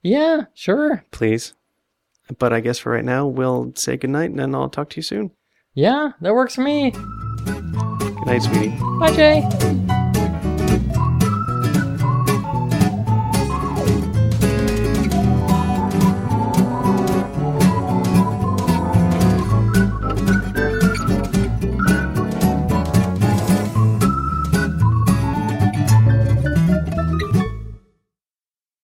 Yeah, 0.02 0.42
sure. 0.54 1.04
please. 1.10 1.54
But 2.38 2.52
I 2.52 2.60
guess 2.60 2.78
for 2.78 2.92
right 2.92 3.04
now, 3.04 3.26
we'll 3.26 3.72
say 3.74 3.96
goodnight 3.96 4.30
and 4.30 4.38
then 4.38 4.54
I'll 4.54 4.68
talk 4.68 4.90
to 4.90 4.96
you 4.96 5.02
soon. 5.02 5.32
Yeah, 5.74 6.12
that 6.20 6.34
works 6.34 6.54
for 6.54 6.62
me. 6.62 6.90
Good 6.90 8.26
night, 8.26 8.42
sweetie. 8.42 8.76
Bye, 8.98 9.12
Jay. 9.14 9.98